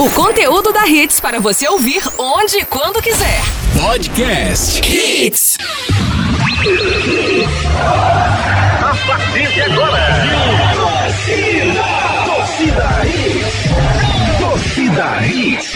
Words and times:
O 0.00 0.08
conteúdo 0.10 0.72
da 0.72 0.86
Hits 0.86 1.18
para 1.18 1.40
você 1.40 1.68
ouvir 1.68 2.00
onde 2.16 2.58
e 2.58 2.64
quando 2.64 3.02
quiser. 3.02 3.42
Podcast 3.82 4.80
Hits. 4.80 5.58
A 8.80 8.96
partir 9.08 9.52
de 9.52 9.60
agora. 9.62 10.37
Torcida 14.98 15.24
Hits. 15.24 15.72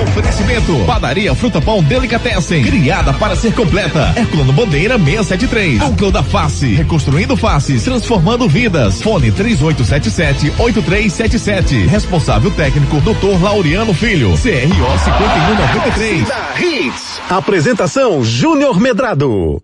Oferecimento. 0.00 0.84
Padaria 0.86 1.34
Fruta 1.34 1.60
Pão 1.60 1.82
Delicatessen. 1.82 2.62
Criada 2.62 3.12
para 3.14 3.34
ser 3.34 3.52
completa. 3.52 4.12
Herculano 4.16 4.52
Bandeira 4.52 4.96
673. 4.96 5.80
Núcleo 5.80 6.12
da 6.12 6.22
Face. 6.22 6.72
Reconstruindo 6.74 7.36
faces. 7.36 7.82
Transformando 7.82 8.48
vidas. 8.48 9.02
Fone 9.02 9.32
3877-8377. 9.32 11.88
Responsável 11.88 12.52
técnico 12.52 13.00
Dr. 13.00 13.42
Laureano 13.42 13.92
Filho. 13.92 14.34
CRO 14.34 14.38
5193. 14.38 16.28
Da 16.28 16.54
Hits. 16.60 17.20
Apresentação 17.28 18.22
Júnior 18.22 18.78
Medrado. 18.78 19.60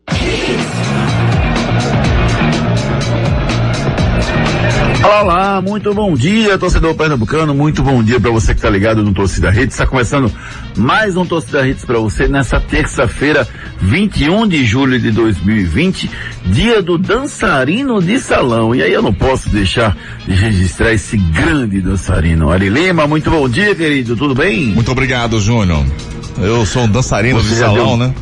Olá, 5.02 5.22
olá, 5.22 5.62
muito 5.62 5.94
bom 5.94 6.14
dia, 6.14 6.58
torcedor 6.58 6.94
pernambucano, 6.94 7.54
muito 7.54 7.82
bom 7.82 8.02
dia 8.02 8.18
para 8.20 8.30
você 8.30 8.48
que 8.52 8.58
está 8.58 8.68
ligado 8.68 9.02
no 9.02 9.12
Torcida 9.12 9.48
Hits. 9.50 9.74
Está 9.74 9.86
começando 9.86 10.30
mais 10.76 11.16
um 11.16 11.24
Torcida 11.24 11.66
Hits 11.66 11.84
para 11.84 11.98
você 11.98 12.26
nessa 12.28 12.58
terça-feira, 12.60 13.46
21 13.80 14.46
de 14.46 14.64
julho 14.64 14.98
de 15.00 15.10
2020, 15.10 16.10
dia 16.46 16.82
do 16.82 16.98
dançarino 16.98 18.02
de 18.02 18.18
salão. 18.18 18.74
E 18.74 18.82
aí 18.82 18.92
eu 18.92 19.02
não 19.02 19.12
posso 19.14 19.48
deixar 19.50 19.96
de 20.26 20.34
registrar 20.34 20.92
esse 20.92 21.16
grande 21.16 21.80
dançarino. 21.80 22.50
Ari 22.50 22.68
Lima, 22.68 23.06
muito 23.06 23.30
bom 23.30 23.48
dia, 23.48 23.74
querido, 23.74 24.16
tudo 24.16 24.34
bem? 24.34 24.66
Muito 24.66 24.90
obrigado, 24.90 25.40
Júnior. 25.40 25.84
Eu 26.38 26.66
sou 26.66 26.82
um 26.84 26.88
dançarino 26.88 27.40
Você 27.40 27.50
de 27.50 27.54
salão, 27.60 27.96
deu- 27.98 28.08
né? 28.08 28.14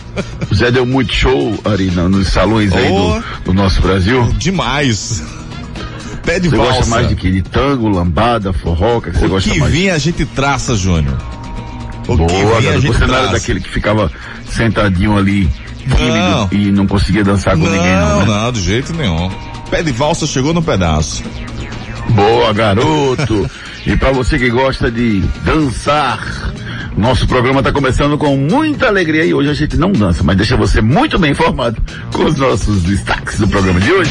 Já 0.52 0.70
deu 0.70 0.84
muito 0.86 1.12
show, 1.12 1.58
Ari, 1.64 1.90
nos 1.90 2.28
salões 2.28 2.72
aí 2.72 2.88
Oh. 2.90 3.20
do, 3.44 3.44
do 3.46 3.52
nosso 3.54 3.80
Brasil? 3.82 4.24
Demais. 4.38 5.22
Pé 6.28 6.38
de 6.38 6.50
Você 6.50 6.56
valsa. 6.58 6.72
gosta 6.74 6.90
mais 6.90 7.08
de 7.08 7.14
que? 7.16 7.30
De 7.30 7.40
tango, 7.42 7.88
lambada, 7.88 8.52
forró, 8.52 8.98
o 8.98 9.00
que 9.02 9.10
que 9.10 9.18
você 9.18 9.24
O 9.24 9.28
gosta 9.30 9.50
que 9.50 9.58
mais? 9.60 9.72
vinha 9.72 9.94
a 9.94 9.98
gente 9.98 10.26
traça, 10.26 10.76
Júnior. 10.76 11.16
O 12.06 12.12
que 12.12 12.16
Boa, 12.16 12.26
vinha 12.28 12.40
a 12.58 12.60
garoto. 12.60 12.80
gente 12.82 12.92
Você 12.98 13.06
não 13.06 13.14
era 13.14 13.22
traça. 13.28 13.32
daquele 13.32 13.60
que 13.60 13.68
ficava 13.70 14.12
sentadinho 14.50 15.16
ali, 15.16 15.48
tímido 15.78 16.18
Não. 16.18 16.48
e 16.52 16.70
não 16.70 16.86
conseguia 16.86 17.24
dançar 17.24 17.54
com 17.56 17.64
ninguém, 17.64 17.80
não, 17.96 18.08
Não, 18.20 18.26
né? 18.26 18.42
não, 18.44 18.52
de 18.52 18.60
jeito 18.60 18.92
nenhum. 18.92 19.30
Pé 19.70 19.82
de 19.82 19.90
valsa 19.90 20.26
chegou 20.26 20.52
no 20.52 20.62
pedaço. 20.62 21.22
Boa, 22.10 22.52
garoto. 22.52 23.50
e 23.86 23.96
pra 23.96 24.12
você 24.12 24.38
que 24.38 24.50
gosta 24.50 24.90
de 24.90 25.20
dançar, 25.44 26.52
nosso 26.96 27.26
programa 27.26 27.62
tá 27.62 27.72
começando 27.72 28.18
com 28.18 28.36
muita 28.36 28.86
alegria 28.88 29.24
e 29.24 29.32
hoje 29.32 29.48
a 29.48 29.54
gente 29.54 29.78
não 29.78 29.92
dança, 29.92 30.22
mas 30.22 30.36
deixa 30.36 30.56
você 30.58 30.82
muito 30.82 31.18
bem 31.18 31.30
informado 31.32 31.80
com 32.12 32.24
os 32.24 32.36
nossos 32.36 32.82
destaques 32.82 33.38
do 33.38 33.48
programa 33.48 33.80
de 33.80 33.90
hoje. 33.92 34.10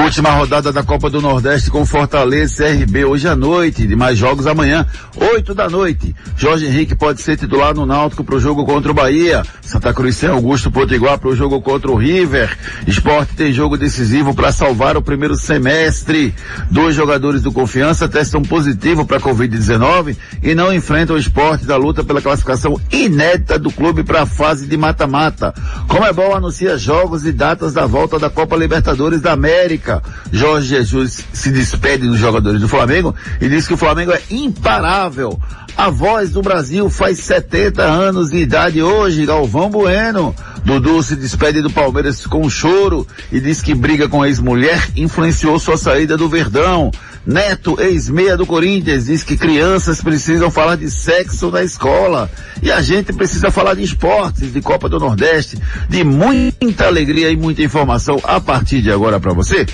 Última 0.11 0.31
rodada 0.31 0.73
da 0.73 0.83
Copa 0.83 1.09
do 1.09 1.21
Nordeste 1.21 1.71
com 1.71 1.85
Fortaleza 1.85 2.67
e 2.67 2.79
CRB 2.79 3.05
hoje 3.05 3.29
à 3.29 3.33
noite, 3.33 3.87
de 3.87 3.95
mais 3.95 4.17
jogos 4.17 4.45
amanhã, 4.45 4.85
8 5.15 5.53
da 5.53 5.69
noite. 5.69 6.13
Jorge 6.35 6.65
Henrique 6.65 6.93
pode 6.93 7.21
ser 7.21 7.37
titular 7.37 7.73
no 7.73 7.85
Náutico 7.85 8.21
para 8.21 8.35
o 8.35 8.39
jogo 8.39 8.65
contra 8.65 8.91
o 8.91 8.93
Bahia. 8.93 9.41
Santa 9.61 9.93
Cruz 9.93 10.17
sem 10.17 10.27
Augusto 10.27 10.69
Potiguar 10.69 11.17
para 11.17 11.29
o 11.29 11.35
jogo 11.35 11.61
contra 11.61 11.89
o 11.89 11.95
River. 11.95 12.57
Esporte 12.85 13.35
tem 13.37 13.53
jogo 13.53 13.77
decisivo 13.77 14.33
para 14.33 14.51
salvar 14.51 14.97
o 14.97 15.01
primeiro 15.01 15.37
semestre. 15.37 16.35
Dois 16.69 16.93
jogadores 16.93 17.41
do 17.41 17.53
Confiança 17.53 18.09
testam 18.09 18.41
positivo 18.41 19.05
para 19.05 19.17
Covid-19 19.17 20.17
e 20.43 20.53
não 20.53 20.73
enfrentam 20.73 21.15
o 21.15 21.19
esporte 21.19 21.63
da 21.65 21.77
luta 21.77 22.03
pela 22.03 22.21
classificação 22.21 22.77
inédita 22.91 23.57
do 23.57 23.71
clube 23.71 24.03
para 24.03 24.23
a 24.23 24.25
fase 24.25 24.67
de 24.67 24.75
mata-mata. 24.75 25.53
Comebol 25.87 26.35
anuncia 26.35 26.77
jogos 26.77 27.25
e 27.25 27.31
datas 27.31 27.71
da 27.71 27.85
volta 27.85 28.19
da 28.19 28.29
Copa 28.29 28.57
Libertadores 28.57 29.21
da 29.21 29.31
América. 29.31 30.00
Jorge 30.31 30.67
Jesus 30.67 31.25
se 31.33 31.51
despede 31.51 32.07
dos 32.07 32.19
jogadores 32.19 32.61
do 32.61 32.67
Flamengo 32.67 33.15
e 33.39 33.49
diz 33.49 33.67
que 33.67 33.73
o 33.73 33.77
Flamengo 33.77 34.11
é 34.11 34.21
imparável. 34.29 35.39
A 35.77 35.89
voz 35.89 36.31
do 36.31 36.41
Brasil 36.41 36.89
faz 36.89 37.19
70 37.19 37.81
anos 37.81 38.29
de 38.31 38.37
idade 38.37 38.81
hoje, 38.81 39.25
Galvão 39.25 39.69
Bueno. 39.69 40.35
Dudu 40.63 41.01
se 41.01 41.15
despede 41.15 41.61
do 41.61 41.71
Palmeiras 41.71 42.25
com 42.27 42.49
choro 42.49 43.07
e 43.31 43.39
diz 43.39 43.61
que 43.61 43.73
briga 43.73 44.07
com 44.07 44.21
a 44.21 44.27
ex-mulher 44.27 44.89
influenciou 44.95 45.57
sua 45.59 45.77
saída 45.77 46.15
do 46.15 46.29
Verdão. 46.29 46.91
Neto, 47.25 47.79
ex-meia 47.79 48.35
do 48.35 48.45
Corinthians, 48.45 49.05
diz 49.05 49.23
que 49.23 49.37
crianças 49.37 50.01
precisam 50.01 50.49
falar 50.49 50.75
de 50.75 50.89
sexo 50.89 51.51
na 51.51 51.61
escola. 51.61 52.29
E 52.61 52.71
a 52.71 52.81
gente 52.81 53.13
precisa 53.13 53.51
falar 53.51 53.75
de 53.75 53.83
esportes, 53.83 54.51
de 54.51 54.61
Copa 54.61 54.89
do 54.89 54.99
Nordeste, 54.99 55.57
de 55.87 56.03
muita 56.03 56.87
alegria 56.87 57.29
e 57.29 57.35
muita 57.35 57.61
informação 57.61 58.19
a 58.23 58.39
partir 58.39 58.81
de 58.81 58.91
agora 58.91 59.19
para 59.19 59.33
você. 59.33 59.65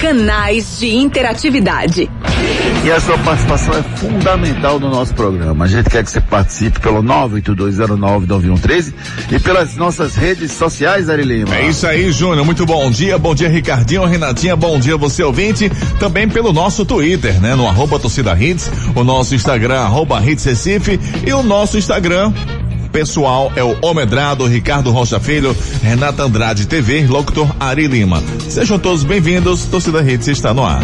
Canais 0.00 0.78
de 0.78 0.94
interatividade. 0.94 2.10
E 2.84 2.90
a 2.90 3.00
sua 3.00 3.16
participação 3.16 3.74
é 3.78 3.82
fundamental 3.96 4.78
no 4.78 4.90
nosso 4.90 5.14
programa. 5.14 5.64
A 5.64 5.68
gente 5.68 5.88
quer 5.88 6.04
que 6.04 6.10
você 6.10 6.20
participe 6.20 6.78
pelo 6.80 7.02
982099113 7.02 8.92
e 9.32 9.38
pelas 9.38 9.74
nossas 9.74 10.14
redes 10.14 10.52
sociais, 10.52 11.08
Ari 11.08 11.22
Lima. 11.22 11.56
É 11.56 11.66
isso 11.66 11.86
aí, 11.86 12.12
Júnior. 12.12 12.44
Muito 12.44 12.66
bom 12.66 12.90
dia. 12.90 13.16
Bom 13.16 13.34
dia, 13.34 13.48
Ricardinho, 13.48 14.04
Renatinha. 14.04 14.54
Bom 14.54 14.78
dia, 14.78 14.98
você 14.98 15.22
ouvinte. 15.22 15.70
Também 15.98 16.28
pelo 16.28 16.52
nosso 16.52 16.84
Twitter, 16.84 17.40
né? 17.40 17.54
No 17.54 17.66
arroba 17.66 17.98
torcida 17.98 18.36
hits, 18.38 18.70
o 18.94 19.02
nosso 19.02 19.34
Instagram, 19.34 19.80
arroba 19.80 20.22
hits 20.22 20.44
Recife 20.44 21.00
e 21.26 21.32
o 21.32 21.42
nosso 21.42 21.78
Instagram 21.78 22.34
pessoal 22.92 23.50
é 23.56 23.64
o 23.64 23.76
Omedrado, 23.82 24.46
Ricardo 24.46 24.92
Rocha 24.92 25.18
Filho, 25.18 25.56
Renata 25.82 26.22
Andrade 26.22 26.64
TV, 26.66 27.06
locutor 27.08 27.48
Ari 27.58 27.88
Lima. 27.88 28.22
Sejam 28.48 28.78
todos 28.78 29.02
bem-vindos. 29.02 29.64
Torcida 29.64 30.00
Hits 30.00 30.28
está 30.28 30.54
no 30.54 30.64
ar. 30.64 30.82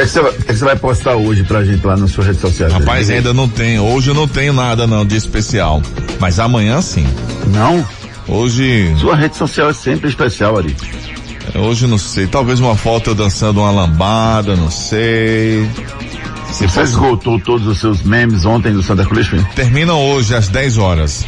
O 0.00 0.02
que, 0.02 0.04
é 0.04 0.06
que, 0.06 0.08
você 0.12 0.20
vai, 0.22 0.32
que 0.32 0.50
é 0.50 0.54
você 0.54 0.64
vai 0.64 0.76
postar 0.76 1.14
hoje 1.16 1.44
pra 1.44 1.62
gente 1.64 1.86
lá 1.86 1.96
nas 1.96 2.10
suas 2.10 2.28
redes 2.28 2.40
sociais? 2.40 2.72
Rapaz, 2.72 3.10
ainda 3.10 3.34
não 3.34 3.46
tem. 3.48 3.78
Hoje 3.78 4.10
eu 4.10 4.14
não 4.14 4.26
tenho 4.26 4.52
nada 4.52 4.86
não 4.86 5.04
de 5.04 5.14
especial. 5.16 5.82
Mas 6.18 6.38
amanhã 6.38 6.80
sim. 6.80 7.06
Não? 7.48 7.86
Hoje, 8.26 8.94
Sua 8.98 9.14
rede 9.16 9.36
social 9.36 9.68
é 9.70 9.72
sempre 9.74 10.08
especial, 10.08 10.56
Ari. 10.56 10.74
hoje 11.54 11.86
não 11.86 11.98
sei. 11.98 12.26
Talvez 12.26 12.60
uma 12.60 12.76
foto 12.76 13.10
eu 13.10 13.14
dançando 13.14 13.60
uma 13.60 13.70
lambada, 13.70 14.54
não 14.56 14.70
sei. 14.70 15.68
Se 16.46 16.60
Você 16.60 16.68
fosse- 16.68 16.80
esgotou 16.92 17.38
todos 17.40 17.66
os 17.66 17.78
seus 17.78 18.02
memes 18.02 18.44
ontem 18.46 18.72
do 18.72 18.82
Santa 18.82 19.04
Cruz, 19.04 19.26
filho? 19.26 19.46
Termina 19.54 19.92
hoje 19.94 20.34
às 20.34 20.48
10 20.48 20.78
horas. 20.78 21.24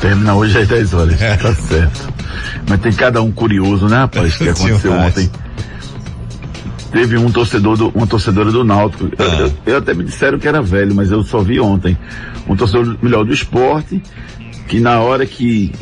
Termina 0.00 0.34
hoje 0.34 0.58
às 0.58 0.68
10 0.68 0.92
horas. 0.94 1.20
É. 1.22 1.36
Tá 1.36 1.54
certo. 1.54 2.12
Mas 2.68 2.80
tem 2.80 2.92
cada 2.92 3.22
um 3.22 3.30
curioso, 3.30 3.86
né, 3.88 3.96
rapaz? 3.98 4.36
Que 4.36 4.48
aconteceu 4.50 4.92
ontem. 4.92 5.30
Teve 6.94 7.18
um 7.18 7.30
torcedor 7.30 7.76
do, 7.76 7.88
uma 7.88 8.06
torcedora 8.06 8.50
do 8.52 8.64
Náutico. 8.64 9.04
Eu, 9.18 9.26
Ah. 9.30 9.34
eu- 9.40 9.52
eu 9.66 9.76
até 9.78 9.92
me 9.92 10.04
disseram 10.04 10.38
que 10.38 10.46
era 10.48 10.62
velho, 10.62 10.94
mas 10.94 11.10
eu 11.10 11.22
só 11.24 11.40
vi 11.40 11.58
ontem. 11.60 11.98
Um 12.48 12.54
torcedor 12.56 12.96
melhor 13.02 13.24
do 13.24 13.32
esporte, 13.34 14.00
que 14.68 14.78
na 14.80 15.00
hora 15.00 15.26
que 15.26 15.72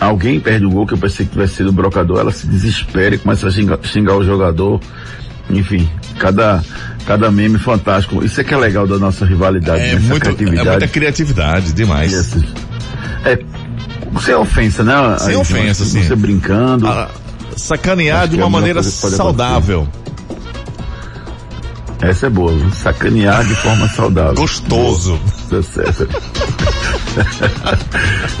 alguém 0.00 0.38
perde 0.40 0.64
o 0.64 0.70
gol, 0.70 0.86
que 0.86 0.94
eu 0.94 0.98
pensei 0.98 1.26
que 1.26 1.32
tivesse 1.32 1.56
sido 1.56 1.70
o 1.70 1.72
brocador, 1.72 2.20
ela 2.20 2.30
se 2.32 2.46
desespera 2.46 3.14
e 3.16 3.18
começa 3.18 3.46
a 3.48 3.50
xingar, 3.50 3.78
xingar 3.82 4.16
o 4.16 4.24
jogador. 4.24 4.80
Enfim, 5.50 5.90
cada, 6.20 6.62
cada 7.04 7.28
meme 7.32 7.58
fantástico. 7.58 8.24
Isso 8.24 8.40
é 8.40 8.44
que 8.44 8.54
é 8.54 8.56
legal 8.56 8.86
da 8.86 8.96
nossa 8.98 9.26
rivalidade, 9.26 9.80
É, 9.82 9.94
dessa 9.96 10.00
muito, 10.06 10.28
é 10.28 10.32
criatividade. 10.32 10.68
muita 10.70 10.86
criatividade, 10.88 11.72
demais. 11.72 12.36
É, 13.24 13.38
sem 14.22 14.34
ofensa, 14.36 14.84
né? 14.84 14.94
Sem 15.18 15.28
Aí, 15.30 15.36
ofensa, 15.36 15.84
você 15.84 16.02
sim. 16.04 16.14
brincando. 16.14 16.86
Ah, 16.86 17.08
sacanear 17.56 18.28
de 18.28 18.36
é 18.36 18.38
uma 18.44 18.48
maneira 18.50 18.80
saudável. 18.84 19.88
Essa 22.02 22.26
é 22.26 22.30
boa, 22.30 22.52
viu? 22.52 22.70
sacanear 22.70 23.46
de 23.46 23.54
forma 23.56 23.86
saudável. 23.88 24.34
Gostoso. 24.34 25.20
Tá 25.50 25.62
certo. 25.62 26.08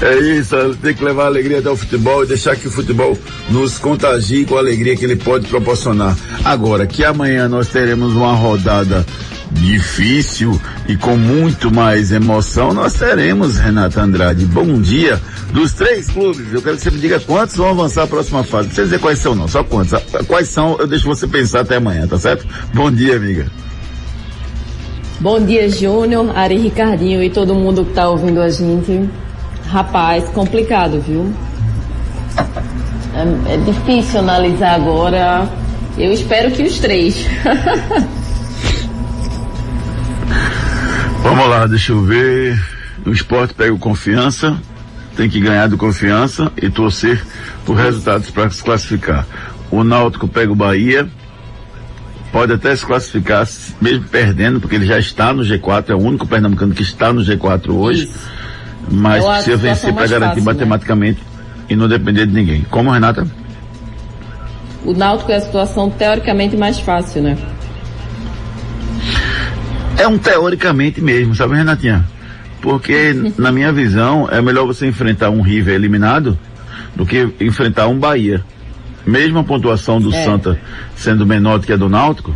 é 0.02 0.18
isso, 0.38 0.56
tem 0.80 0.94
que 0.94 1.04
levar 1.04 1.24
a 1.24 1.26
alegria 1.26 1.58
até 1.58 1.68
o 1.68 1.76
futebol 1.76 2.24
e 2.24 2.26
deixar 2.26 2.56
que 2.56 2.68
o 2.68 2.70
futebol 2.70 3.16
nos 3.50 3.78
contagie 3.78 4.46
com 4.46 4.56
a 4.56 4.60
alegria 4.60 4.96
que 4.96 5.04
ele 5.04 5.16
pode 5.16 5.46
proporcionar. 5.46 6.16
Agora, 6.44 6.86
que 6.86 7.04
amanhã 7.04 7.48
nós 7.48 7.68
teremos 7.68 8.14
uma 8.14 8.32
rodada 8.32 9.04
difícil 9.50 10.60
e 10.86 10.96
com 10.96 11.16
muito 11.16 11.72
mais 11.72 12.12
emoção, 12.12 12.72
nós 12.72 12.94
teremos, 12.94 13.58
Renata 13.58 14.00
Andrade. 14.00 14.44
Bom 14.46 14.80
dia 14.80 15.20
dos 15.52 15.72
três 15.72 16.08
clubes. 16.08 16.52
Eu 16.52 16.62
quero 16.62 16.76
que 16.76 16.82
você 16.82 16.90
me 16.90 16.98
diga 16.98 17.18
quantos 17.20 17.56
vão 17.56 17.70
avançar 17.70 18.04
a 18.04 18.06
próxima 18.06 18.42
fase. 18.44 18.68
Não 18.68 18.74
precisa 18.74 18.84
dizer 18.84 19.00
quais 19.00 19.18
são, 19.18 19.34
não, 19.34 19.48
só 19.48 19.64
quantos. 19.64 20.00
Quais 20.26 20.48
são, 20.48 20.76
eu 20.78 20.86
deixo 20.86 21.06
você 21.06 21.26
pensar 21.26 21.60
até 21.60 21.76
amanhã, 21.76 22.06
tá 22.06 22.18
certo? 22.18 22.46
Bom 22.72 22.90
dia, 22.90 23.16
amiga. 23.16 23.46
Bom 25.20 25.38
dia, 25.44 25.68
Júnior, 25.68 26.36
Ari 26.36 26.56
Ricardinho 26.56 27.22
e 27.22 27.28
todo 27.28 27.54
mundo 27.54 27.84
que 27.84 27.90
está 27.90 28.08
ouvindo 28.08 28.40
a 28.40 28.48
gente. 28.48 29.08
Rapaz, 29.66 30.24
complicado, 30.30 31.00
viu? 31.06 31.32
É, 33.14 33.54
é 33.54 33.56
difícil 33.58 34.20
analisar 34.20 34.76
agora. 34.76 35.48
Eu 35.98 36.12
espero 36.12 36.50
que 36.52 36.62
os 36.62 36.78
três. 36.78 37.26
Vamos 41.22 41.48
lá, 41.48 41.66
deixa 41.66 41.92
eu 41.92 42.02
ver. 42.02 42.60
O 43.04 43.10
esporte 43.10 43.54
pega 43.54 43.72
o 43.72 43.78
confiança, 43.78 44.56
tem 45.16 45.28
que 45.28 45.40
ganhar 45.40 45.68
do 45.68 45.76
confiança 45.76 46.50
e 46.56 46.68
torcer 46.70 47.22
por 47.64 47.74
resultados 47.76 48.30
para 48.30 48.50
se 48.50 48.62
classificar. 48.62 49.26
O 49.70 49.84
Náutico 49.84 50.26
pega 50.26 50.50
o 50.50 50.54
Bahia, 50.56 51.08
pode 52.32 52.52
até 52.52 52.74
se 52.74 52.84
classificar 52.84 53.46
mesmo 53.80 54.04
perdendo, 54.04 54.60
porque 54.60 54.76
ele 54.76 54.86
já 54.86 54.98
está 54.98 55.32
no 55.32 55.42
G4, 55.42 55.90
é 55.90 55.94
o 55.94 55.98
único 55.98 56.26
pernambucano 56.26 56.74
que 56.74 56.82
está 56.82 57.12
no 57.12 57.22
G4 57.22 57.70
hoje. 57.70 58.04
Isso. 58.04 58.30
Mas 58.90 59.24
precisa 59.24 59.56
vencer 59.56 59.92
para 59.92 60.06
garantir 60.06 60.40
fácil, 60.40 60.44
né? 60.44 60.52
matematicamente 60.52 61.20
né? 61.20 61.26
e 61.68 61.76
não 61.76 61.86
depender 61.86 62.26
de 62.26 62.32
ninguém. 62.32 62.62
Como, 62.70 62.90
Renata? 62.90 63.26
O 64.84 64.92
Náutico 64.92 65.30
é 65.30 65.36
a 65.36 65.40
situação 65.40 65.90
teoricamente 65.90 66.56
mais 66.56 66.80
fácil, 66.80 67.22
né? 67.22 67.36
É 70.00 70.08
um 70.08 70.16
teoricamente 70.16 70.98
mesmo, 70.98 71.34
sabe, 71.34 71.56
Renatinha? 71.56 72.06
Porque, 72.62 73.14
na 73.36 73.52
minha 73.52 73.70
visão, 73.70 74.26
é 74.32 74.40
melhor 74.40 74.64
você 74.64 74.86
enfrentar 74.86 75.28
um 75.28 75.42
River 75.42 75.74
eliminado 75.74 76.38
do 76.96 77.04
que 77.04 77.28
enfrentar 77.38 77.86
um 77.86 77.98
Bahia. 77.98 78.42
Mesmo 79.04 79.40
a 79.40 79.44
pontuação 79.44 80.00
do 80.00 80.08
é. 80.10 80.24
Santa 80.24 80.58
sendo 80.96 81.26
menor 81.26 81.58
do 81.58 81.66
que 81.66 81.72
a 81.74 81.76
do 81.76 81.90
Náutico, 81.90 82.34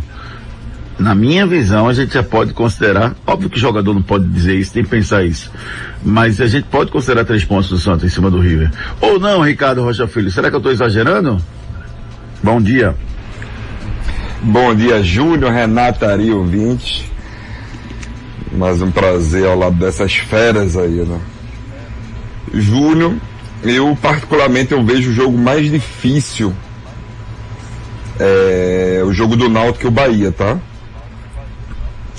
na 0.99 1.15
minha 1.15 1.47
visão, 1.47 1.87
a 1.87 1.93
gente 1.93 2.13
já 2.13 2.21
pode 2.21 2.53
considerar, 2.53 3.15
óbvio 3.25 3.49
que 3.49 3.57
o 3.57 3.59
jogador 3.59 3.95
não 3.95 4.01
pode 4.03 4.27
dizer 4.27 4.55
isso, 4.55 4.71
tem 4.71 4.83
que 4.83 4.89
pensar 4.89 5.23
isso, 5.25 5.51
mas 6.03 6.39
a 6.39 6.45
gente 6.45 6.65
pode 6.65 6.91
considerar 6.91 7.25
três 7.25 7.43
pontos 7.43 7.69
do 7.71 7.79
Santa 7.79 8.05
em 8.05 8.09
cima 8.09 8.29
do 8.29 8.39
River. 8.39 8.69
Ou 9.01 9.19
não, 9.19 9.41
Ricardo 9.41 9.81
Rocha 9.81 10.07
Filho, 10.07 10.29
será 10.29 10.51
que 10.51 10.55
eu 10.55 10.59
estou 10.59 10.71
exagerando? 10.71 11.37
Bom 12.43 12.61
dia. 12.61 12.95
Bom 14.43 14.75
dia, 14.75 15.01
Júnior, 15.01 15.51
Renata, 15.51 16.11
Ari, 16.13 16.31
ouvintes. 16.31 17.14
Mais 18.55 18.81
um 18.81 18.89
prazer 18.89 19.45
ao 19.45 19.57
lado 19.57 19.75
dessas 19.75 20.15
feras 20.15 20.77
aí, 20.77 21.03
né? 21.05 21.19
Júnior, 22.53 23.15
eu 23.63 23.97
particularmente 24.01 24.71
eu 24.71 24.83
vejo 24.83 25.09
o 25.09 25.13
jogo 25.13 25.37
mais 25.37 25.69
difícil 25.69 26.53
é 28.19 29.01
o 29.05 29.11
jogo 29.11 29.35
do 29.35 29.49
Náutico 29.49 29.85
e 29.85 29.87
o 29.87 29.91
Bahia, 29.91 30.31
tá? 30.31 30.57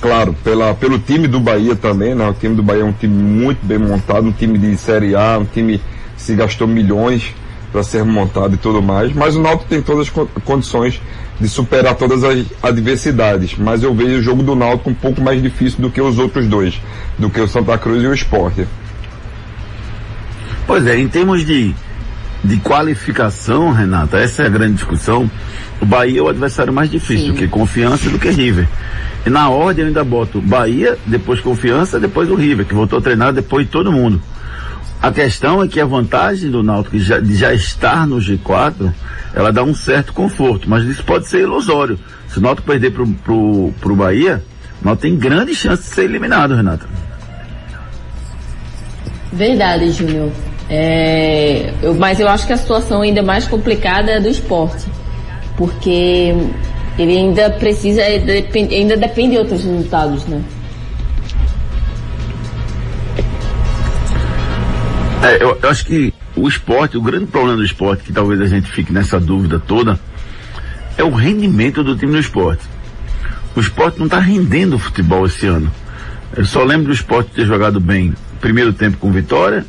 Claro, 0.00 0.34
pela, 0.44 0.74
pelo 0.74 0.98
time 0.98 1.26
do 1.26 1.40
Bahia 1.40 1.74
também, 1.74 2.14
né? 2.14 2.28
O 2.28 2.34
time 2.34 2.54
do 2.54 2.62
Bahia 2.62 2.82
é 2.82 2.84
um 2.84 2.92
time 2.92 3.14
muito 3.14 3.64
bem 3.64 3.78
montado, 3.78 4.26
um 4.26 4.32
time 4.32 4.58
de 4.58 4.76
Série 4.76 5.16
A, 5.16 5.38
um 5.38 5.44
time 5.44 5.80
que 6.16 6.22
se 6.22 6.34
gastou 6.34 6.68
milhões 6.68 7.34
para 7.72 7.82
ser 7.82 8.04
montado 8.04 8.54
e 8.54 8.58
tudo 8.58 8.82
mais, 8.82 9.12
mas 9.12 9.36
o 9.36 9.40
Náutico 9.40 9.68
tem 9.68 9.82
todas 9.82 10.08
as 10.08 10.42
condições 10.44 11.00
de 11.40 11.48
superar 11.48 11.94
todas 11.94 12.24
as 12.24 12.46
adversidades, 12.62 13.56
mas 13.58 13.82
eu 13.82 13.94
vejo 13.94 14.18
o 14.18 14.22
jogo 14.22 14.42
do 14.42 14.54
Náutico 14.54 14.90
um 14.90 14.94
pouco 14.94 15.20
mais 15.20 15.42
difícil 15.42 15.80
do 15.80 15.90
que 15.90 16.00
os 16.00 16.18
outros 16.18 16.46
dois, 16.46 16.80
do 17.18 17.28
que 17.28 17.40
o 17.40 17.46
Santa 17.46 17.76
Cruz 17.76 18.02
e 18.02 18.06
o 18.06 18.14
Sport. 18.14 18.64
Pois 20.66 20.86
é, 20.86 20.98
em 20.98 21.06
termos 21.06 21.44
de, 21.44 21.74
de 22.42 22.56
qualificação, 22.58 23.70
Renata, 23.70 24.18
essa 24.18 24.42
é 24.42 24.46
a 24.46 24.48
grande 24.48 24.74
discussão. 24.74 25.30
O 25.80 25.86
Bahia 25.86 26.20
é 26.20 26.22
o 26.22 26.28
adversário 26.28 26.72
mais 26.72 26.90
difícil, 26.90 27.28
Sim. 27.28 27.34
que 27.34 27.46
Confiança 27.46 28.08
do 28.08 28.18
que 28.18 28.30
River. 28.30 28.66
E 29.26 29.30
na 29.30 29.48
ordem 29.50 29.82
eu 29.82 29.88
ainda 29.88 30.02
boto 30.02 30.40
Bahia, 30.40 30.96
depois 31.06 31.40
Confiança, 31.40 32.00
depois 32.00 32.30
o 32.30 32.34
River, 32.34 32.64
que 32.64 32.74
voltou 32.74 32.98
a 32.98 33.02
treinar 33.02 33.32
depois 33.32 33.66
de 33.66 33.72
todo 33.72 33.92
mundo. 33.92 34.20
A 35.00 35.12
questão 35.12 35.62
é 35.62 35.68
que 35.68 35.80
a 35.80 35.84
vantagem 35.84 36.50
do 36.50 36.62
Náutico 36.62 36.98
já, 36.98 37.20
de 37.20 37.36
já 37.36 37.52
estar 37.52 38.06
no 38.06 38.16
G4, 38.16 38.92
ela 39.34 39.52
dá 39.52 39.62
um 39.62 39.74
certo 39.74 40.12
conforto, 40.12 40.68
mas 40.68 40.84
isso 40.84 41.04
pode 41.04 41.28
ser 41.28 41.40
ilusório. 41.40 41.98
Se 42.28 42.38
o 42.38 42.40
Náutico 42.40 42.66
perder 42.66 42.92
pro, 42.92 43.06
pro, 43.06 43.72
pro 43.80 43.96
Bahia, 43.96 44.42
o 44.82 44.84
Náutico 44.84 45.02
tem 45.02 45.16
grande 45.16 45.54
chance 45.54 45.82
de 45.82 45.88
ser 45.88 46.04
eliminado, 46.04 46.54
Renata. 46.54 46.86
Verdade, 49.32 49.90
Júnior. 49.92 50.30
É, 50.68 51.72
eu, 51.82 51.94
mas 51.94 52.18
eu 52.18 52.28
acho 52.28 52.46
que 52.46 52.52
a 52.52 52.56
situação 52.56 53.02
ainda 53.02 53.22
mais 53.22 53.46
complicada 53.46 54.10
é 54.10 54.20
do 54.20 54.28
esporte. 54.28 54.86
Porque 55.56 56.34
ele 56.98 57.16
ainda 57.16 57.50
precisa, 57.50 58.02
ainda 58.02 58.96
depende 58.96 59.32
de 59.32 59.38
outros 59.38 59.62
resultados, 59.64 60.26
né? 60.26 60.42
É, 65.22 65.42
eu, 65.42 65.58
eu, 65.62 65.68
acho 65.68 65.84
que 65.86 66.12
o 66.36 66.46
esporte, 66.48 66.96
o 66.96 67.02
grande 67.02 67.26
problema 67.26 67.56
do 67.56 67.64
esporte, 67.64 68.04
que 68.04 68.12
talvez 68.12 68.40
a 68.40 68.46
gente 68.46 68.70
fique 68.70 68.92
nessa 68.92 69.18
dúvida 69.18 69.58
toda, 69.58 69.98
é 70.96 71.02
o 71.02 71.10
rendimento 71.10 71.82
do 71.82 71.96
time 71.96 72.12
do 72.12 72.18
esporte. 72.18 72.62
O 73.54 73.60
esporte 73.60 73.98
não 73.98 74.06
está 74.06 74.18
rendendo 74.18 74.76
o 74.76 74.78
futebol 74.78 75.26
esse 75.26 75.46
ano. 75.46 75.72
Eu 76.36 76.44
só 76.44 76.62
lembro 76.62 76.86
do 76.86 76.92
esporte 76.92 77.30
ter 77.30 77.46
jogado 77.46 77.80
bem 77.80 78.14
primeiro 78.40 78.72
tempo 78.72 78.98
com 78.98 79.10
vitória, 79.10 79.64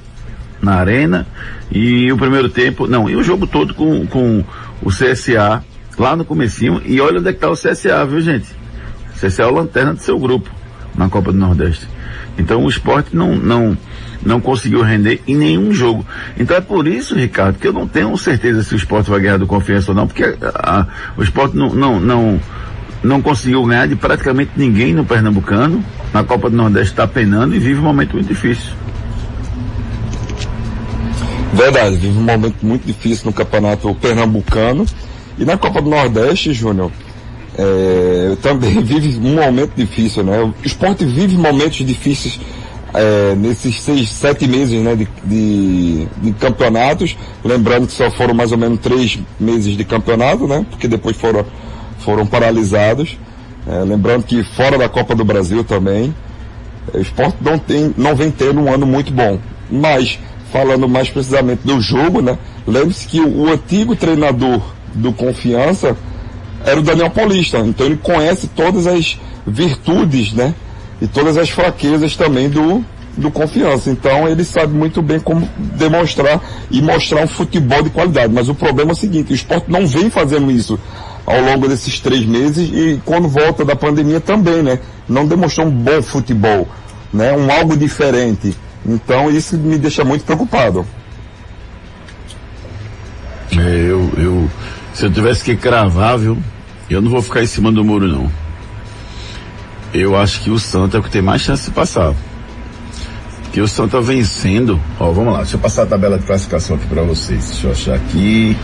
na 0.62 0.76
arena, 0.76 1.26
e 1.72 2.12
o 2.12 2.18
primeiro 2.18 2.50
tempo, 2.50 2.88
não, 2.88 3.10
e 3.10 3.16
o 3.16 3.24
jogo 3.24 3.48
todo 3.48 3.74
com, 3.74 4.06
com 4.08 4.44
o 4.82 4.90
CSA 4.90 5.64
lá 5.98 6.16
no 6.16 6.26
comecinho, 6.26 6.82
e 6.86 7.00
olha 7.00 7.20
onde 7.20 7.30
é 7.30 7.34
que 7.34 7.40
tá 7.40 7.50
o 7.50 7.54
CSA, 7.54 8.06
viu 8.06 8.22
gente? 8.22 8.48
O 9.16 9.20
CSA 9.20 9.44
é 9.44 9.46
o 9.46 9.52
lanterna 9.52 9.94
do 9.94 10.02
seu 10.02 10.20
grupo 10.20 10.50
na 10.96 11.10
Copa 11.10 11.32
do 11.32 11.38
Nordeste. 11.38 11.88
Então 12.38 12.64
o 12.64 12.70
esporte 12.70 13.16
não, 13.16 13.36
não, 13.36 13.78
não 14.26 14.40
conseguiu 14.42 14.82
render 14.82 15.22
em 15.28 15.36
nenhum 15.36 15.72
jogo. 15.72 16.06
Então 16.38 16.58
é 16.58 16.62
por 16.62 16.88
isso, 16.88 17.16
Ricardo, 17.16 17.58
que 17.58 17.68
eu 17.68 17.74
não 17.74 17.88
tenho 17.88 18.16
certeza 18.18 18.64
se 18.64 18.74
o 18.74 18.78
esporte 18.78 19.10
vai 19.10 19.20
ganhar 19.20 19.38
do 19.38 19.48
confiança 19.48 19.92
ou 19.92 19.96
não, 19.96 20.08
porque 20.08 20.24
a, 20.24 20.80
a, 20.82 20.88
o 21.18 21.24
esporte 21.24 21.56
não, 21.56 21.74
não, 21.74 22.00
não, 22.00 22.40
não 23.04 23.22
conseguiu 23.22 23.64
ganhar 23.66 23.88
de 23.88 23.96
praticamente 23.96 24.52
ninguém 24.56 24.94
no 24.94 25.06
Pernambucano. 25.06 25.84
Na 26.14 26.24
Copa 26.24 26.50
do 26.50 26.56
Nordeste 26.56 26.92
está 26.92 27.08
penando 27.08 27.56
e 27.56 27.60
vive 27.60 27.80
um 27.80 27.84
momento 27.84 28.14
muito 28.14 28.28
difícil. 28.28 28.72
Verdade, 31.54 31.96
vive 31.96 32.18
um 32.18 32.24
momento 32.24 32.58
muito 32.62 32.86
difícil 32.86 33.26
no 33.26 33.34
campeonato 33.34 33.94
pernambucano. 33.96 34.86
E 35.40 35.46
na 35.46 35.58
Copa 35.58 35.82
do 35.82 35.90
Nordeste, 35.90 36.54
Júnior, 36.54 36.92
é, 37.58 38.36
também 38.42 38.80
vive 38.84 39.18
um 39.18 39.36
momento 39.36 39.72
difícil, 39.76 40.24
né? 40.24 40.40
O 40.40 40.54
esporte 40.64 41.06
vive 41.06 41.36
momentos 41.36 41.86
difíceis 41.86 42.40
é, 42.94 43.36
nesses 43.36 43.82
seis, 43.82 44.10
sete 44.10 44.48
meses 44.48 44.82
né, 44.82 44.96
de, 44.96 45.08
de, 45.24 46.08
de, 46.22 46.32
campeonatos. 46.34 47.18
Lembrando 47.44 47.88
que 47.88 47.94
só 47.94 48.10
foram 48.12 48.34
mais 48.34 48.52
ou 48.52 48.58
menos 48.58 48.80
três 48.80 49.20
meses 49.40 49.76
de 49.76 49.84
campeonato, 49.84 50.48
né? 50.48 50.66
Porque 50.70 50.88
depois 50.88 51.16
foram, 51.18 51.46
foram 52.00 52.26
paralisados. 52.26 53.18
É, 53.68 53.84
lembrando 53.84 54.24
que 54.24 54.44
fora 54.44 54.78
da 54.78 54.88
Copa 54.88 55.14
do 55.14 55.26
Brasil 55.26 55.64
também, 55.64 56.16
o 56.94 57.00
esporte 57.00 57.38
não, 57.42 57.60
tem, 57.60 57.94
não 57.98 58.16
vem 58.16 58.32
tendo 58.32 58.62
um 58.62 58.74
ano 58.74 58.86
muito 58.86 59.12
bom. 59.12 59.40
Mas, 59.70 60.18
falando 60.52 60.88
mais 60.88 61.10
precisamente 61.10 61.68
do 61.68 61.80
jogo, 61.82 62.22
né? 62.22 62.38
Lembre-se 62.66 63.08
que 63.08 63.20
o, 63.20 63.44
o 63.44 63.52
antigo 63.52 63.96
treinador 63.96 64.62
do 64.94 65.12
Confiança 65.12 65.96
era 66.66 66.80
o 66.80 66.84
Daniel 66.84 67.10
Paulista. 67.10 67.60
Então 67.60 67.86
ele 67.86 67.98
conhece 67.98 68.48
todas 68.48 68.88
as 68.88 69.20
virtudes, 69.46 70.34
né? 70.34 70.54
E 71.02 71.08
todas 71.08 71.38
as 71.38 71.50
fraquezas 71.50 72.16
também 72.16 72.50
do, 72.50 72.84
do 73.16 73.32
Confiança. 73.32 73.90
Então 73.90 74.28
ele 74.28 74.44
sabe 74.44 74.74
muito 74.74 75.02
bem 75.02 75.20
como 75.20 75.48
demonstrar 75.58 76.42
e 76.72 76.82
mostrar 76.82 77.24
um 77.24 77.28
futebol 77.28 77.82
de 77.82 77.90
qualidade. 77.90 78.34
Mas 78.34 78.50
o 78.50 78.56
problema 78.56 78.92
é 78.92 78.94
o 78.94 78.96
seguinte, 78.96 79.32
o 79.32 79.36
esporte 79.36 79.70
não 79.70 79.86
vem 79.86 80.10
fazendo 80.10 80.50
isso 80.52 80.80
ao 81.26 81.42
longo 81.42 81.68
desses 81.68 82.00
três 82.00 82.26
meses 82.26 82.70
e 82.72 83.02
quando 83.04 83.28
volta 83.28 83.66
da 83.66 83.76
pandemia 83.76 84.22
também, 84.22 84.64
né? 84.64 84.80
Não 85.10 85.28
demonstrou 85.28 85.68
um 85.68 85.72
bom 85.72 86.02
futebol, 86.02 86.68
né? 87.14 87.34
Um 87.34 87.52
algo 87.52 87.76
diferente. 87.76 88.56
Então 88.86 89.30
isso 89.30 89.58
me 89.58 89.78
deixa 89.78 90.06
muito 90.06 90.24
preocupado. 90.24 90.86
É, 93.52 93.60
eu, 93.60 94.10
eu, 94.18 94.50
se 94.94 95.06
eu 95.06 95.12
tivesse 95.12 95.44
que 95.44 95.56
cravar, 95.56 96.18
viu? 96.18 96.38
Eu 96.90 97.02
não 97.02 97.12
vou 97.12 97.22
ficar 97.22 97.44
em 97.44 97.48
cima 97.48 97.72
do 97.72 97.84
muro, 97.84 98.08
não. 98.08 98.47
Eu 99.94 100.16
acho 100.16 100.42
que 100.42 100.50
o 100.50 100.60
Santa 100.60 100.98
é 100.98 101.00
o 101.00 101.04
que 101.04 101.10
tem 101.10 101.22
mais 101.22 101.42
chance 101.42 101.66
de 101.66 101.72
passar. 101.72 102.14
Que 103.52 103.62
o 103.62 103.68
Santa 103.68 104.02
vencendo. 104.02 104.80
Ó, 105.00 105.12
vamos 105.12 105.34
lá, 105.34 105.40
deixa 105.40 105.56
eu 105.56 105.60
passar 105.60 105.84
a 105.84 105.86
tabela 105.86 106.20
de 106.20 106.26
classificação 106.26 106.76
aqui 106.76 106.86
para 106.88 107.04
vocês. 107.04 107.46
Deixa 107.46 107.68
eu 107.68 107.72
achar 107.72 107.96
aqui. 107.96 108.58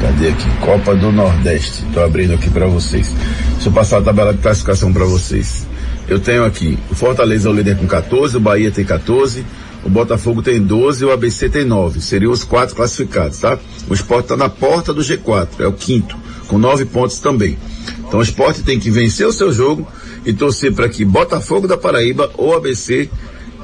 Cadê 0.00 0.28
aqui? 0.28 0.50
Copa 0.60 0.94
do 0.94 1.12
Nordeste. 1.12 1.84
Tô 1.94 2.02
abrindo 2.02 2.34
aqui 2.34 2.50
para 2.50 2.66
vocês. 2.66 3.12
Deixa 3.54 3.68
eu 3.68 3.72
passar 3.72 3.98
a 3.98 4.02
tabela 4.02 4.34
de 4.34 4.42
classificação 4.42 4.92
para 4.92 5.04
vocês. 5.04 5.66
Eu 6.08 6.20
tenho 6.20 6.44
aqui 6.44 6.78
o 6.90 6.94
Fortaleza 6.94 7.48
é 7.48 7.52
o 7.52 7.54
líder 7.54 7.76
com 7.76 7.86
14, 7.86 8.36
o 8.36 8.40
Bahia 8.40 8.70
tem 8.70 8.84
14, 8.84 9.44
o 9.84 9.88
Botafogo 9.88 10.40
tem 10.40 10.62
12 10.62 11.02
e 11.02 11.06
o 11.06 11.12
ABC 11.12 11.48
tem 11.48 11.64
9. 11.64 12.00
Seriam 12.00 12.30
os 12.30 12.44
quatro 12.44 12.76
classificados, 12.76 13.38
tá? 13.38 13.58
O 13.88 13.94
Sport 13.94 14.22
está 14.24 14.36
na 14.36 14.48
porta 14.48 14.94
do 14.94 15.00
G4, 15.00 15.48
é 15.58 15.66
o 15.66 15.72
quinto, 15.72 16.16
com 16.46 16.58
nove 16.58 16.84
pontos 16.84 17.18
também. 17.18 17.58
Então 18.06 18.20
o 18.20 18.22
Sport 18.22 18.58
tem 18.58 18.78
que 18.78 18.88
vencer 18.88 19.26
o 19.26 19.32
seu 19.32 19.52
jogo 19.52 19.86
e 20.26 20.32
torcer 20.32 20.74
para 20.74 20.88
que 20.88 21.04
Botafogo 21.04 21.68
da 21.68 21.76
Paraíba 21.76 22.30
ou 22.36 22.54
ABC 22.54 23.08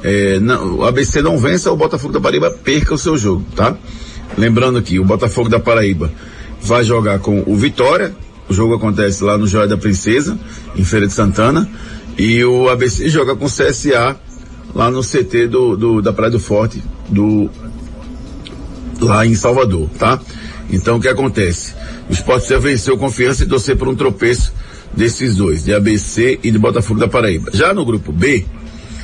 é, 0.03 0.39
não, 0.39 0.77
o 0.77 0.83
ABC 0.85 1.21
não 1.21 1.37
vença, 1.37 1.71
o 1.71 1.77
Botafogo 1.77 2.13
da 2.13 2.19
Paraíba 2.19 2.51
perca 2.51 2.93
o 2.93 2.97
seu 2.97 3.17
jogo, 3.17 3.45
tá? 3.55 3.75
Lembrando 4.37 4.77
aqui, 4.77 4.99
o 4.99 5.05
Botafogo 5.05 5.49
da 5.49 5.59
Paraíba 5.59 6.11
vai 6.61 6.83
jogar 6.83 7.19
com 7.19 7.43
o 7.45 7.55
Vitória, 7.55 8.13
o 8.49 8.53
jogo 8.53 8.75
acontece 8.75 9.23
lá 9.23 9.37
no 9.37 9.47
Joia 9.47 9.67
da 9.67 9.77
Princesa, 9.77 10.37
em 10.75 10.83
Feira 10.83 11.07
de 11.07 11.13
Santana, 11.13 11.69
e 12.17 12.43
o 12.43 12.69
ABC 12.69 13.07
joga 13.07 13.35
com 13.35 13.45
o 13.45 13.49
CSA 13.49 14.17
lá 14.75 14.91
no 14.91 15.01
CT 15.01 15.47
do, 15.47 15.77
do, 15.77 16.01
da 16.01 16.11
Praia 16.11 16.31
do 16.31 16.39
Forte, 16.39 16.83
do, 17.07 17.49
lá 18.99 19.25
em 19.25 19.35
Salvador, 19.35 19.89
tá? 19.97 20.19
Então 20.69 20.97
o 20.97 20.99
que 20.99 21.07
acontece? 21.07 21.73
O 22.09 22.13
esporte 22.13 22.49
já 22.49 22.59
venceu 22.59 22.97
confiança 22.97 23.43
e 23.43 23.47
torcer 23.47 23.77
por 23.77 23.87
um 23.87 23.95
tropeço 23.95 24.51
desses 24.95 25.35
dois, 25.35 25.63
de 25.63 25.73
ABC 25.73 26.39
e 26.43 26.51
de 26.51 26.57
Botafogo 26.57 26.99
da 26.99 27.07
Paraíba. 27.07 27.51
Já 27.53 27.73
no 27.73 27.85
grupo 27.85 28.11
B, 28.11 28.45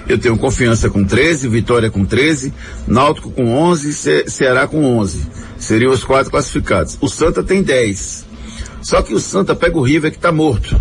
eu 0.07 0.17
tenho 0.17 0.37
confiança 0.37 0.89
com 0.89 1.03
13, 1.03 1.47
Vitória 1.47 1.89
com 1.89 2.03
13, 2.03 2.53
Náutico 2.87 3.31
com 3.31 3.53
11, 3.53 3.93
Ce 3.93 4.25
Ceará 4.27 4.67
com 4.67 4.97
11. 4.97 5.25
Seriam 5.57 5.91
os 5.91 6.03
quatro 6.03 6.31
classificados. 6.31 6.97
O 6.99 7.07
Santa 7.07 7.43
tem 7.43 7.61
10. 7.61 8.25
Só 8.81 9.01
que 9.01 9.13
o 9.13 9.19
Santa 9.19 9.53
pega 9.53 9.77
o 9.77 9.83
River 9.83 10.11
que 10.11 10.17
está 10.17 10.31
morto. 10.31 10.79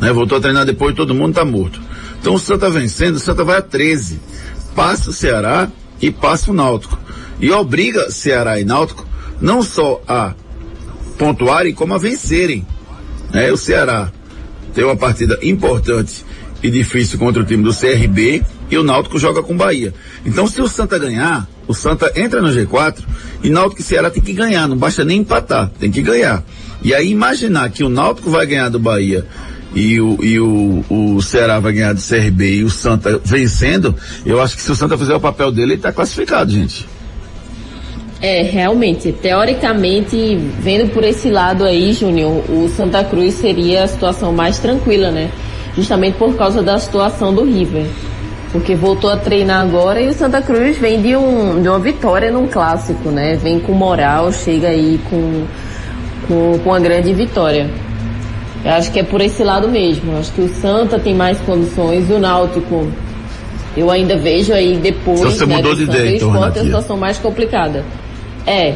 Né? 0.00 0.12
Voltou 0.12 0.38
a 0.38 0.40
treinar 0.40 0.64
depois, 0.64 0.94
todo 0.94 1.14
mundo 1.14 1.30
está 1.30 1.44
morto. 1.44 1.80
Então 2.20 2.34
o 2.34 2.38
Santa 2.38 2.70
vencendo, 2.70 3.16
o 3.16 3.20
Santa 3.20 3.44
vai 3.44 3.58
a 3.58 3.62
13. 3.62 4.20
Passa 4.74 5.10
o 5.10 5.12
Ceará 5.12 5.70
e 6.00 6.10
passa 6.10 6.50
o 6.50 6.54
Náutico. 6.54 6.98
E 7.40 7.50
obriga 7.50 8.10
Ceará 8.10 8.58
e 8.58 8.64
Náutico 8.64 9.06
não 9.40 9.62
só 9.62 10.00
a 10.06 10.34
pontuarem, 11.18 11.74
como 11.74 11.94
a 11.94 11.98
vencerem. 11.98 12.66
Né? 13.32 13.52
O 13.52 13.56
Ceará 13.56 14.12
tem 14.74 14.84
uma 14.84 14.96
partida 14.96 15.38
importante 15.42 16.24
e 16.62 16.70
difícil 16.70 17.18
contra 17.18 17.42
o 17.42 17.44
time 17.44 17.62
do 17.62 17.74
CRB 17.74 18.42
e 18.70 18.78
o 18.78 18.82
Náutico 18.82 19.18
joga 19.18 19.42
com 19.42 19.52
o 19.52 19.56
Bahia. 19.56 19.92
Então 20.24 20.46
se 20.46 20.60
o 20.60 20.68
Santa 20.68 20.98
ganhar, 20.98 21.46
o 21.66 21.74
Santa 21.74 22.12
entra 22.14 22.40
no 22.40 22.48
G4 22.48 22.98
e 23.42 23.50
Náutico 23.50 23.80
e 23.80 23.84
Ceará 23.84 24.10
tem 24.10 24.22
que 24.22 24.32
ganhar, 24.32 24.68
não 24.68 24.76
basta 24.76 25.04
nem 25.04 25.20
empatar, 25.20 25.70
tem 25.80 25.90
que 25.90 26.00
ganhar. 26.00 26.44
E 26.82 26.94
aí 26.94 27.10
imaginar 27.10 27.70
que 27.70 27.82
o 27.84 27.88
Náutico 27.88 28.30
vai 28.30 28.46
ganhar 28.46 28.68
do 28.68 28.78
Bahia 28.78 29.26
e 29.74 30.00
o, 30.00 30.22
e 30.22 30.38
o, 30.38 30.84
o 30.88 31.22
Ceará 31.22 31.58
vai 31.58 31.72
ganhar 31.72 31.94
do 31.94 32.00
CRB 32.00 32.56
e 32.56 32.64
o 32.64 32.70
Santa 32.70 33.20
vencendo, 33.24 33.94
eu 34.24 34.40
acho 34.40 34.56
que 34.56 34.62
se 34.62 34.70
o 34.70 34.76
Santa 34.76 34.96
fizer 34.96 35.14
o 35.14 35.20
papel 35.20 35.50
dele, 35.50 35.72
ele 35.72 35.74
está 35.74 35.92
classificado, 35.92 36.50
gente. 36.52 36.86
É, 38.22 38.42
realmente, 38.42 39.10
teoricamente, 39.10 40.36
vendo 40.60 40.92
por 40.92 41.02
esse 41.02 41.28
lado 41.28 41.64
aí, 41.64 41.92
Júnior, 41.92 42.44
o 42.48 42.68
Santa 42.68 43.02
Cruz 43.02 43.34
seria 43.34 43.82
a 43.82 43.88
situação 43.88 44.32
mais 44.32 44.60
tranquila, 44.60 45.10
né? 45.10 45.28
Justamente 45.76 46.14
por 46.16 46.36
causa 46.36 46.62
da 46.62 46.78
situação 46.78 47.34
do 47.34 47.42
River. 47.44 47.84
Porque 48.52 48.76
voltou 48.76 49.10
a 49.10 49.16
treinar 49.16 49.62
agora 49.62 50.00
e 50.00 50.06
o 50.06 50.12
Santa 50.12 50.40
Cruz 50.40 50.78
vem 50.78 51.02
de, 51.02 51.16
um, 51.16 51.60
de 51.60 51.68
uma 51.68 51.80
vitória 51.80 52.30
num 52.30 52.46
clássico, 52.46 53.08
né? 53.08 53.34
Vem 53.34 53.58
com 53.58 53.72
moral, 53.72 54.30
chega 54.30 54.68
aí 54.68 55.00
com, 55.10 55.44
com, 56.28 56.60
com 56.60 56.70
uma 56.70 56.78
grande 56.78 57.12
vitória. 57.12 57.68
Eu 58.64 58.70
acho 58.70 58.92
que 58.92 59.00
é 59.00 59.02
por 59.02 59.20
esse 59.20 59.42
lado 59.42 59.68
mesmo. 59.68 60.12
Eu 60.12 60.18
acho 60.20 60.32
que 60.32 60.42
o 60.42 60.48
Santa 60.48 60.96
tem 60.96 61.12
mais 61.12 61.40
condições, 61.40 62.08
o 62.08 62.20
Náutico. 62.20 62.86
Eu 63.76 63.90
ainda 63.90 64.16
vejo 64.16 64.52
aí 64.52 64.76
depois. 64.76 65.18
Então 65.18 65.32
você 65.32 65.46
né, 65.46 65.56
mudou 65.56 65.74
de 65.74 65.82
ideia, 65.82 66.16
então, 66.16 66.40
a 66.40 66.52
situação 66.52 66.96
mais 66.96 67.18
complicada. 67.18 67.84
É. 68.46 68.74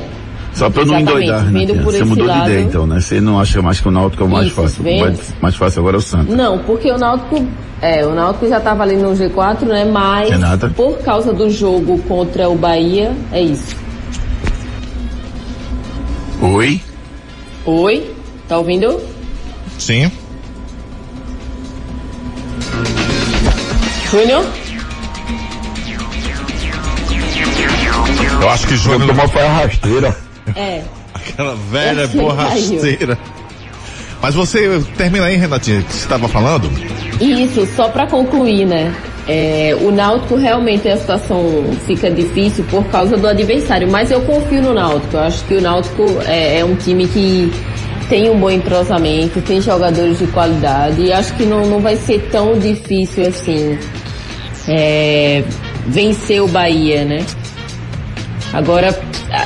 Só 0.53 0.71
para 0.71 0.87
não 0.87 0.99
endoidar, 0.99 1.45
né? 1.51 1.67
Você 1.85 2.03
mudou 2.03 2.27
lado, 2.27 2.45
de 2.45 2.51
ideia 2.51 2.63
então, 2.65 2.87
né? 2.87 2.99
Você 2.99 3.21
não 3.21 3.39
acha 3.39 3.61
mais 3.61 3.79
que 3.79 3.89
o 3.89 3.91
Náutico 3.91 4.23
é 4.23 4.27
o 4.27 4.29
mais 4.29 4.47
Isso, 4.47 4.55
fácil. 4.55 4.83
Vendo? 4.83 5.21
mais 5.41 5.55
fácil 5.55 5.81
agora 5.81 5.97
é 5.97 5.99
o 5.99 6.03
Santos. 6.03 6.35
Não, 6.35 6.59
porque 6.61 6.91
o 6.91 6.97
Náutico, 6.97 7.47
é, 7.83 8.07
o 8.07 8.15
Náutico 8.15 8.49
já 8.49 8.57
estava 8.57 8.83
ali 8.83 8.97
no 8.97 9.11
G4, 9.11 9.63
né? 9.67 9.85
Mas 9.85 10.31
Renata? 10.31 10.71
por 10.75 10.97
causa 10.99 11.35
do 11.35 11.51
jogo 11.51 11.99
contra 12.09 12.49
o 12.49 12.55
Bahia, 12.57 13.13
é 13.33 13.43
isso. 13.43 13.77
Oi? 16.41 16.81
Oi? 17.67 18.11
Tá 18.49 18.57
ouvindo? 18.57 18.99
Sim. 19.79 20.11
Júnior? 24.11 24.45
Eu 28.41 28.49
acho 28.51 28.67
que 28.67 28.77
Júnior 28.77 29.07
tomou 29.09 29.29
foi 29.29 29.43
a 29.43 29.53
rasteira. 29.53 30.17
É. 30.55 30.83
Aquela 31.15 31.57
velha 31.71 32.07
borracheira. 32.09 33.19
Mas 34.21 34.35
você 34.35 34.83
termina 34.97 35.27
aí, 35.27 35.37
Renatinha, 35.37 35.83
que 35.83 35.93
você 35.93 35.99
estava 35.99 36.29
falando? 36.29 36.71
Isso, 37.21 37.67
só 37.75 37.89
para 37.89 38.07
concluir, 38.07 38.67
né? 38.67 38.95
É, 39.29 39.77
o 39.81 39.91
Náutico 39.91 40.37
realmente 40.37 40.89
a 40.89 40.97
situação 40.97 41.65
fica 41.85 42.11
difícil 42.11 42.65
por 42.71 42.85
causa 42.87 43.17
do 43.17 43.27
adversário, 43.27 43.91
mas 43.91 44.11
eu 44.11 44.21
confio 44.23 44.63
no 44.63 44.73
Náutico. 44.73 45.17
Eu 45.17 45.21
acho 45.21 45.45
que 45.45 45.55
o 45.55 45.61
Náutico 45.61 46.05
é, 46.27 46.61
é 46.61 46.65
um 46.65 46.77
time 46.77 47.09
que 47.09 47.53
tem 48.09 48.31
um 48.31 48.39
bom 48.39 48.51
entrosamento, 48.51 49.41
tem 49.41 49.61
jogadores 49.61 50.19
de 50.19 50.27
qualidade 50.29 51.03
e 51.03 51.13
acho 51.13 51.35
que 51.35 51.45
não, 51.45 51.67
não 51.67 51.81
vai 51.81 51.97
ser 51.97 52.29
tão 52.31 52.57
difícil 52.57 53.27
assim 53.27 53.77
é, 54.69 55.43
vencer 55.87 56.41
o 56.41 56.47
Bahia, 56.47 57.05
né? 57.05 57.19
Agora, 58.53 58.99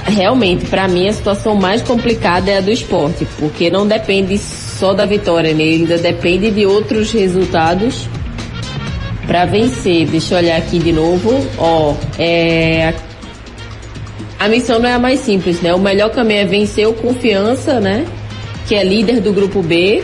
realmente, 0.07 0.67
para 0.67 0.87
mim 0.87 1.09
a 1.09 1.13
situação 1.13 1.55
mais 1.55 1.83
complicada 1.83 2.51
é 2.51 2.59
a 2.59 2.61
do 2.61 2.71
esporte, 2.71 3.27
porque 3.39 3.71
não 3.71 3.87
depende 3.87 4.39
só 4.39 4.93
da 4.93 5.07
vitória, 5.07 5.55
né? 5.55 5.65
Ainda 5.65 5.99
depende 5.99 6.51
de 6.51 6.67
outros 6.67 7.13
resultados 7.13 8.07
para 9.27 9.45
vencer. 9.47 10.07
Deixa 10.07 10.35
eu 10.35 10.39
olhar 10.39 10.57
aqui 10.59 10.79
de 10.79 10.93
novo. 10.93 11.47
Ó, 11.59 11.95
é, 12.19 12.95
a 14.39 14.49
missão 14.49 14.79
não 14.79 14.89
é 14.89 14.95
a 14.95 14.99
mais 14.99 15.21
simples, 15.21 15.61
né? 15.61 15.75
O 15.75 15.79
melhor 15.79 16.11
caminho 16.11 16.41
é 16.41 16.45
vencer 16.45 16.89
o 16.89 16.93
confiança, 16.93 17.79
né? 17.79 18.07
Que 18.67 18.75
é 18.75 18.83
líder 18.83 19.21
do 19.21 19.33
grupo 19.33 19.63
B. 19.63 20.03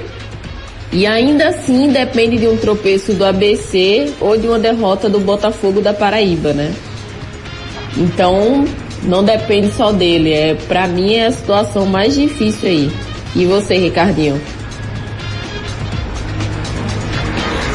E 0.93 1.07
ainda 1.07 1.49
assim 1.49 1.89
depende 1.89 2.39
de 2.39 2.47
um 2.47 2.57
tropeço 2.57 3.13
do 3.15 3.25
ABC 3.25 4.13
ou 4.21 4.37
de 4.37 4.47
uma 4.47 4.59
derrota 4.59 5.09
do 5.09 5.19
Botafogo 5.19 5.81
da 5.81 5.93
Paraíba, 5.93 6.53
né? 6.53 6.73
Então, 7.97 8.65
não 9.07 9.25
depende 9.25 9.73
só 9.73 9.93
dele. 9.93 10.33
É, 10.33 10.55
para 10.55 10.87
mim 10.87 11.15
é 11.15 11.27
a 11.27 11.33
situação 11.33 11.87
mais 11.87 12.15
difícil 12.15 12.69
aí. 12.69 12.91
E 13.35 13.47
você, 13.47 13.77
Ricardinho? 13.77 14.41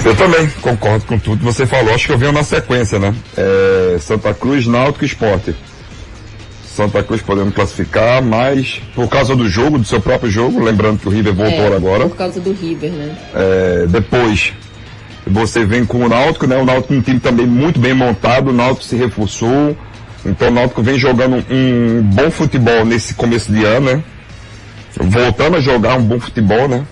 Eu 0.03 0.15
também 0.15 0.49
concordo 0.61 1.05
com 1.05 1.19
tudo 1.19 1.39
que 1.39 1.45
você 1.45 1.65
falou. 1.65 1.93
Acho 1.93 2.07
que 2.07 2.13
eu 2.13 2.17
venho 2.17 2.31
na 2.31 2.43
sequência, 2.43 2.97
né? 2.97 3.13
É, 3.37 3.97
Santa 3.99 4.33
Cruz, 4.33 4.65
Náutico 4.65 5.05
e 5.05 5.07
Esporte. 5.07 5.55
Santa 6.75 7.03
Cruz 7.03 7.21
podendo 7.21 7.51
classificar, 7.51 8.23
mas 8.23 8.81
por 8.95 9.07
causa 9.07 9.35
do 9.35 9.47
jogo, 9.47 9.77
do 9.77 9.85
seu 9.85 10.01
próprio 10.01 10.31
jogo, 10.31 10.63
lembrando 10.63 10.99
que 10.99 11.07
o 11.07 11.11
River 11.11 11.33
voltou 11.33 11.73
é, 11.73 11.75
agora. 11.75 12.07
Por 12.07 12.17
causa 12.17 12.39
do 12.39 12.51
River, 12.51 12.91
né? 12.91 13.15
É, 13.35 13.85
depois, 13.87 14.53
você 15.27 15.65
vem 15.65 15.85
com 15.85 16.03
o 16.03 16.09
Náutico, 16.09 16.47
né? 16.47 16.57
O 16.57 16.65
Náutico 16.65 16.93
é 16.93 16.97
um 16.97 17.01
time 17.01 17.19
também 17.19 17.45
muito 17.45 17.79
bem 17.79 17.93
montado, 17.93 18.49
o 18.49 18.53
Náutico 18.53 18.85
se 18.85 18.95
reforçou, 18.95 19.77
então 20.25 20.49
o 20.49 20.51
Náutico 20.51 20.83
vem 20.83 20.97
jogando 20.97 21.43
um 21.49 22.01
bom 22.03 22.29
futebol 22.29 22.85
nesse 22.85 23.13
começo 23.13 23.51
de 23.51 23.63
ano, 23.63 23.93
né? 23.93 24.03
Voltando 24.95 25.57
a 25.57 25.61
jogar 25.61 25.95
um 25.95 26.03
bom 26.03 26.19
futebol, 26.19 26.67
né? 26.67 26.85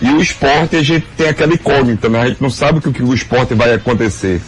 E 0.00 0.10
o 0.10 0.20
esporte 0.20 0.76
a 0.76 0.82
gente 0.82 1.06
tem 1.16 1.28
aquela 1.28 1.52
incógnita, 1.52 2.08
né? 2.08 2.20
A 2.20 2.28
gente 2.28 2.42
não 2.42 2.50
sabe 2.50 2.78
o 2.78 2.82
que, 2.82 2.92
que 2.92 3.02
o 3.02 3.14
esporte 3.14 3.54
vai 3.54 3.72
acontecer. 3.72 4.40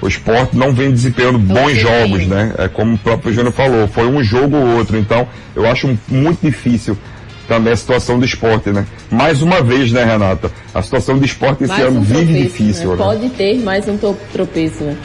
O 0.00 0.08
esporte 0.08 0.56
não 0.56 0.72
vem 0.72 0.90
desempenhando 0.90 1.38
bons 1.38 1.74
jogos, 1.78 2.26
né? 2.26 2.52
É 2.58 2.68
como 2.68 2.94
o 2.94 2.98
próprio 2.98 3.32
Júnior 3.32 3.52
falou, 3.52 3.86
foi 3.86 4.06
um 4.06 4.22
jogo 4.22 4.56
ou 4.56 4.78
outro. 4.78 4.98
Então, 4.98 5.28
eu 5.54 5.66
acho 5.66 5.96
muito 6.08 6.40
difícil 6.42 6.98
também 7.46 7.72
a 7.72 7.76
situação 7.76 8.18
do 8.18 8.24
esporte, 8.24 8.70
né? 8.70 8.84
Mais 9.10 9.42
uma 9.42 9.62
vez, 9.62 9.92
né, 9.92 10.04
Renata? 10.04 10.50
A 10.74 10.82
situação 10.82 11.18
do 11.18 11.24
esporte 11.24 11.64
esse 11.64 11.72
mais 11.72 11.84
ano 11.84 12.00
um 12.00 12.02
vive 12.02 12.24
tropeço, 12.24 12.42
difícil. 12.42 12.90
Né? 12.90 12.96
Né? 12.96 13.04
Pode 13.04 13.28
ter 13.30 13.58
mais 13.60 13.88
um 13.88 13.96
tropeço, 14.32 14.82
né? 14.82 14.96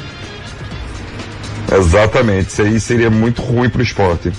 Exatamente, 1.72 2.50
isso 2.50 2.62
aí 2.62 2.80
seria 2.80 3.10
muito 3.10 3.42
ruim 3.42 3.70
para 3.70 3.80
o 3.80 3.84
esporte. 3.84 4.32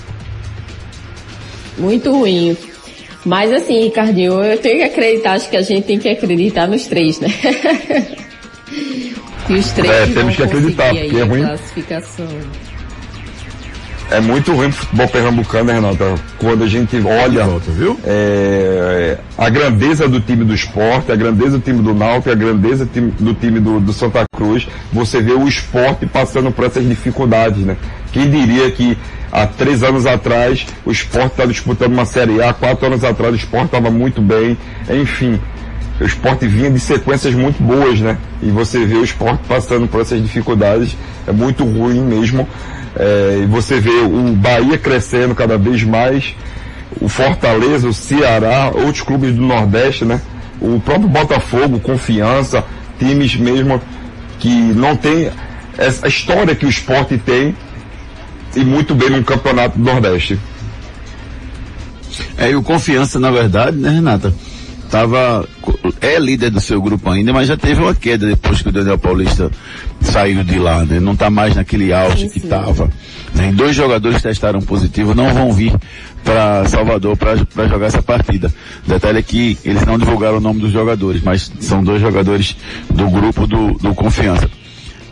Muito 1.77 2.11
ruim. 2.11 2.57
Mas 3.25 3.51
assim, 3.51 3.83
Ricardinho, 3.83 4.43
eu 4.43 4.57
tenho 4.57 4.77
que 4.77 4.83
acreditar, 4.83 5.33
acho 5.33 5.49
que 5.49 5.57
a 5.57 5.61
gente 5.61 5.85
tem 5.85 5.99
que 5.99 6.09
acreditar 6.09 6.67
nos 6.67 6.87
três, 6.87 7.19
né? 7.19 7.27
e 9.49 9.53
os 9.53 9.71
três 9.71 9.93
é, 9.93 10.07
temos 10.07 10.35
que 10.35 10.43
acreditar, 10.43 10.93
porque 10.93 11.17
é 11.17 11.23
ruim. 11.23 11.43
É 14.11 14.19
muito 14.19 14.53
ruim 14.53 14.71
pro 14.71 14.79
futebol 14.79 15.07
pernambucano, 15.07 15.65
né, 15.65 15.73
Renata? 15.73 16.15
Quando 16.39 16.63
a 16.63 16.67
gente 16.67 16.97
olha 16.97 17.45
volta, 17.45 17.71
é, 18.05 19.17
a 19.37 19.49
grandeza 19.49 20.07
do 20.07 20.19
time 20.19 20.43
do 20.43 20.53
esporte, 20.53 21.11
a 21.11 21.15
grandeza 21.15 21.59
do 21.59 21.63
time 21.63 21.83
do 21.83 21.93
Náutico, 21.93 22.31
a 22.31 22.35
grandeza 22.35 22.85
do 22.85 22.91
time, 22.91 23.13
do, 23.19 23.33
time 23.35 23.59
do, 23.59 23.79
do, 23.79 23.93
Santa 23.93 24.23
Cruz, 24.35 24.67
você 24.91 25.21
vê 25.21 25.33
o 25.33 25.47
esporte 25.47 26.07
passando 26.07 26.51
por 26.51 26.65
essas 26.65 26.87
dificuldades, 26.87 27.63
né? 27.63 27.77
Quem 28.11 28.31
diria 28.31 28.71
que 28.71 28.97
há 29.31 29.45
três 29.45 29.83
anos 29.83 30.07
atrás 30.07 30.65
o 30.83 30.91
esporte 30.91 31.33
estava 31.33 31.51
disputando 31.51 31.93
uma 31.93 32.05
Série 32.05 32.41
A, 32.41 32.51
quatro 32.51 32.87
anos 32.87 33.03
atrás 33.03 33.31
o 33.33 33.37
esporte 33.37 33.67
estava 33.67 33.91
muito 33.91 34.21
bem, 34.23 34.57
enfim. 34.89 35.39
o 36.01 36.03
esporte 36.03 36.47
vinha 36.47 36.71
de 36.71 36.79
sequências 36.79 37.35
muito 37.35 37.61
boas, 37.61 37.99
né? 37.99 38.17
E 38.41 38.49
você 38.49 38.83
vê 38.85 38.95
o 38.95 39.03
esporte 39.03 39.41
passando 39.47 39.87
por 39.87 40.01
essas 40.01 40.19
dificuldades, 40.19 40.97
é 41.27 41.31
muito 41.31 41.63
ruim 41.63 42.01
mesmo. 42.01 42.47
É, 42.95 43.41
e 43.43 43.45
você 43.45 43.79
vê 43.79 44.01
o 44.01 44.33
Bahia 44.35 44.77
crescendo 44.77 45.35
cada 45.35 45.57
vez 45.57 45.83
mais, 45.83 46.35
o 46.99 47.07
Fortaleza, 47.07 47.87
o 47.87 47.93
Ceará, 47.93 48.71
outros 48.73 49.01
clubes 49.01 49.35
do 49.35 49.41
Nordeste, 49.41 50.05
né? 50.05 50.21
O 50.59 50.79
próprio 50.79 51.07
Botafogo, 51.07 51.79
Confiança, 51.79 52.63
times 52.97 53.35
mesmo 53.35 53.81
que 54.39 54.49
não 54.49 54.95
tem 54.95 55.31
essa 55.77 56.07
história 56.07 56.55
que 56.55 56.65
o 56.65 56.69
esporte 56.69 57.17
tem 57.17 57.55
e 58.55 58.59
muito 58.61 58.95
bem 58.95 59.09
no 59.09 59.23
campeonato 59.23 59.77
do 59.77 59.83
Nordeste. 59.83 60.39
É, 62.37 62.49
e 62.49 62.55
o 62.55 62.63
Confiança, 62.63 63.19
na 63.19 63.31
verdade, 63.31 63.77
né, 63.77 63.89
Renata? 63.89 64.33
Tava, 64.89 65.47
é 66.01 66.17
líder 66.17 66.49
do 66.49 66.59
seu 66.59 66.81
grupo 66.81 67.09
ainda, 67.11 67.31
mas 67.31 67.47
já 67.47 67.55
teve 67.55 67.79
uma 67.79 67.93
queda 67.93 68.25
depois 68.25 68.61
que 68.61 68.69
o 68.69 68.71
Daniel 68.71 68.97
Paulista 68.97 69.51
saiu 70.01 70.43
de 70.43 70.57
lá, 70.57 70.83
né? 70.83 70.99
Não 70.99 71.15
tá 71.15 71.29
mais 71.29 71.55
naquele 71.55 71.93
auge 71.93 72.27
que 72.27 72.39
tava. 72.39 72.89
Né? 73.35 73.51
Dois 73.51 73.75
jogadores 73.75 74.21
testaram 74.21 74.59
positivo, 74.61 75.13
não 75.13 75.31
vão 75.31 75.53
vir 75.53 75.73
para 76.23 76.65
Salvador 76.65 77.15
para 77.15 77.67
jogar 77.67 77.85
essa 77.85 78.01
partida. 78.01 78.51
Detalhe 78.87 79.19
é 79.19 79.21
que 79.21 79.57
eles 79.63 79.85
não 79.85 79.97
divulgaram 79.99 80.37
o 80.37 80.41
nome 80.41 80.59
dos 80.59 80.71
jogadores, 80.71 81.21
mas 81.21 81.51
são 81.59 81.83
dois 81.83 82.01
jogadores 82.01 82.55
do 82.89 83.07
grupo 83.09 83.45
do, 83.45 83.73
do 83.73 83.93
Confiança. 83.93 84.49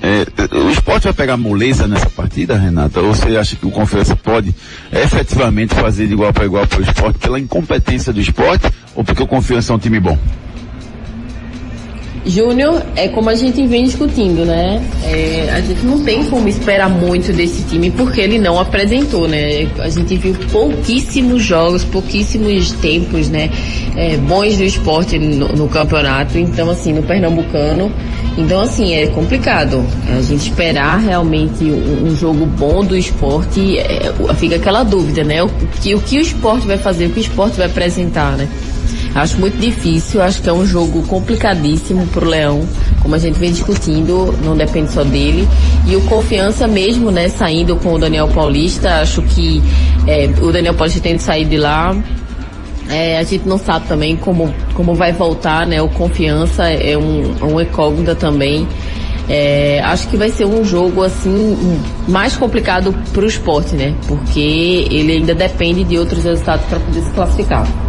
É, 0.02 0.56
o 0.56 0.70
esporte 0.70 1.06
vai 1.06 1.14
pegar 1.14 1.38
moleza 1.38 1.88
nessa 1.88 2.10
partida, 2.10 2.58
Renata? 2.58 3.02
Ou 3.02 3.14
você 3.14 3.36
acha 3.36 3.56
que 3.56 3.66
o 3.66 3.72
Confiança 3.72 4.16
pode 4.16 4.54
efetivamente 4.92 5.74
fazer 5.74 6.08
de 6.08 6.14
igual 6.14 6.32
para 6.32 6.46
igual 6.46 6.68
para 6.68 6.80
o 6.80 6.84
esporte 6.84 7.20
pela 7.20 7.40
incompetência 7.40 8.14
do 8.14 8.20
esporte 8.20 8.70
ou 8.96 9.04
porque 9.04 9.24
o 9.24 9.28
Confiança 9.28 9.74
é 9.74 9.76
um 9.76 9.80
time 9.80 10.00
bom? 10.00 10.18
Júnior, 12.28 12.84
é 12.96 13.08
como 13.08 13.30
a 13.30 13.36
gente 13.36 13.66
vem 13.66 13.86
discutindo, 13.86 14.46
né? 14.46 14.82
É, 15.04 15.50
a 15.54 15.62
gente 15.62 15.86
não 15.86 16.04
tem 16.04 16.26
como 16.26 16.48
esperar 16.50 16.90
muito 16.90 17.32
desse 17.32 17.64
time 17.64 17.90
porque 17.90 18.20
ele 18.20 18.38
não 18.38 18.60
apresentou, 18.60 19.28
né? 19.28 19.68
A 19.80 19.90
gente 19.90 20.18
viu 20.18 20.36
pouquíssimos 20.52 21.42
jogos, 21.42 21.86
pouquíssimos 21.86 22.72
tempos, 22.74 23.30
né? 23.30 23.50
É, 23.96 24.18
bons 24.18 24.58
do 24.58 24.64
esporte 24.64 25.18
no, 25.18 25.48
no, 25.50 25.70
campeonato, 25.70 26.38
então 26.38 26.70
assim, 26.70 26.92
no 26.92 27.02
Pernambucano. 27.02 27.92
Então 28.38 28.60
assim, 28.60 28.94
é 28.94 29.08
complicado. 29.08 29.84
A 30.10 30.22
gente 30.22 30.50
esperar 30.50 31.00
realmente 31.00 31.64
um, 31.64 32.08
um 32.08 32.16
jogo 32.16 32.46
bom 32.46 32.84
do 32.84 32.98
esporte, 32.98 33.80
é, 33.80 34.14
fica 34.36 34.58
aquela 34.58 34.84
dúvida, 34.84 35.24
né? 35.24 35.42
O 35.42 35.50
que, 35.82 35.96
o 35.96 36.02
que 36.02 36.18
o 36.18 36.22
esporte 36.22 36.68
vai 36.68 36.78
fazer, 36.78 37.06
o 37.06 37.10
que 37.10 37.20
o 37.20 37.22
esporte 37.22 37.58
vai 37.58 37.68
apresentar, 37.68 38.36
né? 38.36 38.50
Acho 39.16 39.40
muito 39.40 39.58
difícil, 39.58 40.22
acho 40.22 40.42
que 40.42 40.50
é 40.50 40.54
um 40.54 40.66
jogo 40.66 41.02
complicadíssimo 41.04 42.06
pro 42.08 42.28
Leão, 42.28 42.68
como 43.02 43.16
a 43.16 43.18
gente 43.18 43.40
vem 43.40 43.52
discutindo, 43.52 44.34
não 44.44 44.56
depende 44.56 44.92
só 44.92 45.04
dele. 45.04 45.48
E 45.88 45.96
o 45.96 46.02
confiança 46.02 46.68
mesmo, 46.68 47.10
né, 47.10 47.30
saindo 47.30 47.76
com 47.78 47.94
o 47.94 48.00
Daniel 48.00 48.28
Paulista, 48.28 49.02
acho 49.02 49.22
que 49.24 49.62
é, 50.06 50.30
o 50.42 50.52
Daniel 50.52 50.74
Paulista 50.74 51.00
que 51.02 51.20
sair 51.20 51.46
de 51.46 51.58
lá. 51.58 51.96
É, 52.90 53.18
a 53.18 53.24
gente 53.24 53.48
não 53.48 53.58
sabe 53.58 53.86
também 53.88 54.16
como, 54.16 54.54
como 54.74 54.96
vai 54.96 55.12
voltar, 55.12 55.68
né? 55.68 55.82
O 55.82 55.90
confiança 55.90 56.70
é 56.70 56.98
um, 56.98 57.36
um 57.44 57.60
incógnita 57.60 58.16
também. 58.16 58.66
É, 59.30 59.82
acho 59.84 60.08
que 60.08 60.16
vai 60.16 60.30
ser 60.30 60.46
um 60.46 60.64
jogo 60.64 61.04
assim 61.04 61.82
mais 62.08 62.38
complicado 62.38 62.96
para 63.12 63.24
o 63.24 63.28
esporte, 63.28 63.76
né? 63.76 63.94
Porque 64.08 64.88
ele 64.90 65.14
ainda 65.14 65.36
depende 65.36 65.84
de 65.84 65.98
outros 65.98 66.24
resultados 66.24 66.66
para 66.68 66.80
poder 66.80 67.02
se 67.02 67.12
classificar. 67.12 67.87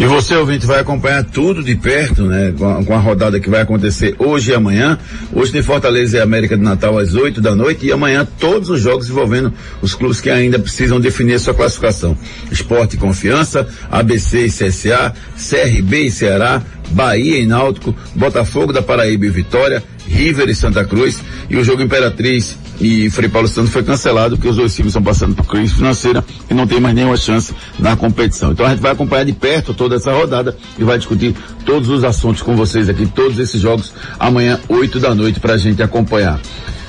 E 0.00 0.06
você, 0.06 0.36
ouvinte, 0.36 0.64
vai 0.64 0.78
acompanhar 0.78 1.24
tudo 1.24 1.60
de 1.60 1.74
perto, 1.74 2.22
né? 2.22 2.54
Com 2.56 2.70
a, 2.70 2.84
com 2.84 2.94
a, 2.94 2.98
rodada 2.98 3.40
que 3.40 3.50
vai 3.50 3.62
acontecer 3.62 4.14
hoje 4.16 4.52
e 4.52 4.54
amanhã. 4.54 4.96
Hoje 5.32 5.50
tem 5.50 5.60
Fortaleza 5.60 6.16
e 6.16 6.20
América 6.20 6.56
de 6.56 6.62
Natal 6.62 6.96
às 6.96 7.16
8 7.16 7.40
da 7.40 7.52
noite 7.52 7.84
e 7.84 7.90
amanhã 7.90 8.24
todos 8.38 8.70
os 8.70 8.80
jogos 8.80 9.10
envolvendo 9.10 9.52
os 9.82 9.96
clubes 9.96 10.20
que 10.20 10.30
ainda 10.30 10.56
precisam 10.56 11.00
definir 11.00 11.40
sua 11.40 11.52
classificação. 11.52 12.16
Esporte 12.48 12.94
e 12.94 12.96
Confiança, 12.96 13.66
ABC 13.90 14.46
e 14.46 14.48
CSA, 14.48 15.12
CRB 15.36 16.02
e 16.02 16.10
Ceará, 16.12 16.62
Bahia 16.90 17.38
e 17.38 17.46
Náutico, 17.46 17.94
Botafogo 18.14 18.72
da 18.72 18.82
Paraíba 18.82 19.26
e 19.26 19.30
Vitória, 19.30 19.82
River 20.06 20.48
e 20.48 20.54
Santa 20.54 20.84
Cruz 20.84 21.20
e 21.50 21.56
o 21.56 21.64
jogo 21.64 21.82
Imperatriz 21.82 22.56
e 22.80 23.10
Frei 23.10 23.28
Paulo 23.28 23.48
Santos 23.48 23.72
foi 23.72 23.82
cancelado 23.82 24.36
porque 24.36 24.48
os 24.48 24.56
dois 24.56 24.74
times 24.74 24.90
estão 24.90 25.02
passando 25.02 25.34
por 25.34 25.46
crise 25.46 25.74
financeira 25.74 26.24
e 26.48 26.54
não 26.54 26.66
tem 26.66 26.80
mais 26.80 26.94
nenhuma 26.94 27.16
chance 27.16 27.54
na 27.78 27.96
competição. 27.96 28.52
Então 28.52 28.66
a 28.66 28.70
gente 28.70 28.80
vai 28.80 28.92
acompanhar 28.92 29.24
de 29.24 29.32
perto 29.32 29.74
toda 29.74 29.96
essa 29.96 30.12
rodada 30.12 30.56
e 30.78 30.84
vai 30.84 30.96
discutir 30.96 31.34
todos 31.64 31.88
os 31.88 32.04
assuntos 32.04 32.42
com 32.42 32.56
vocês 32.56 32.88
aqui, 32.88 33.06
todos 33.06 33.38
esses 33.38 33.60
jogos 33.60 33.92
amanhã, 34.18 34.58
8 34.68 34.98
da 35.00 35.14
noite, 35.14 35.40
para 35.40 35.54
a 35.54 35.58
gente 35.58 35.82
acompanhar. 35.82 36.40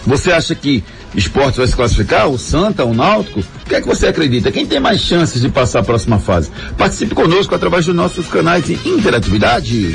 Você 0.05 0.31
acha 0.31 0.55
que 0.55 0.83
esporte 1.15 1.57
vai 1.57 1.67
se 1.67 1.75
classificar? 1.75 2.27
O 2.27 2.37
Santa, 2.37 2.85
o 2.85 2.93
Náutico? 2.93 3.39
O 3.39 3.69
que 3.69 3.75
é 3.75 3.81
que 3.81 3.87
você 3.87 4.07
acredita? 4.07 4.51
Quem 4.51 4.65
tem 4.65 4.79
mais 4.79 5.01
chances 5.01 5.41
de 5.41 5.49
passar 5.49 5.79
a 5.79 5.83
próxima 5.83 6.19
fase? 6.19 6.49
Participe 6.77 7.15
conosco 7.15 7.53
através 7.55 7.85
dos 7.85 7.95
nossos 7.95 8.27
canais 8.27 8.65
de 8.65 8.73
interatividade. 8.87 9.93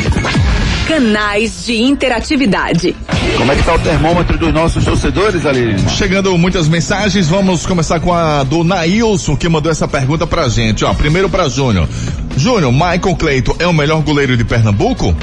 Canais 0.86 1.64
de 1.64 1.82
interatividade. 1.82 2.94
Como 3.38 3.50
é 3.50 3.56
que 3.56 3.62
tá 3.62 3.74
o 3.74 3.78
termômetro 3.78 4.36
dos 4.36 4.52
nossos 4.52 4.84
torcedores, 4.84 5.46
Aline? 5.46 5.78
Chegando 5.88 6.36
muitas 6.36 6.68
mensagens, 6.68 7.26
vamos 7.26 7.64
começar 7.64 8.00
com 8.00 8.12
a 8.12 8.42
do 8.44 8.62
Nailson, 8.62 9.36
que 9.36 9.48
mandou 9.48 9.72
essa 9.72 9.88
pergunta 9.88 10.26
pra 10.26 10.48
gente. 10.48 10.84
Ó, 10.84 10.92
primeiro 10.92 11.28
pra 11.28 11.48
Júnior. 11.48 11.88
Júnior, 12.36 12.72
Michael 12.72 13.16
Cleito 13.16 13.56
é 13.58 13.66
o 13.66 13.72
melhor 13.72 14.02
goleiro 14.02 14.36
de 14.36 14.44
Pernambuco? 14.44 15.14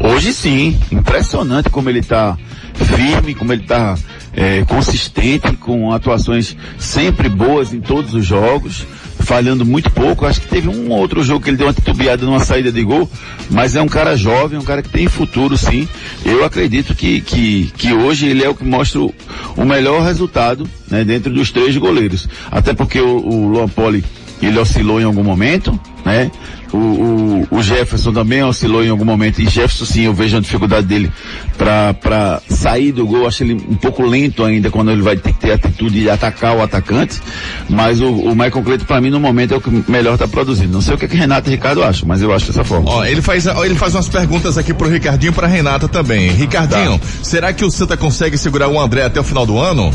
Hoje 0.00 0.32
sim, 0.34 0.78
impressionante 0.90 1.70
como 1.70 1.88
ele 1.88 2.02
tá 2.02 2.36
firme, 2.74 3.34
como 3.34 3.52
ele 3.52 3.62
está 3.62 3.96
é, 4.32 4.64
consistente, 4.64 5.52
com 5.56 5.92
atuações 5.92 6.56
sempre 6.78 7.28
boas 7.28 7.72
em 7.72 7.80
todos 7.80 8.14
os 8.14 8.26
jogos, 8.26 8.86
falhando 9.20 9.64
muito 9.64 9.90
pouco. 9.90 10.26
Acho 10.26 10.40
que 10.40 10.48
teve 10.48 10.68
um 10.68 10.90
outro 10.90 11.22
jogo 11.22 11.44
que 11.44 11.50
ele 11.50 11.56
deu 11.56 11.66
uma 11.66 11.72
titubeada 11.72 12.24
numa 12.24 12.40
saída 12.40 12.72
de 12.72 12.82
gol, 12.82 13.08
mas 13.50 13.76
é 13.76 13.82
um 13.82 13.88
cara 13.88 14.16
jovem, 14.16 14.58
um 14.58 14.64
cara 14.64 14.82
que 14.82 14.88
tem 14.88 15.06
futuro 15.06 15.56
sim. 15.56 15.88
Eu 16.24 16.44
acredito 16.44 16.94
que, 16.94 17.20
que, 17.20 17.72
que 17.76 17.92
hoje 17.92 18.26
ele 18.26 18.42
é 18.42 18.48
o 18.48 18.54
que 18.54 18.64
mostra 18.64 19.00
o, 19.00 19.14
o 19.56 19.64
melhor 19.64 20.02
resultado 20.02 20.68
né, 20.90 21.04
dentro 21.04 21.32
dos 21.32 21.50
três 21.50 21.76
goleiros. 21.76 22.28
Até 22.50 22.74
porque 22.74 23.00
o, 23.00 23.18
o 23.18 23.48
Luan 23.48 23.68
Poli 23.68 24.04
ele 24.42 24.58
oscilou 24.58 25.00
em 25.00 25.04
algum 25.04 25.22
momento, 25.22 25.78
né? 26.04 26.30
O, 26.74 26.76
o, 26.76 27.58
o, 27.58 27.62
Jefferson 27.62 28.12
também 28.12 28.42
oscilou 28.42 28.82
em 28.82 28.88
algum 28.88 29.04
momento, 29.04 29.40
e 29.40 29.44
Jefferson 29.44 29.84
sim, 29.84 30.02
eu 30.02 30.12
vejo 30.12 30.36
a 30.36 30.40
dificuldade 30.40 30.88
dele 30.88 31.08
para 31.56 32.42
sair 32.48 32.90
do 32.90 33.06
gol, 33.06 33.28
acho 33.28 33.44
ele 33.44 33.54
um 33.54 33.76
pouco 33.76 34.02
lento 34.04 34.42
ainda 34.42 34.68
quando 34.72 34.90
ele 34.90 35.00
vai 35.00 35.16
ter 35.16 35.32
que 35.32 35.38
ter 35.38 35.52
a 35.52 35.54
atitude 35.54 36.00
de 36.00 36.10
atacar 36.10 36.56
o 36.56 36.62
atacante, 36.62 37.20
mas 37.68 38.00
o, 38.00 38.10
o 38.10 38.30
Michael 38.30 38.62
Cleiton 38.64 38.84
para 38.86 39.00
mim 39.00 39.08
no 39.08 39.20
momento 39.20 39.54
é 39.54 39.56
o 39.56 39.60
que 39.60 39.70
melhor 39.88 40.14
está 40.14 40.26
produzindo. 40.26 40.72
Não 40.72 40.80
sei 40.80 40.94
o 40.94 40.98
que, 40.98 41.06
que 41.06 41.16
Renato 41.16 41.48
e 41.48 41.52
Ricardo 41.52 41.84
acham, 41.84 42.08
mas 42.08 42.20
eu 42.20 42.34
acho 42.34 42.46
dessa 42.46 42.64
forma. 42.64 42.90
Ó, 42.90 43.04
ele 43.04 43.22
faz, 43.22 43.46
ele 43.46 43.76
faz 43.76 43.94
umas 43.94 44.08
perguntas 44.08 44.58
aqui 44.58 44.74
pro 44.74 44.88
Ricardinho 44.88 45.30
e 45.30 45.34
pra 45.34 45.46
Renata 45.46 45.86
também. 45.86 46.32
Ricardinho, 46.32 46.98
tá. 46.98 47.06
será 47.22 47.52
que 47.52 47.64
o 47.64 47.70
Santa 47.70 47.96
consegue 47.96 48.36
segurar 48.36 48.66
o 48.66 48.80
André 48.80 49.04
até 49.04 49.20
o 49.20 49.24
final 49.24 49.46
do 49.46 49.56
ano? 49.60 49.92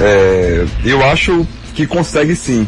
É, 0.00 0.66
eu 0.84 1.04
acho 1.04 1.46
que 1.74 1.86
consegue 1.86 2.34
sim. 2.34 2.66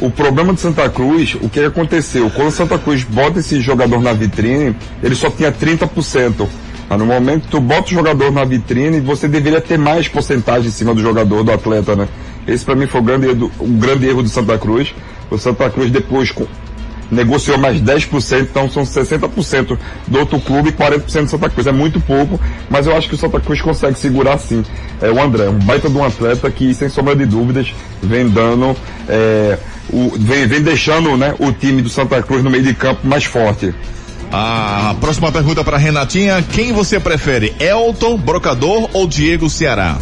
O 0.00 0.10
problema 0.10 0.54
de 0.54 0.60
Santa 0.60 0.88
Cruz, 0.88 1.36
o 1.40 1.48
que 1.48 1.60
aconteceu? 1.60 2.30
Quando 2.30 2.52
Santa 2.52 2.78
Cruz 2.78 3.02
bota 3.02 3.40
esse 3.40 3.60
jogador 3.60 4.00
na 4.00 4.12
vitrine, 4.12 4.76
ele 5.02 5.14
só 5.14 5.28
tinha 5.28 5.50
30%. 5.50 6.46
Mas 6.88 6.98
no 6.98 7.04
momento 7.04 7.42
que 7.42 7.48
tu 7.48 7.60
bota 7.60 7.88
o 7.88 7.94
jogador 7.94 8.30
na 8.30 8.44
vitrine, 8.44 9.00
você 9.00 9.26
deveria 9.26 9.60
ter 9.60 9.76
mais 9.76 10.06
porcentagem 10.06 10.68
em 10.68 10.70
cima 10.70 10.94
do 10.94 11.02
jogador, 11.02 11.42
do 11.42 11.52
atleta, 11.52 11.96
né? 11.96 12.08
Esse 12.46 12.64
para 12.64 12.76
mim 12.76 12.86
foi 12.86 13.00
o 13.00 13.04
grande, 13.04 13.28
o 13.58 13.66
grande 13.66 14.06
erro 14.06 14.22
do 14.22 14.28
Santa 14.28 14.56
Cruz. 14.56 14.94
O 15.30 15.36
Santa 15.36 15.68
Cruz 15.68 15.90
depois 15.90 16.32
negociou 17.10 17.58
mais 17.58 17.80
10%, 17.80 18.42
então 18.42 18.70
são 18.70 18.82
60% 18.82 19.78
do 20.06 20.18
outro 20.18 20.38
clube 20.40 20.70
e 20.70 20.72
40% 20.72 21.24
do 21.24 21.30
Santa 21.30 21.50
Cruz. 21.50 21.66
É 21.66 21.72
muito 21.72 22.00
pouco, 22.00 22.40
mas 22.68 22.86
eu 22.86 22.96
acho 22.96 23.08
que 23.08 23.14
o 23.14 23.18
Santa 23.18 23.40
Cruz 23.40 23.60
consegue 23.60 23.98
segurar 23.98 24.38
sim. 24.38 24.64
É 25.00 25.10
o 25.10 25.20
André, 25.20 25.48
um 25.48 25.58
baita 25.58 25.88
de 25.88 25.96
um 25.96 26.04
atleta 26.04 26.50
que, 26.50 26.74
sem 26.74 26.88
sombra 26.88 27.14
de 27.14 27.26
dúvidas, 27.26 27.72
vem 28.02 28.28
dando, 28.28 28.76
é, 29.08 29.58
o, 29.90 30.10
vem, 30.18 30.46
vem 30.46 30.62
deixando 30.62 31.16
né, 31.16 31.34
o 31.38 31.52
time 31.52 31.82
do 31.82 31.88
Santa 31.88 32.22
Cruz 32.22 32.42
no 32.42 32.50
meio 32.50 32.62
de 32.62 32.74
campo 32.74 33.06
mais 33.06 33.24
forte. 33.24 33.74
A 34.30 34.94
próxima 35.00 35.32
pergunta 35.32 35.64
para 35.64 35.78
Renatinha: 35.78 36.42
quem 36.42 36.72
você 36.72 37.00
prefere, 37.00 37.54
Elton, 37.58 38.18
Brocador 38.18 38.90
ou 38.92 39.06
Diego 39.06 39.48
Ceará? 39.48 39.96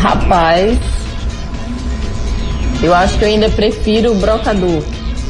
Rapaz, 0.00 0.78
eu 2.82 2.94
acho 2.94 3.18
que 3.18 3.24
eu 3.24 3.28
ainda 3.28 3.48
prefiro 3.50 4.12
o 4.12 4.14
Brocador. 4.16 4.82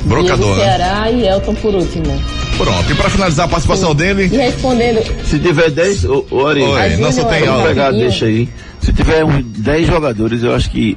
Brocador. 0.04 0.36
Diego 0.36 0.54
né? 0.54 0.64
Ceará 0.64 1.10
e 1.10 1.26
Elton 1.26 1.54
por 1.54 1.74
último. 1.74 2.22
Pronto, 2.56 2.90
e 2.90 2.94
para 2.94 3.10
finalizar 3.10 3.46
a 3.46 3.48
participação 3.48 3.90
Sim. 3.90 3.96
dele. 3.96 4.30
E 4.32 4.36
respondendo. 4.36 5.02
Se 5.24 5.38
tiver 5.38 5.70
10, 5.70 6.04
o 6.04 6.46
Ari, 6.46 6.62
Oi, 6.62 6.96
não 6.96 7.12
só 7.12 7.24
tem 7.24 7.40
pegar, 7.40 7.90
deixa 7.90 8.26
aí. 8.26 8.48
Se 8.80 8.92
tiver 8.92 9.24
uns 9.24 9.42
10 9.42 9.86
jogadores, 9.86 10.42
eu 10.42 10.54
acho 10.54 10.70
que 10.70 10.96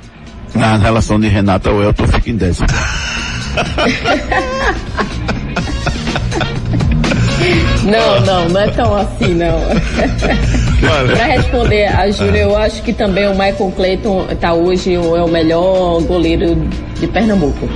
Na 0.53 0.77
relação 0.77 1.19
de 1.19 1.27
Renata 1.27 1.69
ao 1.69 1.81
Elton, 1.81 2.07
fica 2.07 2.29
em 2.29 2.35
décimo. 2.35 2.67
Não, 7.83 8.21
não, 8.25 8.49
não 8.49 8.61
é 8.61 8.67
tão 8.69 8.95
assim, 8.95 9.33
não. 9.33 9.61
Para 11.15 11.25
responder 11.25 11.87
a 11.87 12.09
Júlia, 12.11 12.43
eu 12.43 12.57
acho 12.57 12.81
que 12.81 12.93
também 12.93 13.27
o 13.27 13.31
Michael 13.31 13.73
Clayton 13.75 14.27
tá 14.39 14.53
hoje 14.53 14.93
é 14.95 14.99
o 14.99 15.27
melhor 15.27 16.01
goleiro 16.03 16.55
de 16.99 17.07
Pernambuco. 17.07 17.67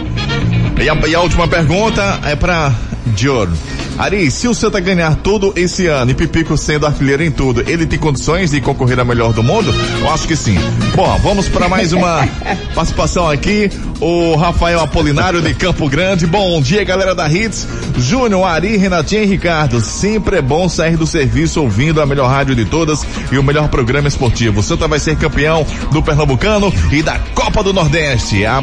E 0.82 0.89
a, 0.89 1.08
e 1.08 1.15
a 1.15 1.21
última 1.21 1.47
pergunta 1.47 2.19
é 2.26 2.36
para 2.36 2.73
Dior. 3.08 3.49
Ari, 3.97 4.32
se 4.32 4.47
o 4.47 4.54
Santa 4.54 4.80
ganhar 4.80 5.15
tudo 5.17 5.54
esse 5.56 5.86
ano 5.86 6.12
e 6.12 6.13
Pipico 6.15 6.58
sendo 6.58 6.88
artilheiro 6.88 7.23
em 7.23 7.30
tudo, 7.30 7.63
ele 7.69 7.86
tem 7.86 7.99
condições 7.99 8.49
de 8.52 8.60
concorrer 8.60 8.99
a 8.99 9.06
melhor 9.06 9.34
do 9.34 9.43
mundo? 9.43 9.73
Eu 10.02 10.10
acho 10.10 10.28
que 10.28 10.36
sim. 10.36 10.58
Bom, 10.95 11.19
vamos 11.19 11.47
para 11.47 11.69
mais 11.69 11.93
uma 11.93 12.28
participação 12.73 13.30
aqui. 13.30 13.69
O 14.04 14.36
Rafael 14.36 14.82
Apolinário 14.82 15.42
de 15.42 15.54
Campo 15.54 15.88
Grande. 15.88 16.28
Bom 16.28 16.62
dia, 16.62 16.84
galera 16.84 17.16
da 17.16 17.32
Hits. 17.32 17.66
Júnior, 17.98 18.46
Ari, 18.46 18.76
Renatinha 18.76 19.24
e 19.24 19.26
Ricardo. 19.26 19.80
Sempre 19.80 20.39
é 20.39 20.42
bom 20.42 20.68
sair 20.68 20.98
do 20.98 21.08
serviço 21.08 21.62
ouvindo 21.62 22.02
a 22.02 22.06
melhor 22.06 22.28
rádio 22.30 22.54
de 22.54 22.66
todas 22.66 23.08
e 23.32 23.38
o 23.38 23.44
melhor 23.44 23.70
programa 23.70 24.10
esportivo. 24.10 24.60
O 24.60 24.63
Santa 24.63 24.89
vai 24.89 25.00
ser 25.00 25.16
campeão 25.16 25.66
do 25.94 26.04
Pernambucano 26.04 26.74
e 26.92 27.02
da 27.02 27.18
Copa 27.34 27.63
do 27.63 27.72
Nordeste. 27.72 28.46
A 28.46 28.62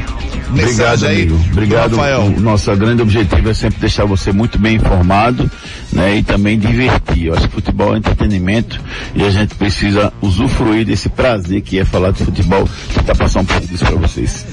Obrigado, 0.51 1.07
aí. 1.07 1.23
amigo. 1.23 1.41
Obrigado. 1.53 1.97
Rafael. 1.97 2.21
O 2.21 2.41
nosso 2.41 2.77
grande 2.77 3.01
objetivo 3.01 3.49
é 3.49 3.55
sempre 3.55 3.81
deixar 3.81 4.05
você 4.05 4.33
muito 4.33 4.59
bem 4.59 4.77
informado, 4.77 5.51
né? 5.91 6.17
E 6.17 6.23
também 6.23 6.59
divertir. 6.59 7.29
Eu 7.29 7.35
acho 7.35 7.49
que 7.49 7.55
futebol 7.55 7.95
é 7.95 7.99
entretenimento 7.99 8.79
e 9.15 9.25
a 9.25 9.31
gente 9.31 9.55
precisa 9.55 10.13
usufruir 10.21 10.85
desse 10.85 11.09
prazer 11.09 11.63
que 11.63 11.79
é 11.79 11.85
falar 11.87 12.11
de 12.11 12.25
futebol. 12.25 12.69
Tentar 12.93 13.15
passar 13.15 13.41
um 13.41 13.45
pouco 13.47 13.67
disso 13.67 13.87
para 13.87 13.97
vocês. 13.97 14.45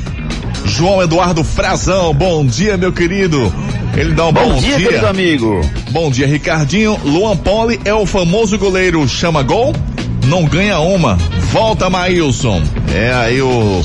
João 0.66 1.02
Eduardo 1.02 1.44
Frazão, 1.44 2.13
bom 2.13 2.46
dia, 2.46 2.78
meu 2.78 2.92
querido. 2.92 3.54
Ele 3.96 4.13
dá 4.13 4.28
um 4.28 4.34
bom, 4.34 4.50
Bom 4.50 4.60
dia, 4.60 4.76
querido 4.76 5.08
amigo. 5.08 5.62
Bom 5.92 6.12
dia, 6.12 6.28
Ricardinho. 6.28 7.00
Luan 7.04 7.36
Poli 7.36 7.80
é 7.84 7.94
o 7.94 8.06
famoso 8.06 8.58
goleiro 8.58 9.08
chama 9.08 9.42
gol, 9.42 9.74
não 10.28 10.46
ganha 10.46 10.80
uma. 10.80 11.18
Volta, 11.52 11.90
Maílson. 11.90 12.62
É 12.94 13.13
aí 13.13 13.42
o 13.42 13.82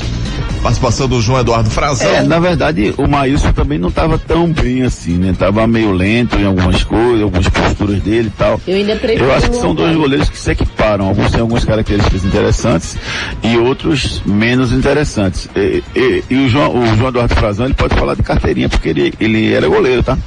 participação 0.63 1.07
do 1.07 1.21
João 1.21 1.41
Eduardo 1.41 1.69
Frazão. 1.69 2.09
É, 2.09 2.21
na 2.23 2.39
verdade, 2.39 2.93
o 2.97 3.07
Maílson 3.07 3.51
também 3.51 3.77
não 3.77 3.89
estava 3.89 4.17
tão 4.17 4.47
bem 4.51 4.83
assim, 4.83 5.17
né? 5.17 5.35
Tava 5.37 5.67
meio 5.67 5.91
lento 5.91 6.37
em 6.37 6.45
algumas 6.45 6.83
coisas, 6.83 7.21
algumas 7.21 7.47
posturas 7.49 8.01
dele 8.01 8.29
e 8.33 8.37
tal. 8.37 8.59
Eu 8.65 8.75
ainda 8.77 8.95
prefiro 8.95 9.25
Eu 9.25 9.33
acho 9.33 9.49
que 9.49 9.57
são 9.57 9.75
dois 9.75 9.95
goleiros 9.95 10.29
que 10.29 10.37
se 10.37 10.51
equiparam. 10.51 11.07
Alguns 11.09 11.31
têm 11.31 11.41
algumas 11.41 11.65
características 11.65 12.23
interessantes 12.23 12.95
e 13.43 13.57
outros 13.57 14.23
menos 14.25 14.71
interessantes. 14.71 15.49
E, 15.55 15.83
e- 15.95 16.23
e 16.29 16.35
o, 16.45 16.47
João, 16.49 16.75
o 16.75 16.95
João 16.95 17.09
Eduardo 17.09 17.35
Frazão, 17.35 17.65
ele 17.65 17.75
pode 17.75 17.93
falar 17.95 18.15
de 18.15 18.23
carteirinha, 18.23 18.69
porque 18.69 18.89
ele, 18.89 19.13
ele 19.19 19.53
era 19.53 19.67
goleiro, 19.67 20.01
tá? 20.01 20.17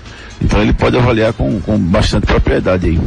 Então 0.41 0.61
ele 0.61 0.75
pode 0.75 0.97
avaliar 0.99 1.33
com, 1.33 1.59
com 1.61 1.79
bastante 1.79 2.27
propriedade 2.27 2.87
aí. 2.87 3.01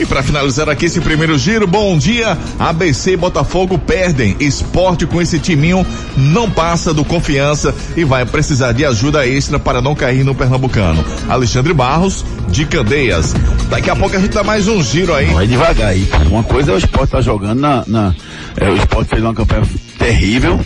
E 0.00 0.06
para 0.06 0.22
finalizar 0.22 0.68
aqui 0.68 0.86
esse 0.86 1.00
primeiro 1.00 1.38
giro, 1.38 1.66
bom 1.66 1.96
dia. 1.96 2.36
ABC 2.58 3.12
e 3.12 3.16
Botafogo 3.16 3.78
perdem. 3.78 4.36
Esporte 4.40 5.06
com 5.06 5.20
esse 5.22 5.38
timinho 5.38 5.86
não 6.16 6.50
passa 6.50 6.92
do 6.92 7.04
confiança 7.04 7.74
e 7.96 8.02
vai 8.02 8.24
precisar 8.24 8.72
de 8.72 8.84
ajuda 8.84 9.26
extra 9.26 9.58
para 9.60 9.80
não 9.80 9.94
cair 9.94 10.24
no 10.24 10.34
Pernambucano. 10.34 11.04
Alexandre 11.28 11.72
Barros, 11.72 12.24
de 12.48 12.64
Candeias. 12.66 13.34
Daqui 13.70 13.90
a 13.90 13.96
pouco 13.96 14.16
a 14.16 14.18
gente 14.18 14.32
dá 14.32 14.42
mais 14.42 14.66
um 14.66 14.82
giro 14.82 15.14
aí. 15.14 15.26
Vai 15.26 15.46
devagar 15.46 15.88
aí. 15.88 16.08
Uma 16.28 16.42
coisa 16.42 16.72
é 16.72 16.74
o 16.74 16.78
esporte 16.78 17.04
estar 17.04 17.20
jogando 17.20 17.60
na. 17.60 17.84
na- 17.86 18.14
é, 18.56 18.68
o 18.70 18.76
esporte 18.76 19.10
fez 19.10 19.22
uma 19.22 19.34
campanha 19.34 19.62
terrível 19.98 20.60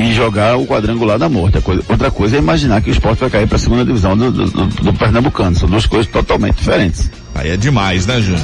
e 0.00 0.12
jogar 0.14 0.56
o 0.56 0.66
quadrangular 0.66 1.18
da 1.18 1.28
morte. 1.28 1.58
Outra 1.88 2.10
coisa 2.10 2.36
é 2.36 2.38
imaginar 2.38 2.80
que 2.80 2.90
o 2.90 2.92
esporte 2.92 3.20
vai 3.20 3.30
cair 3.30 3.46
para 3.46 3.56
a 3.56 3.58
segunda 3.60 3.84
divisão 3.84 4.16
do, 4.16 4.30
do, 4.32 4.46
do- 4.46 4.66
do 4.66 4.92
Pernambucano. 4.94 5.54
São 5.56 5.68
duas 5.68 5.86
coisas 5.86 6.10
totalmente 6.10 6.56
diferentes. 6.56 7.10
Aí 7.34 7.50
é 7.50 7.56
demais, 7.56 8.06
né, 8.06 8.20
Júnior? 8.20 8.40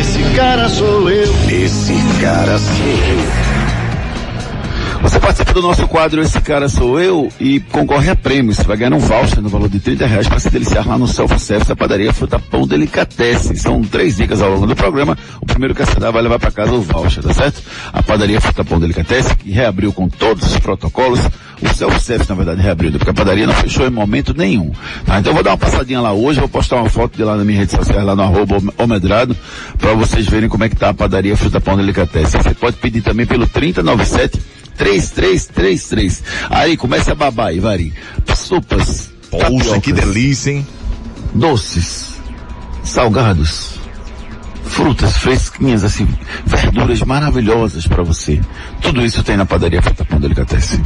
Esse 0.00 0.22
cara 0.36 0.68
sou 0.68 1.10
eu. 1.10 1.34
Esse 1.50 1.94
cara 2.20 2.58
sou 2.58 2.86
eu. 2.86 3.41
Você 5.02 5.18
participa 5.18 5.52
do 5.52 5.62
nosso 5.62 5.88
quadro 5.88 6.22
Esse 6.22 6.40
Cara 6.40 6.68
Sou 6.68 6.98
Eu 7.00 7.28
e 7.40 7.58
concorre 7.58 8.08
a 8.08 8.14
prêmios. 8.14 8.56
Você 8.56 8.62
vai 8.62 8.76
ganhar 8.76 8.94
um 8.94 9.00
voucher 9.00 9.42
no 9.42 9.48
valor 9.48 9.68
de 9.68 9.80
30 9.80 10.06
reais 10.06 10.28
para 10.28 10.38
se 10.38 10.48
deliciar 10.48 10.86
lá 10.86 10.96
no 10.96 11.08
self-service 11.08 11.68
da 11.68 11.74
padaria 11.74 12.12
Fruta 12.12 12.38
Pão 12.38 12.68
Delicatessen. 12.68 13.56
São 13.56 13.82
três 13.82 14.16
dicas 14.16 14.40
ao 14.40 14.52
longo 14.52 14.64
do 14.64 14.76
programa. 14.76 15.18
O 15.40 15.44
primeiro 15.44 15.74
que 15.74 15.82
acertar 15.82 16.12
vai 16.12 16.22
levar 16.22 16.38
para 16.38 16.52
casa 16.52 16.72
o 16.72 16.80
voucher, 16.80 17.20
tá 17.20 17.34
certo? 17.34 17.60
A 17.92 18.00
padaria 18.00 18.40
Fruta 18.40 18.64
Pão 18.64 18.78
Delicatessen, 18.78 19.34
que 19.36 19.50
reabriu 19.50 19.92
com 19.92 20.08
todos 20.08 20.46
os 20.46 20.58
protocolos. 20.60 21.18
O 21.60 21.74
self-service, 21.74 22.30
na 22.30 22.36
verdade, 22.36 22.60
reabriu, 22.60 22.92
porque 22.92 23.10
a 23.10 23.14
padaria 23.14 23.46
não 23.46 23.54
fechou 23.54 23.86
em 23.86 23.90
momento 23.90 24.32
nenhum. 24.36 24.70
Tá? 25.04 25.18
Então 25.18 25.30
eu 25.30 25.34
vou 25.34 25.42
dar 25.42 25.50
uma 25.50 25.58
passadinha 25.58 26.00
lá 26.00 26.12
hoje, 26.12 26.38
vou 26.38 26.48
postar 26.48 26.76
uma 26.76 26.88
foto 26.88 27.16
de 27.16 27.24
lá 27.24 27.36
na 27.36 27.44
minha 27.44 27.58
rede 27.58 27.72
social, 27.72 28.04
lá 28.04 28.14
no 28.14 28.22
arroba 28.22 28.58
Omedrado, 28.78 29.36
para 29.78 29.94
vocês 29.94 30.26
verem 30.26 30.48
como 30.48 30.62
é 30.62 30.68
que 30.68 30.76
tá 30.76 30.90
a 30.90 30.94
padaria 30.94 31.36
Fruta 31.36 31.60
Pão 31.60 31.76
Delicatessen. 31.76 32.40
Você 32.40 32.54
pode 32.54 32.76
pedir 32.76 33.00
também 33.00 33.26
pelo 33.26 33.48
3097 33.48 34.40
3333. 34.76 36.22
Aí 36.50 36.76
começa 36.76 37.12
a 37.12 37.14
babar 37.14 37.48
aí, 37.48 37.60
Vari. 37.60 37.92
Sopas. 38.34 39.12
Poxa, 39.30 39.80
que 39.80 39.92
delícia, 39.92 40.50
hein? 40.50 40.66
Doces. 41.34 42.20
Salgados. 42.84 43.80
Frutas 44.64 45.18
fresquinhas, 45.18 45.84
assim, 45.84 46.08
verduras 46.46 47.00
maravilhosas 47.02 47.86
para 47.86 48.02
você. 48.02 48.40
Tudo 48.80 49.04
isso 49.04 49.22
tem 49.22 49.36
na 49.36 49.44
padaria 49.44 49.82
Fruta 49.82 50.04
Pão 50.04 50.18
Delicatessen. 50.18 50.82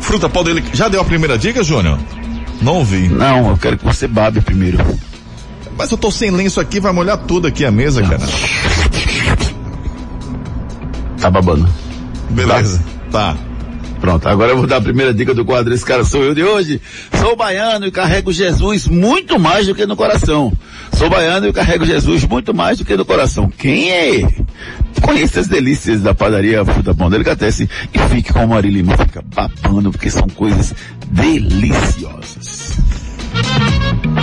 Fruta 0.00 0.28
pau 0.28 0.42
dele. 0.42 0.64
Já 0.72 0.88
deu 0.88 1.00
a 1.00 1.04
primeira 1.04 1.36
dica, 1.36 1.62
Júnior? 1.62 1.98
Não 2.62 2.76
ouvi. 2.76 3.08
Não, 3.08 3.50
eu 3.50 3.56
quero 3.58 3.76
que 3.76 3.84
você 3.84 4.06
babe 4.06 4.40
primeiro. 4.40 4.78
Mas 5.76 5.90
eu 5.90 5.98
tô 5.98 6.10
sem 6.10 6.30
lenço 6.30 6.60
aqui, 6.60 6.80
vai 6.80 6.92
molhar 6.92 7.18
tudo 7.18 7.46
aqui 7.46 7.64
a 7.64 7.70
mesa, 7.70 8.02
cara. 8.02 8.22
Tá 11.20 11.30
babando. 11.30 11.68
Beleza. 12.30 12.82
Tá. 13.10 13.36
Pronto, 14.00 14.28
agora 14.28 14.52
eu 14.52 14.56
vou 14.56 14.66
dar 14.66 14.76
a 14.76 14.80
primeira 14.80 15.12
dica 15.12 15.34
do 15.34 15.44
quadro 15.44 15.74
Esse 15.74 15.84
Cara 15.84 16.04
Sou 16.04 16.22
Eu 16.22 16.34
de 16.34 16.44
hoje. 16.44 16.80
Sou 17.18 17.34
baiano 17.34 17.86
e 17.86 17.90
carrego 17.90 18.32
Jesus 18.32 18.86
muito 18.86 19.38
mais 19.40 19.66
do 19.66 19.74
que 19.74 19.84
no 19.86 19.96
coração. 19.96 20.52
Sou 20.92 21.10
baiano 21.10 21.48
e 21.48 21.52
carrego 21.52 21.84
Jesus 21.84 22.24
muito 22.24 22.54
mais 22.54 22.78
do 22.78 22.84
que 22.84 22.96
no 22.96 23.04
coração. 23.04 23.50
Quem 23.50 23.90
é 23.90 24.14
ele? 24.14 24.46
Conheça 25.02 25.40
as 25.40 25.48
delícias 25.48 26.00
da 26.00 26.14
padaria 26.14 26.64
Fruta 26.64 26.94
Pão 26.94 27.10
Delicatessen 27.10 27.68
e 27.92 27.98
fique 28.14 28.32
com 28.32 28.44
o 28.44 28.48
Mari 28.48 28.70
Lima, 28.70 28.96
fica 28.96 29.22
babando 29.34 29.90
porque 29.90 30.10
são 30.10 30.28
coisas 30.28 30.74
deliciosas. 31.10 32.47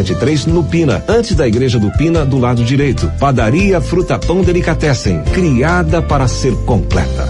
673 0.00 0.46
no 0.46 0.64
Pina, 0.64 1.04
antes 1.06 1.34
da 1.34 1.46
Igreja 1.46 1.78
do 1.78 1.90
Pina, 1.92 2.24
do 2.24 2.38
lado 2.38 2.64
direito. 2.64 3.10
Padaria 3.18 3.80
Fruta 3.80 4.18
Pão 4.18 4.42
Delicatessen, 4.42 5.22
criada 5.32 6.00
para 6.00 6.26
ser 6.26 6.54
completa. 6.64 7.28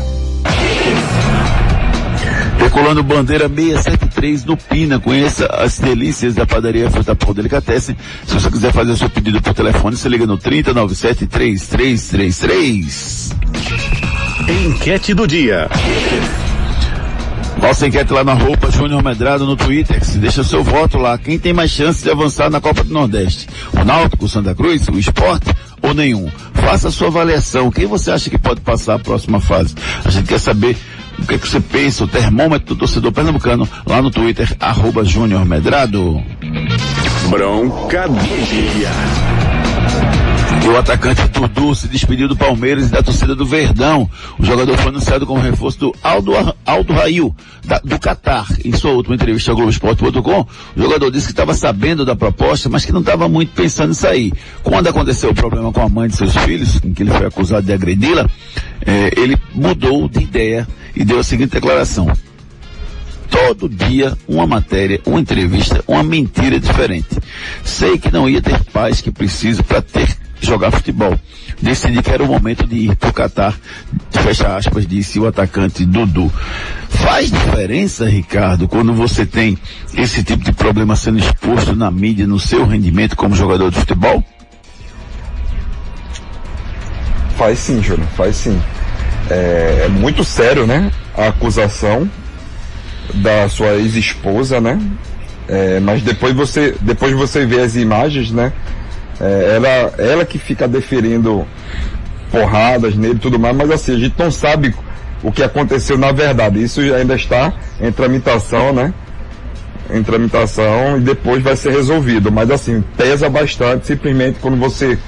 Recolando 2.58 3.02
Bandeira 3.02 3.48
673 3.48 4.44
no 4.44 4.56
Pina. 4.56 5.00
Conheça 5.00 5.46
as 5.46 5.78
delícias 5.78 6.34
da 6.34 6.46
padaria 6.46 6.90
Fruta 6.90 7.16
Pão 7.16 7.34
Delicatessen. 7.34 7.96
Se 8.26 8.34
você 8.34 8.50
quiser 8.50 8.72
fazer 8.72 8.92
o 8.92 8.96
seu 8.96 9.10
pedido 9.10 9.42
por 9.42 9.54
telefone, 9.54 9.96
você 9.96 10.08
liga 10.08 10.26
no 10.26 10.38
3097 10.38 11.26
3333. 11.26 13.30
Enquete 14.66 15.14
do 15.14 15.26
dia. 15.26 15.68
Nossa 17.60 17.86
enquete 17.86 18.12
lá 18.12 18.24
na 18.24 18.32
roupa 18.32 18.70
Júnior 18.70 19.02
Medrado 19.02 19.44
no 19.44 19.54
Twitter. 19.54 20.04
Se 20.04 20.18
deixa 20.18 20.42
seu 20.42 20.64
voto 20.64 20.98
lá. 20.98 21.18
Quem 21.18 21.38
tem 21.38 21.52
mais 21.52 21.70
chance 21.70 22.02
de 22.02 22.10
avançar 22.10 22.50
na 22.50 22.60
Copa 22.60 22.82
do 22.82 22.92
Nordeste? 22.92 23.46
O 23.72 23.84
Náutico, 23.84 24.24
o 24.24 24.28
Santa 24.28 24.54
Cruz, 24.54 24.88
o 24.88 24.98
Esporte 24.98 25.54
ou 25.82 25.94
nenhum? 25.94 26.28
Faça 26.54 26.88
a 26.88 26.90
sua 26.90 27.08
avaliação. 27.08 27.70
Quem 27.70 27.86
você 27.86 28.10
acha 28.10 28.30
que 28.30 28.38
pode 28.38 28.60
passar 28.60 28.94
a 28.94 28.98
próxima 28.98 29.40
fase? 29.40 29.74
A 30.04 30.10
gente 30.10 30.26
quer 30.26 30.40
saber 30.40 30.76
o 31.18 31.26
que, 31.26 31.34
é 31.34 31.38
que 31.38 31.46
você 31.46 31.60
pensa, 31.60 32.04
o 32.04 32.08
termômetro 32.08 32.74
do 32.74 32.78
torcedor 32.78 33.12
pernambucano 33.12 33.68
lá 33.86 34.00
no 34.00 34.10
Twitter, 34.10 34.56
arroba 34.58 35.04
Júnior 35.04 35.44
Medrado. 35.44 36.22
Bronca 37.28 38.08
dia. 38.08 39.29
O 40.70 40.76
atacante 40.76 41.26
Dudu 41.28 41.74
se 41.74 41.88
despediu 41.88 42.28
do 42.28 42.36
Palmeiras 42.36 42.86
e 42.86 42.90
da 42.90 43.02
torcida 43.02 43.34
do 43.34 43.44
Verdão. 43.44 44.08
O 44.38 44.44
jogador 44.44 44.76
foi 44.78 44.88
anunciado 44.90 45.26
como 45.26 45.40
reforço 45.40 45.78
do 45.78 45.94
Aldo, 46.02 46.32
Aldo 46.64 46.92
Rail, 46.92 47.34
da, 47.64 47.78
do 47.80 47.98
Catar. 47.98 48.46
Em 48.64 48.72
sua 48.72 48.92
última 48.92 49.16
entrevista 49.16 49.50
ao 49.50 49.56
Globoesporte.com, 49.56 50.46
o 50.76 50.80
jogador 50.80 51.10
disse 51.10 51.26
que 51.26 51.32
estava 51.32 51.54
sabendo 51.54 52.04
da 52.04 52.14
proposta, 52.14 52.68
mas 52.68 52.84
que 52.84 52.92
não 52.92 53.00
estava 53.00 53.28
muito 53.28 53.52
pensando 53.52 53.90
em 53.90 53.94
sair. 53.94 54.32
Quando 54.62 54.86
aconteceu 54.88 55.30
o 55.30 55.34
problema 55.34 55.72
com 55.72 55.82
a 55.82 55.88
mãe 55.88 56.08
de 56.08 56.16
seus 56.16 56.36
filhos, 56.36 56.80
em 56.84 56.94
que 56.94 57.02
ele 57.02 57.10
foi 57.10 57.26
acusado 57.26 57.66
de 57.66 57.72
agredi-la, 57.72 58.28
eh, 58.86 59.10
ele 59.16 59.36
mudou 59.54 60.08
de 60.08 60.20
ideia 60.20 60.68
e 60.94 61.04
deu 61.04 61.18
a 61.18 61.24
seguinte 61.24 61.50
declaração 61.50 62.06
todo 63.30 63.68
dia 63.68 64.18
uma 64.26 64.46
matéria, 64.46 65.00
uma 65.06 65.20
entrevista, 65.20 65.82
uma 65.86 66.02
mentira 66.02 66.58
diferente. 66.58 67.16
Sei 67.64 67.96
que 67.96 68.10
não 68.10 68.28
ia 68.28 68.42
ter 68.42 68.62
paz 68.64 69.00
que 69.00 69.10
preciso 69.10 69.62
para 69.62 69.80
ter 69.80 70.19
jogar 70.40 70.70
futebol. 70.70 71.18
Decidi 71.60 72.02
que 72.02 72.10
era 72.10 72.22
o 72.22 72.26
momento 72.26 72.66
de 72.66 72.76
ir 72.76 72.96
pro 72.96 73.12
Catar, 73.12 73.54
fecha 74.10 74.56
aspas, 74.56 74.86
disse 74.86 75.18
o 75.18 75.26
atacante 75.26 75.84
Dudu. 75.84 76.32
Faz 76.88 77.30
diferença, 77.30 78.08
Ricardo, 78.08 78.68
quando 78.68 78.92
você 78.92 79.26
tem 79.26 79.58
esse 79.94 80.22
tipo 80.22 80.44
de 80.44 80.52
problema 80.52 80.96
sendo 80.96 81.18
exposto 81.18 81.74
na 81.74 81.90
mídia, 81.90 82.26
no 82.26 82.38
seu 82.38 82.66
rendimento 82.66 83.16
como 83.16 83.34
jogador 83.34 83.70
de 83.70 83.78
futebol? 83.78 84.24
Faz 87.36 87.58
sim, 87.58 87.82
Júnior, 87.82 88.08
faz 88.16 88.36
sim. 88.36 88.60
É, 89.30 89.84
é 89.86 89.88
muito 89.88 90.24
sério, 90.24 90.66
né? 90.66 90.90
A 91.16 91.28
acusação 91.28 92.08
da 93.14 93.48
sua 93.48 93.74
ex-esposa, 93.74 94.60
né? 94.60 94.78
É, 95.48 95.80
mas 95.80 96.02
depois 96.02 96.34
você, 96.34 96.76
depois 96.80 97.12
você 97.12 97.44
vê 97.44 97.60
as 97.60 97.74
imagens, 97.76 98.30
né? 98.30 98.52
É, 99.20 99.56
ela, 99.56 99.92
ela 99.98 100.24
que 100.24 100.38
fica 100.38 100.66
deferindo 100.66 101.46
porradas 102.30 102.94
nele 102.94 103.14
e 103.14 103.18
tudo 103.18 103.38
mais, 103.38 103.54
mas 103.56 103.70
assim, 103.70 103.94
a 103.94 103.98
gente 103.98 104.14
não 104.18 104.30
sabe 104.30 104.74
o 105.22 105.30
que 105.30 105.42
aconteceu 105.42 105.98
na 105.98 106.12
verdade. 106.12 106.62
Isso 106.62 106.80
ainda 106.80 107.14
está 107.14 107.52
em 107.80 107.92
tramitação, 107.92 108.72
né? 108.72 108.94
Em 109.92 110.02
tramitação 110.02 110.96
e 110.96 111.00
depois 111.00 111.42
vai 111.42 111.56
ser 111.56 111.72
resolvido. 111.72 112.30
Mas 112.32 112.50
assim, 112.50 112.82
pesa 112.96 113.28
bastante 113.28 113.86
simplesmente 113.86 114.38
quando 114.40 114.56
você 114.56 114.98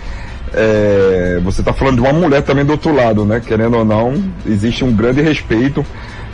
é, 0.54 1.40
você 1.42 1.62
está 1.62 1.72
falando 1.72 1.96
de 1.96 2.00
uma 2.02 2.12
mulher 2.12 2.42
também 2.42 2.64
do 2.64 2.72
outro 2.72 2.94
lado, 2.94 3.24
né? 3.24 3.40
Querendo 3.40 3.78
ou 3.78 3.84
não, 3.84 4.22
existe 4.46 4.84
um 4.84 4.92
grande 4.92 5.22
respeito 5.22 5.84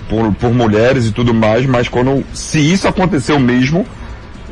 por, 0.08 0.32
por 0.34 0.52
mulheres 0.52 1.06
e 1.06 1.12
tudo 1.12 1.32
mais, 1.32 1.66
mas 1.66 1.88
quando 1.88 2.24
se 2.32 2.58
isso 2.58 2.88
aconteceu 2.88 3.38
mesmo, 3.38 3.86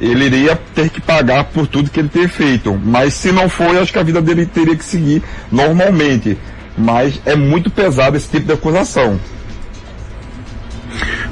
ele 0.00 0.26
iria 0.26 0.56
ter 0.74 0.90
que 0.90 1.00
pagar 1.00 1.44
por 1.44 1.66
tudo 1.66 1.90
que 1.90 2.00
ele 2.00 2.08
ter 2.08 2.28
feito. 2.28 2.78
Mas 2.84 3.14
se 3.14 3.32
não 3.32 3.48
for, 3.48 3.76
acho 3.78 3.92
que 3.92 3.98
a 3.98 4.02
vida 4.02 4.20
dele 4.20 4.46
teria 4.46 4.76
que 4.76 4.84
seguir 4.84 5.22
normalmente. 5.50 6.36
Mas 6.76 7.20
é 7.24 7.34
muito 7.34 7.70
pesado 7.70 8.16
esse 8.16 8.28
tipo 8.28 8.46
de 8.46 8.52
acusação. 8.52 9.18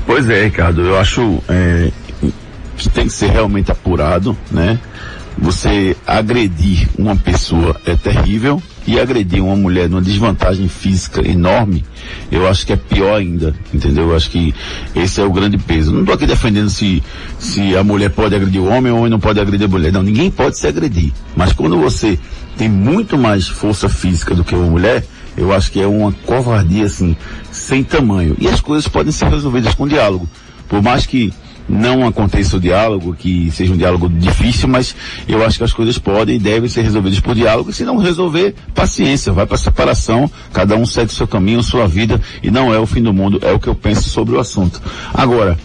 Pois 0.06 0.28
é, 0.28 0.44
Ricardo, 0.44 0.82
eu 0.82 0.98
acho 0.98 1.42
é, 1.48 1.90
que 2.76 2.88
tem 2.88 3.06
que 3.06 3.12
ser 3.12 3.30
realmente 3.30 3.70
apurado, 3.70 4.36
né? 4.50 4.78
Você 5.36 5.96
agredir 6.06 6.88
uma 6.98 7.16
pessoa 7.16 7.80
é 7.84 7.96
terrível 7.96 8.62
e 8.86 9.00
agredir 9.00 9.42
uma 9.42 9.56
mulher 9.56 9.88
numa 9.88 10.02
desvantagem 10.02 10.68
física 10.68 11.26
enorme, 11.26 11.84
eu 12.30 12.46
acho 12.46 12.66
que 12.66 12.72
é 12.72 12.76
pior 12.76 13.16
ainda, 13.16 13.54
entendeu? 13.72 14.10
Eu 14.10 14.16
acho 14.16 14.30
que 14.30 14.54
esse 14.94 15.20
é 15.20 15.24
o 15.24 15.32
grande 15.32 15.56
peso. 15.56 15.92
Não 15.92 16.00
estou 16.00 16.14
aqui 16.14 16.26
defendendo 16.26 16.68
se, 16.68 17.02
se 17.38 17.76
a 17.76 17.82
mulher 17.82 18.10
pode 18.10 18.34
agredir 18.34 18.60
o 18.60 18.66
homem 18.66 18.92
ou 18.92 18.98
o 18.98 19.00
homem 19.00 19.10
não 19.10 19.20
pode 19.20 19.40
agredir 19.40 19.66
a 19.66 19.70
mulher. 19.70 19.92
Não, 19.92 20.02
ninguém 20.02 20.30
pode 20.30 20.58
se 20.58 20.66
agredir. 20.66 21.12
Mas 21.34 21.52
quando 21.52 21.78
você 21.78 22.18
tem 22.56 22.68
muito 22.68 23.16
mais 23.16 23.48
força 23.48 23.88
física 23.88 24.34
do 24.34 24.44
que 24.44 24.54
uma 24.54 24.68
mulher, 24.68 25.04
eu 25.36 25.52
acho 25.52 25.72
que 25.72 25.80
é 25.80 25.86
uma 25.86 26.12
covardia 26.12 26.84
assim, 26.84 27.16
sem 27.50 27.82
tamanho. 27.82 28.36
E 28.38 28.46
as 28.46 28.60
coisas 28.60 28.86
podem 28.86 29.12
ser 29.12 29.28
resolvidas 29.28 29.74
com 29.74 29.88
diálogo. 29.88 30.28
Por 30.68 30.82
mais 30.82 31.06
que 31.06 31.32
não 31.68 32.06
aconteça 32.06 32.56
o 32.56 32.60
diálogo, 32.60 33.14
que 33.14 33.50
seja 33.50 33.72
um 33.72 33.76
diálogo 33.76 34.08
difícil, 34.08 34.68
mas 34.68 34.94
eu 35.26 35.44
acho 35.44 35.58
que 35.58 35.64
as 35.64 35.72
coisas 35.72 35.98
podem 35.98 36.36
e 36.36 36.38
devem 36.38 36.68
ser 36.68 36.82
resolvidas 36.82 37.20
por 37.20 37.34
diálogo, 37.34 37.72
se 37.72 37.84
não 37.84 37.96
resolver, 37.96 38.54
paciência, 38.74 39.32
vai 39.32 39.46
para 39.46 39.56
separação, 39.56 40.30
cada 40.52 40.76
um 40.76 40.84
segue 40.84 41.10
o 41.10 41.14
seu 41.14 41.26
caminho, 41.26 41.62
sua 41.62 41.86
vida, 41.86 42.20
e 42.42 42.50
não 42.50 42.72
é 42.72 42.78
o 42.78 42.86
fim 42.86 43.02
do 43.02 43.12
mundo, 43.12 43.38
é 43.42 43.52
o 43.52 43.58
que 43.58 43.68
eu 43.68 43.74
penso 43.74 44.08
sobre 44.08 44.34
o 44.34 44.40
assunto. 44.40 44.80
Agora, 45.12 45.58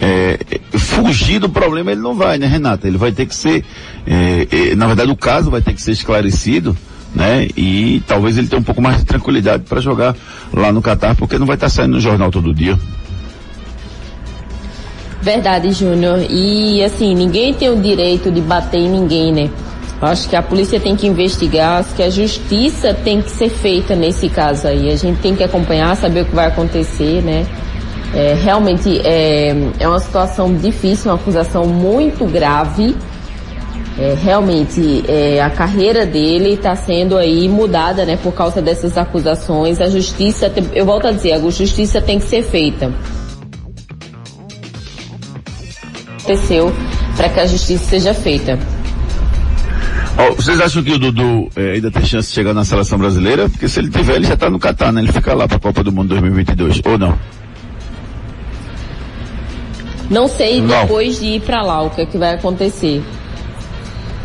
é, 0.00 0.38
fugir 0.78 1.38
do 1.38 1.48
problema 1.48 1.92
ele 1.92 2.00
não 2.00 2.14
vai, 2.14 2.38
né, 2.38 2.46
Renata? 2.46 2.86
Ele 2.86 2.98
vai 2.98 3.12
ter 3.12 3.26
que 3.26 3.34
ser, 3.34 3.64
é, 4.06 4.46
é, 4.50 4.74
na 4.74 4.86
verdade 4.86 5.10
o 5.10 5.16
caso 5.16 5.50
vai 5.50 5.62
ter 5.62 5.72
que 5.72 5.80
ser 5.80 5.92
esclarecido, 5.92 6.76
né? 7.14 7.48
E 7.56 8.02
talvez 8.06 8.36
ele 8.36 8.46
tenha 8.46 8.60
um 8.60 8.64
pouco 8.64 8.82
mais 8.82 8.98
de 8.98 9.04
tranquilidade 9.04 9.64
para 9.66 9.80
jogar 9.80 10.14
lá 10.52 10.70
no 10.70 10.82
Catar, 10.82 11.14
porque 11.14 11.38
não 11.38 11.46
vai 11.46 11.56
estar 11.56 11.66
tá 11.66 11.70
saindo 11.70 11.94
no 11.94 12.00
jornal 12.00 12.30
todo 12.30 12.52
dia. 12.52 12.78
Verdade, 15.26 15.72
Júnior. 15.72 16.24
E 16.30 16.84
assim, 16.84 17.12
ninguém 17.12 17.52
tem 17.52 17.68
o 17.68 17.74
direito 17.74 18.30
de 18.30 18.40
bater 18.40 18.78
em 18.78 18.88
ninguém, 18.88 19.32
né? 19.32 19.50
Acho 20.00 20.28
que 20.28 20.36
a 20.36 20.42
polícia 20.42 20.78
tem 20.78 20.94
que 20.94 21.04
investigar, 21.04 21.80
acho 21.80 21.96
que 21.96 22.02
a 22.04 22.08
justiça 22.08 22.94
tem 22.94 23.20
que 23.20 23.32
ser 23.32 23.48
feita 23.48 23.96
nesse 23.96 24.28
caso 24.28 24.68
aí. 24.68 24.88
A 24.88 24.94
gente 24.94 25.20
tem 25.20 25.34
que 25.34 25.42
acompanhar, 25.42 25.96
saber 25.96 26.20
o 26.20 26.26
que 26.26 26.34
vai 26.34 26.46
acontecer, 26.46 27.24
né? 27.24 27.44
É, 28.14 28.36
realmente 28.40 29.00
é, 29.04 29.52
é 29.80 29.88
uma 29.88 29.98
situação 29.98 30.54
difícil, 30.54 31.10
uma 31.10 31.16
acusação 31.16 31.66
muito 31.66 32.24
grave. 32.26 32.94
É, 33.98 34.14
realmente 34.22 35.02
é, 35.08 35.42
a 35.42 35.50
carreira 35.50 36.06
dele 36.06 36.50
está 36.50 36.76
sendo 36.76 37.18
aí 37.18 37.48
mudada, 37.48 38.04
né, 38.04 38.16
por 38.22 38.32
causa 38.32 38.62
dessas 38.62 38.96
acusações. 38.96 39.80
A 39.80 39.90
justiça, 39.90 40.52
eu 40.72 40.86
volto 40.86 41.08
a 41.08 41.10
dizer, 41.10 41.32
a 41.32 41.40
justiça 41.50 42.00
tem 42.00 42.20
que 42.20 42.26
ser 42.26 42.44
feita. 42.44 42.92
Aconteceu 46.26 46.72
para 47.16 47.28
que 47.28 47.40
a 47.40 47.46
justiça 47.46 47.84
seja 47.84 48.12
feita. 48.12 48.58
Oh, 50.18 50.34
vocês 50.34 50.58
acham 50.60 50.82
que 50.82 50.92
o 50.92 50.98
Dudu 50.98 51.48
eh, 51.54 51.74
ainda 51.74 51.90
tem 51.90 52.04
chance 52.04 52.28
de 52.28 52.34
chegar 52.34 52.54
na 52.54 52.64
seleção 52.64 52.98
brasileira? 52.98 53.48
Porque 53.48 53.68
se 53.68 53.78
ele 53.78 53.90
tiver, 53.90 54.16
ele 54.16 54.26
já 54.26 54.34
está 54.34 54.50
no 54.50 54.58
Catar, 54.58 54.92
né? 54.92 55.02
Ele 55.02 55.12
fica 55.12 55.34
lá 55.34 55.46
para 55.46 55.58
a 55.58 55.60
Copa 55.60 55.84
do 55.84 55.92
Mundo 55.92 56.08
2022, 56.08 56.80
ou 56.84 56.98
não? 56.98 57.18
Não 60.10 60.26
sei 60.26 60.60
não. 60.60 60.82
depois 60.82 61.20
de 61.20 61.26
ir 61.26 61.40
para 61.42 61.62
lá 61.62 61.82
o 61.82 61.90
que, 61.90 62.00
é 62.00 62.06
que 62.06 62.16
vai 62.16 62.34
acontecer. 62.34 63.02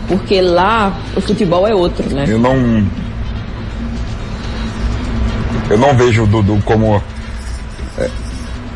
Porque 0.08 0.42
lá 0.42 0.98
o 1.16 1.22
futebol 1.22 1.68
é 1.68 1.76
outro, 1.76 2.08
né? 2.16 2.26
Eu 2.28 2.40
não. 2.40 2.88
Eu 5.70 5.78
não 5.78 5.96
vejo 5.96 6.24
o 6.24 6.28
Dudu 6.28 6.62
como. 6.64 7.02
É, 7.98 8.10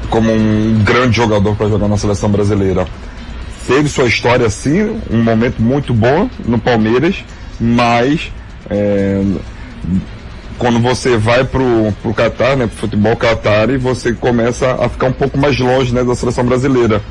como 0.10 0.32
um 0.32 0.84
grande 0.84 1.16
jogador 1.16 1.56
para 1.56 1.70
jogar 1.70 1.88
na 1.88 1.98
seleção 1.98 2.30
brasileira 2.30 2.86
teve 3.68 3.90
sua 3.90 4.06
história 4.06 4.46
assim, 4.46 5.00
um 5.10 5.24
momento 5.24 5.62
muito 5.62 5.94
bom 5.94 6.30
no 6.46 6.60
Palmeiras, 6.60 7.24
mas 7.60 8.32
é, 8.70 9.22
quando 10.58 10.80
você 10.80 11.18
vai 11.18 11.44
pro, 11.44 11.92
pro 12.02 12.14
Qatar, 12.14 12.56
né, 12.56 12.68
pro 12.68 12.78
futebol 12.78 13.16
Qatar, 13.16 13.70
e 13.70 13.78
você 13.78 14.14
começa 14.14 14.74
a 14.74 14.90
ficar 14.90 15.08
um 15.08 15.14
pouco 15.14 15.38
mais 15.38 15.60
longe, 15.60 15.94
né, 15.94 16.04
da 16.04 16.16
seleção 16.16 16.46
brasileira. 16.46 17.02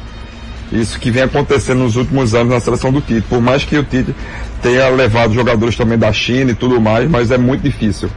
Isso 0.72 0.98
que 0.98 1.10
vem 1.10 1.22
acontecendo 1.22 1.80
nos 1.80 1.94
últimos 1.94 2.34
anos 2.34 2.52
na 2.52 2.60
seleção 2.60 2.90
do 2.90 3.00
Tite. 3.00 3.22
Por 3.28 3.40
mais 3.40 3.64
que 3.64 3.76
o 3.76 3.84
Tite 3.84 4.14
tenha 4.62 4.88
levado 4.88 5.34
jogadores 5.34 5.76
também 5.76 5.98
da 5.98 6.12
China 6.12 6.50
e 6.50 6.54
tudo 6.54 6.80
mais, 6.80 7.08
mas 7.08 7.30
é 7.30 7.38
muito 7.38 7.62
difícil. 7.62 8.08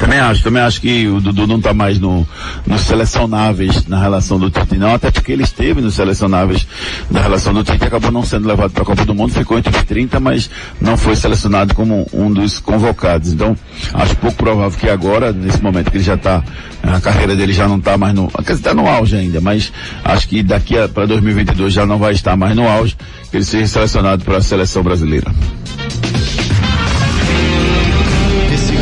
Também 0.00 0.18
acho, 0.18 0.42
também 0.42 0.62
acho 0.62 0.80
que 0.80 1.06
o 1.08 1.20
Dudu 1.20 1.46
não 1.46 1.58
está 1.58 1.74
mais 1.74 2.00
no, 2.00 2.26
nos 2.66 2.80
selecionáveis 2.80 3.86
na 3.86 4.00
relação 4.00 4.38
do 4.38 4.50
Tite, 4.50 4.78
não, 4.78 4.94
até 4.94 5.10
porque 5.10 5.30
ele 5.30 5.42
esteve 5.42 5.82
nos 5.82 5.94
selecionáveis 5.94 6.66
da 7.10 7.20
relação 7.20 7.52
do 7.52 7.62
Tite, 7.62 7.84
acabou 7.84 8.10
não 8.10 8.24
sendo 8.24 8.48
levado 8.48 8.70
para 8.70 8.82
a 8.82 8.86
Copa 8.86 9.04
do 9.04 9.14
Mundo, 9.14 9.34
ficou 9.34 9.58
entre 9.58 9.76
os 9.76 9.82
30, 9.82 10.18
mas 10.18 10.50
não 10.80 10.96
foi 10.96 11.14
selecionado 11.14 11.74
como 11.74 12.08
um 12.14 12.32
dos 12.32 12.58
convocados. 12.58 13.34
Então, 13.34 13.54
acho 13.92 14.16
pouco 14.16 14.38
provável 14.38 14.78
que 14.78 14.88
agora, 14.88 15.34
nesse 15.34 15.62
momento 15.62 15.90
que 15.90 15.98
ele 15.98 16.04
já 16.04 16.14
está, 16.14 16.42
a 16.82 16.98
carreira 16.98 17.36
dele 17.36 17.52
já 17.52 17.68
não 17.68 17.76
está 17.76 17.98
mais 17.98 18.14
no, 18.14 18.28
quer 18.28 18.40
dizer, 18.40 18.54
está 18.54 18.74
no 18.74 18.88
auge 18.88 19.16
ainda, 19.16 19.38
mas 19.38 19.70
acho 20.02 20.26
que 20.26 20.42
daqui 20.42 20.76
para 20.88 21.04
2022 21.04 21.74
já 21.74 21.84
não 21.84 21.98
vai 21.98 22.14
estar 22.14 22.38
mais 22.38 22.56
no 22.56 22.66
auge, 22.66 22.96
que 23.30 23.36
ele 23.36 23.44
seja 23.44 23.66
selecionado 23.66 24.24
para 24.24 24.38
a 24.38 24.42
seleção 24.42 24.82
brasileira 24.82 25.30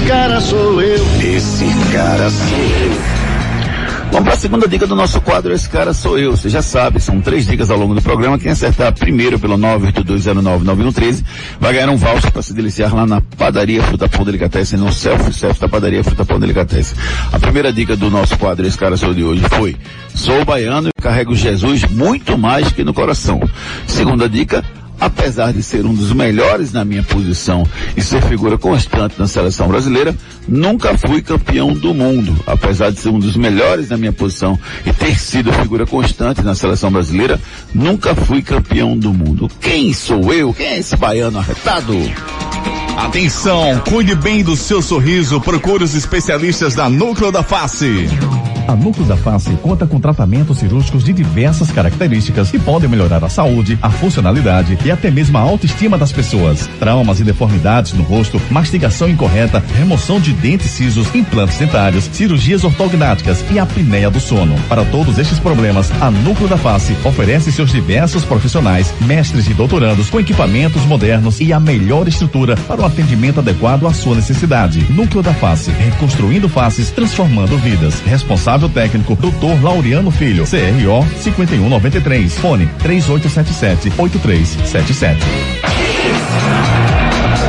cara 0.09 0.41
sou 0.41 0.81
eu. 0.81 1.05
Esse 1.21 1.67
cara 1.93 2.31
sou 2.31 2.59
eu. 2.59 3.19
Vamos 4.11 4.25
para 4.25 4.33
a 4.33 4.37
segunda 4.39 4.67
dica 4.67 4.87
do 4.87 4.97
nosso 4.97 5.21
quadro, 5.21 5.53
esse 5.53 5.69
cara 5.69 5.93
sou 5.93 6.19
eu. 6.19 6.35
Você 6.35 6.49
já 6.49 6.63
sabe, 6.63 6.99
são 6.99 7.21
três 7.21 7.47
dicas 7.47 7.71
ao 7.71 7.79
longo 7.79 7.95
do 7.95 8.01
programa. 8.01 8.39
Quem 8.39 8.51
acertar 8.51 8.91
primeiro 8.95 9.39
pelo 9.39 9.59
982099113 9.59 11.23
vai 11.61 11.75
ganhar 11.75 11.91
um 11.91 11.97
voucher 11.97 12.33
para 12.33 12.41
se 12.41 12.55
deliciar 12.55 12.95
lá 12.95 13.07
na 13.07 13.21
padaria 13.21 13.83
Fruta 13.83 14.09
Pão 14.09 14.25
Delicatessen, 14.25 14.79
no 14.79 14.91
self-service 14.91 15.61
da 15.61 15.69
padaria 15.69 16.03
Fruta 16.03 16.25
Pão 16.25 16.41
Delicatessen. 16.41 16.97
A 17.31 17.39
primeira 17.39 17.71
dica 17.71 17.95
do 17.95 18.09
nosso 18.09 18.39
quadro, 18.39 18.67
esse 18.67 18.79
cara 18.79 18.97
sou 18.97 19.13
de 19.13 19.23
hoje, 19.23 19.43
foi 19.51 19.77
Sou 20.15 20.45
baiano 20.45 20.89
e 20.89 21.03
carrego 21.03 21.33
Jesus 21.33 21.85
muito 21.85 22.37
mais 22.37 22.73
que 22.73 22.83
no 22.83 22.93
coração. 22.93 23.41
Segunda 23.87 24.29
dica, 24.29 24.65
apesar 25.01 25.53
de 25.53 25.63
ser 25.63 25.87
um 25.87 25.95
dos 25.95 26.13
melhores 26.13 26.73
na 26.73 26.85
minha 26.85 27.03
posição 27.03 27.65
e 27.97 28.03
ser 28.03 28.23
figura 28.23 28.59
constante 28.59 29.19
na 29.19 29.27
seleção 29.27 29.69
brasileira, 29.69 30.15
nunca 30.47 30.97
fui 30.97 31.23
campeão 31.23 31.73
do 31.73 31.95
mundo. 31.95 32.37
Apesar 32.47 32.91
de 32.91 32.99
ser 32.99 33.11
um 33.11 33.19
dos 33.19 33.37
melhores 33.37 33.89
na 33.89 33.97
minha 33.97 34.13
posição 34.13 34.59
e 34.85 34.93
ter 34.93 35.19
sido 35.19 35.53
figura 35.53 35.87
constante 35.87 36.43
na 36.43 36.55
seleção 36.55 36.91
brasileira, 36.91 37.41
nunca 37.75 38.15
fui 38.15 38.43
campeão 38.43 38.97
do 38.97 39.13
mundo. 39.13 39.51
Quem 39.61 39.93
sou 39.93 40.33
eu? 40.33 40.53
Quem 40.53 40.67
é 40.67 40.79
esse 40.79 40.97
baiano 40.97 41.39
arretado? 41.39 41.95
Atenção, 42.99 43.81
cuide 43.89 44.17
bem 44.17 44.43
do 44.43 44.57
seu 44.57 44.83
sorriso, 44.83 45.41
procure 45.41 45.85
os 45.85 45.95
especialistas 45.95 46.75
da 46.75 46.91
Núcleo 46.91 47.31
da 47.31 47.45
Face. 47.45 48.09
A 48.69 48.77
Núcleo 48.77 49.07
da 49.07 49.17
Face 49.17 49.51
conta 49.63 49.87
com 49.87 49.99
tratamentos 49.99 50.59
cirúrgicos 50.59 51.03
de 51.03 51.11
diversas 51.11 51.71
características 51.71 52.51
que 52.51 52.59
podem 52.59 52.87
melhorar 52.87 53.25
a 53.25 53.29
saúde, 53.31 53.79
a 53.81 53.89
funcionalidade 53.89 54.79
e 54.85 54.91
até 54.91 55.11
mesmo 55.11 55.39
a 55.39 55.41
autoestima 55.41 55.97
das 55.97 56.13
pessoas. 56.13 56.69
Traumas 56.79 57.19
e 57.19 57.25
deformidades 57.25 57.95
no 57.95 58.03
rosto, 58.03 58.39
mastigação 58.51 59.09
incorreta, 59.09 59.65
remoção 59.75 60.21
de 60.21 60.35
dentes 60.35 60.71
cisos, 60.71 61.15
implantes 61.15 61.57
dentários, 61.57 62.11
cirurgias 62.13 62.63
ortognáticas 62.63 63.43
e 63.51 63.59
apneia 63.59 64.11
do 64.11 64.21
sono. 64.21 64.55
Para 64.69 64.85
todos 64.85 65.17
estes 65.17 65.39
problemas, 65.39 65.91
a 66.03 66.11
Núcleo 66.11 66.47
da 66.47 66.59
Face 66.59 66.95
oferece 67.05 67.51
seus 67.51 67.73
diversos 67.73 68.23
profissionais, 68.23 68.93
mestres 69.01 69.49
e 69.49 69.55
doutorandos 69.55 70.11
com 70.11 70.21
equipamentos 70.21 70.85
modernos 70.85 71.41
e 71.41 71.55
a 71.55 71.59
melhor 71.59 72.07
estrutura 72.07 72.55
para 72.69 72.83
o 72.83 72.85
atendimento 72.89 73.41
adequado 73.41 73.87
à 73.87 73.93
sua 73.93 74.17
necessidade. 74.17 74.85
Núcleo 74.93 75.23
da 75.23 75.33
Face, 75.33 75.71
reconstruindo 75.71 76.49
faces, 76.49 76.91
transformando 76.91 77.57
vidas. 77.59 78.01
Responsável 78.01 78.69
técnico, 78.69 79.15
Dr. 79.15 79.63
Laureano 79.63 80.11
Filho, 80.11 80.45
CRO 80.45 81.07
5193, 81.23 82.35
fone 82.39 82.67
3877 82.79 83.93
8377. 83.97 85.21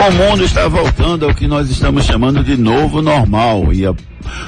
O 0.07 0.11
mundo 0.11 0.43
está 0.43 0.67
voltando 0.67 1.25
ao 1.25 1.33
que 1.33 1.47
nós 1.47 1.69
estamos 1.69 2.05
chamando 2.05 2.43
de 2.43 2.55
novo 2.55 3.01
normal 3.01 3.73
e 3.73 3.85
a 3.85 3.93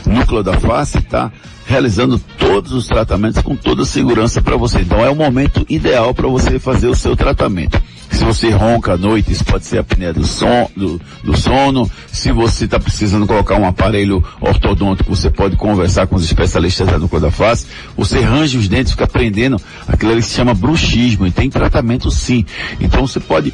Núcleo 0.06 0.43
da 0.43 0.60
Face 0.60 0.97
está 0.97 1.32
realizando 1.65 2.19
todos 2.38 2.71
os 2.71 2.88
tratamentos 2.88 3.41
com 3.41 3.56
toda 3.56 3.86
segurança 3.86 4.41
para 4.41 4.58
você. 4.58 4.80
Então 4.80 5.04
é 5.04 5.10
o 5.10 5.15
momento 5.15 5.65
ideal 5.69 6.13
para 6.13 6.27
você 6.27 6.60
fazer 6.60 6.88
o 6.88 6.95
seu 6.95 7.15
tratamento. 7.15 7.81
Se 8.12 8.24
você 8.26 8.50
ronca 8.50 8.93
à 8.93 8.97
noite, 8.97 9.32
isso 9.32 9.43
pode 9.43 9.65
ser 9.65 9.78
a 9.78 9.82
apneia 9.82 10.13
do, 10.13 10.26
som, 10.26 10.69
do, 10.76 11.02
do 11.24 11.36
sono. 11.36 11.89
Se 12.12 12.32
você 12.32 12.65
está 12.65 12.80
precisando 12.80 13.26
colocar 13.26 13.56
um 13.56 13.65
aparelho 13.65 14.24
ortodôntico, 14.39 15.15
você 15.15 15.30
pode 15.30 15.56
conversar 15.56 16.08
com 16.08 16.15
os 16.15 16.24
especialistas 16.24 16.88
da 16.88 17.00
núcleo 17.00 17.21
da 17.21 17.32
face. 17.32 17.67
Você 17.97 18.19
range 18.19 18.58
os 18.58 18.67
dentes, 18.67 18.91
fica 18.91 19.08
prendendo. 19.08 19.60
Aquilo 19.88 20.12
ali 20.12 20.21
se 20.21 20.36
chama 20.36 20.54
bruxismo 20.54 21.26
e 21.26 21.32
tem 21.32 21.50
tratamento 21.50 22.12
sim. 22.12 22.45
Então 22.80 23.08
você 23.08 23.19
pode 23.19 23.54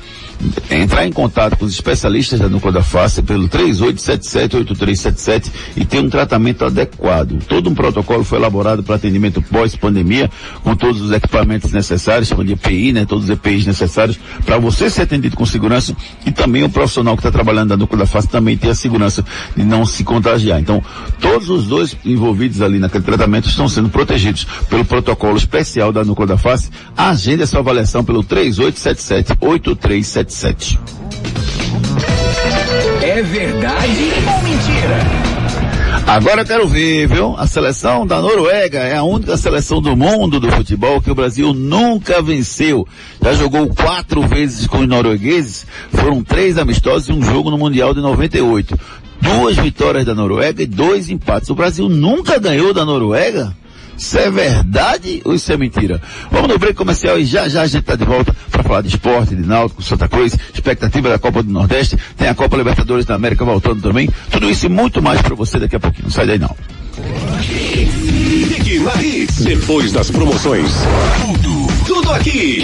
entrar 0.70 1.06
em 1.06 1.12
contato 1.12 1.58
com 1.58 1.66
os 1.66 1.74
especialistas 1.74 2.40
da 2.40 2.48
núcleo 2.48 2.74
da 2.74 2.84
face 2.84 3.22
pelo 3.22 3.50
3877-8377 3.50 5.52
e 5.76 5.84
ter 5.86 6.00
um 6.00 6.10
tratamento 6.10 6.66
adequado. 6.66 7.40
Todo 7.48 7.70
um 7.70 7.76
protocolo 7.76 8.24
foi 8.24 8.38
elaborado 8.38 8.84
para 8.84 8.96
atendimento 8.96 9.42
pós-pandemia, 9.42 10.30
com 10.64 10.76
todos 10.76 11.02
os 11.02 11.12
equipamentos 11.12 11.72
necessários, 11.72 12.32
de 12.38 12.54
EPI, 12.54 12.94
né? 12.94 13.06
Todos 13.06 13.26
os 13.26 13.30
EPIs 13.30 13.66
necessários 13.66 14.18
para 14.46 14.58
você 14.58 14.90
ser 14.90 15.04
atendido 15.04 15.36
com 15.36 15.46
segurança 15.46 15.96
e 16.26 16.32
também 16.32 16.64
o 16.64 16.70
profissional 16.70 17.16
que 17.16 17.22
está 17.22 17.32
trabalhando 17.32 17.70
na 17.70 17.78
núcleo 17.78 18.00
da 18.00 18.06
face 18.06 18.28
também 18.28 18.58
ter 18.58 18.70
a 18.70 18.76
segurança 18.76 19.24
de 19.56 19.64
não 19.64 19.86
se 19.86 20.04
contagiar. 20.04 20.60
Então, 20.60 20.84
todos 21.20 21.50
os 21.50 21.68
dois 21.68 21.96
envolvidos 22.06 22.62
ali 22.62 22.80
naquele 22.80 23.04
tratamento 23.04 23.50
estão 23.50 23.68
sendo 23.68 23.90
protegidos 23.90 24.46
pelo 24.70 24.86
protocolo 24.86 25.38
especial 25.38 25.92
da 25.92 26.04
núcleo 26.04 26.28
da 26.28 26.38
face. 26.38 26.70
Agende 26.96 27.44
essa 27.44 27.60
avaliação 27.60 28.04
pelo 28.04 28.24
3877-8377. 30.28 30.80
É 33.02 33.22
verdade 33.24 34.12
ou 34.36 34.44
mentira? 34.44 35.28
Agora 36.06 36.42
eu 36.42 36.46
quero 36.46 36.68
ver, 36.68 37.08
viu? 37.08 37.36
A 37.38 37.48
seleção 37.48 38.06
da 38.08 38.22
Noruega 38.22 38.80
é 38.80 38.96
a 38.96 39.04
única 39.04 39.36
seleção 39.36 39.82
do 39.82 39.96
mundo 39.96 40.40
do 40.40 40.50
futebol 40.52 41.02
que 41.02 41.12
o 41.12 41.16
Brasil 41.16 41.54
nunca 41.54 42.22
venceu. 42.22 42.88
Já 43.22 43.34
jogou 43.34 43.68
quatro 43.68 44.22
vezes 44.22 44.68
com 44.68 44.80
os 44.80 44.88
noruegueses, 44.88 45.66
foram 45.92 46.24
três 46.24 46.58
amistosos 46.58 47.10
e 47.10 47.12
um 47.12 47.22
jogo 47.22 47.52
no 47.52 47.58
Mundial 47.58 47.94
de 47.94 48.00
98. 48.00 48.80
Duas 49.20 49.58
vitórias 49.58 50.06
da 50.06 50.16
Noruega 50.16 50.62
e 50.62 50.68
dois 50.68 51.10
empates. 51.10 51.50
O 51.50 51.56
Brasil 51.56 51.90
nunca 51.90 52.40
ganhou 52.40 52.74
da 52.74 52.86
Noruega? 52.86 53.54
Isso 53.98 54.18
é 54.18 54.30
verdade 54.30 55.22
ou 55.26 55.34
isso 55.34 55.52
é 55.52 55.58
mentira? 55.58 56.02
Vamos 56.32 56.50
no 56.50 56.60
break 56.60 56.76
comercial 56.76 57.18
e 57.20 57.26
já 57.26 57.50
já 57.50 57.64
a 57.64 57.68
gente 57.68 57.82
está 57.82 57.96
de 57.96 58.06
volta 58.06 58.36
para 58.52 58.64
falar 58.64 58.82
de 58.82 58.90
esporte, 58.90 59.36
de 59.36 59.46
náutico, 59.46 59.82
Santa 59.82 60.08
Cruz, 60.08 60.36
expectativa 60.54 61.10
da 61.10 61.18
Copa 61.18 61.42
do 61.42 61.52
Nordeste, 61.52 61.98
tem 62.16 62.28
a 62.28 62.36
Copa 62.36 62.58
Libertadores 62.58 63.06
da 63.06 63.16
América 63.16 63.44
voltando 63.44 63.82
também. 63.82 64.10
Tudo 64.32 64.50
isso 64.50 64.66
e 64.66 64.70
muito 64.70 65.02
mais 65.02 65.22
para 65.22 65.36
você 65.36 65.60
daqui 65.60 65.76
a 65.76 65.80
pouquinho. 65.80 66.06
Não 66.06 66.12
sai 66.12 66.28
daí 66.28 66.40
não. 66.40 66.56
Fique 68.48 68.80
na 68.80 68.96
Hits. 69.02 69.44
Depois 69.44 69.92
das 69.92 70.10
promoções. 70.10 70.72
Tudo, 71.22 71.68
tudo 71.86 72.12
aqui. 72.12 72.64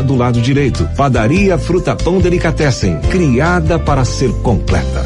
do 0.00 0.14
lado 0.16 0.40
direito. 0.40 0.88
Padaria 0.96 1.58
Fruta 1.58 1.96
Pão 1.96 2.20
Delicatessen, 2.20 3.00
criada 3.10 3.78
para 3.78 4.04
ser 4.04 4.32
completa. 4.42 5.04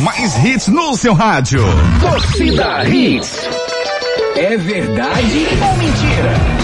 Mais 0.00 0.44
hits 0.44 0.68
no 0.68 0.96
seu 0.96 1.14
rádio. 1.14 1.64
Torcida 2.00 2.84
Hits. 2.88 3.48
É 4.36 4.56
verdade 4.56 5.46
ou 5.60 5.76
mentira? 5.76 6.61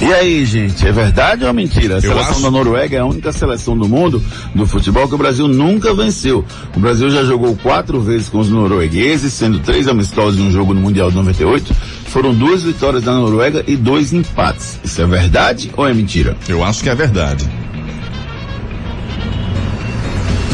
E 0.00 0.12
aí, 0.12 0.44
gente, 0.44 0.86
é 0.86 0.92
verdade 0.92 1.44
ou 1.44 1.52
mentira? 1.54 1.96
A 1.96 2.00
seleção 2.00 2.30
acho- 2.32 2.42
da 2.42 2.50
Noruega 2.50 2.96
é 2.96 3.00
a 3.00 3.04
única 3.06 3.32
seleção 3.32 3.76
do 3.78 3.88
mundo 3.88 4.22
do 4.54 4.66
futebol 4.66 5.08
que 5.08 5.14
o 5.14 5.18
Brasil 5.18 5.48
nunca 5.48 5.94
venceu. 5.94 6.44
O 6.76 6.80
Brasil 6.80 7.08
já 7.10 7.24
jogou 7.24 7.56
quatro 7.56 8.00
vezes 8.00 8.28
com 8.28 8.38
os 8.38 8.50
noruegueses, 8.50 9.32
sendo 9.32 9.60
três 9.60 9.88
amistosos 9.88 10.38
e 10.38 10.42
um 10.42 10.50
jogo 10.50 10.74
no 10.74 10.80
Mundial 10.80 11.10
de 11.10 11.16
98. 11.16 11.72
Foram 12.06 12.34
duas 12.34 12.62
vitórias 12.64 13.02
da 13.04 13.12
Noruega 13.14 13.64
e 13.66 13.76
dois 13.76 14.12
empates. 14.12 14.78
Isso 14.84 15.00
é 15.00 15.06
verdade 15.06 15.70
ou 15.76 15.88
é 15.88 15.94
mentira? 15.94 16.36
Eu 16.48 16.62
acho 16.62 16.82
que 16.82 16.90
é 16.90 16.94
verdade. 16.94 17.48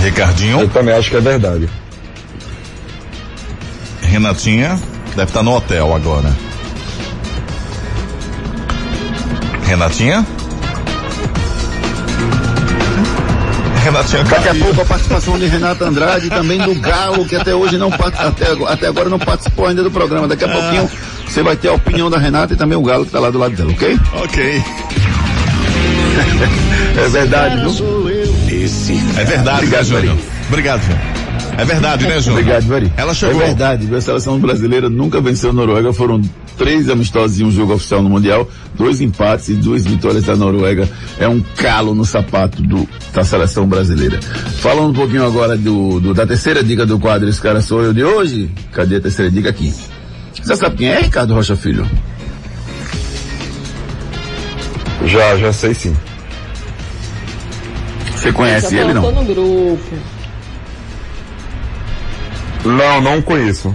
Ricardinho, 0.02 0.60
Eu 0.60 0.68
também 0.68 0.94
acho 0.94 1.10
que 1.10 1.16
é 1.16 1.20
verdade. 1.20 1.68
Renatinha, 4.02 4.78
deve 5.16 5.24
estar 5.24 5.42
no 5.42 5.54
hotel 5.56 5.94
agora. 5.94 6.30
Renatinha? 9.70 10.26
Renatinha 13.84 14.24
Daqui 14.24 14.48
a 14.48 14.54
pouco 14.56 14.80
a 14.80 14.84
participação 14.84 15.38
de 15.38 15.46
Renato 15.46 15.84
Andrade 15.84 16.26
e 16.26 16.28
também 16.28 16.58
do 16.58 16.74
Galo, 16.74 17.24
que 17.24 17.36
até 17.36 17.54
hoje 17.54 17.78
não 17.78 17.88
até, 17.88 18.50
agora- 18.50 18.74
até 18.74 18.88
agora 18.88 19.08
não 19.08 19.20
participou 19.20 19.68
ainda 19.68 19.84
do 19.84 19.90
programa. 19.92 20.26
Daqui 20.26 20.42
a 20.44 20.48
pouquinho 20.48 20.90
você 21.24 21.40
vai 21.44 21.54
ter 21.54 21.68
a 21.68 21.74
opinião 21.74 22.10
da 22.10 22.18
Renata 22.18 22.54
e 22.54 22.56
também 22.56 22.76
o 22.76 22.82
Galo 22.82 23.06
que 23.06 23.12
tá 23.12 23.20
lá 23.20 23.30
do 23.30 23.38
lado 23.38 23.54
dela, 23.54 23.70
ok? 23.70 23.96
Ok. 24.24 24.64
é 26.98 27.08
verdade, 27.08 27.60
viu? 27.60 27.70
Esse 28.50 28.94
É 29.16 29.24
verdade, 29.24 29.66
Júnior? 29.84 30.16
Obrigado, 30.48 30.80
Júnior. 30.82 31.19
É 31.58 31.64
verdade, 31.64 32.06
né, 32.06 32.18
Júnior? 32.20 32.40
Obrigado, 32.40 32.64
Vari. 32.66 32.92
Ela 32.96 33.12
chegou. 33.12 33.42
É 33.42 33.46
verdade, 33.46 33.94
a 33.94 34.00
seleção 34.00 34.38
brasileira 34.38 34.88
nunca 34.88 35.20
venceu 35.20 35.50
a 35.50 35.52
Noruega, 35.52 35.92
foram 35.92 36.22
três 36.56 36.88
amistosos 36.88 37.38
em 37.40 37.44
um 37.44 37.50
jogo 37.50 37.74
oficial 37.74 38.02
no 38.02 38.08
Mundial, 38.08 38.48
dois 38.74 39.00
empates 39.00 39.50
e 39.50 39.54
duas 39.54 39.84
vitórias 39.84 40.24
da 40.24 40.34
Noruega. 40.36 40.88
É 41.18 41.28
um 41.28 41.40
calo 41.56 41.94
no 41.94 42.04
sapato 42.04 42.62
do, 42.62 42.88
da 43.12 43.22
seleção 43.24 43.66
brasileira. 43.66 44.20
Falando 44.60 44.90
um 44.90 44.94
pouquinho 44.94 45.24
agora 45.26 45.56
do, 45.56 46.00
do- 46.00 46.14
da 46.14 46.26
terceira 46.26 46.62
dica 46.64 46.86
do 46.86 46.98
quadro 46.98 47.28
Esse 47.28 47.40
Cara 47.40 47.60
Sou 47.60 47.82
Eu 47.82 47.92
de 47.92 48.04
hoje, 48.04 48.50
cadê 48.72 48.96
a 48.96 49.00
terceira 49.00 49.30
dica 49.30 49.50
aqui? 49.50 49.74
Você 50.42 50.56
sabe 50.56 50.76
quem 50.76 50.88
é 50.88 51.00
Ricardo 51.00 51.34
Rocha 51.34 51.56
Filho? 51.56 51.86
Já, 55.06 55.36
já 55.36 55.52
sei 55.52 55.74
sim. 55.74 55.96
Você 58.14 58.32
conhece 58.32 58.76
ele 58.76 58.92
não? 58.94 59.10
no 59.12 59.24
grupo. 59.24 59.80
Não, 62.64 63.00
não 63.00 63.22
conheço. 63.22 63.74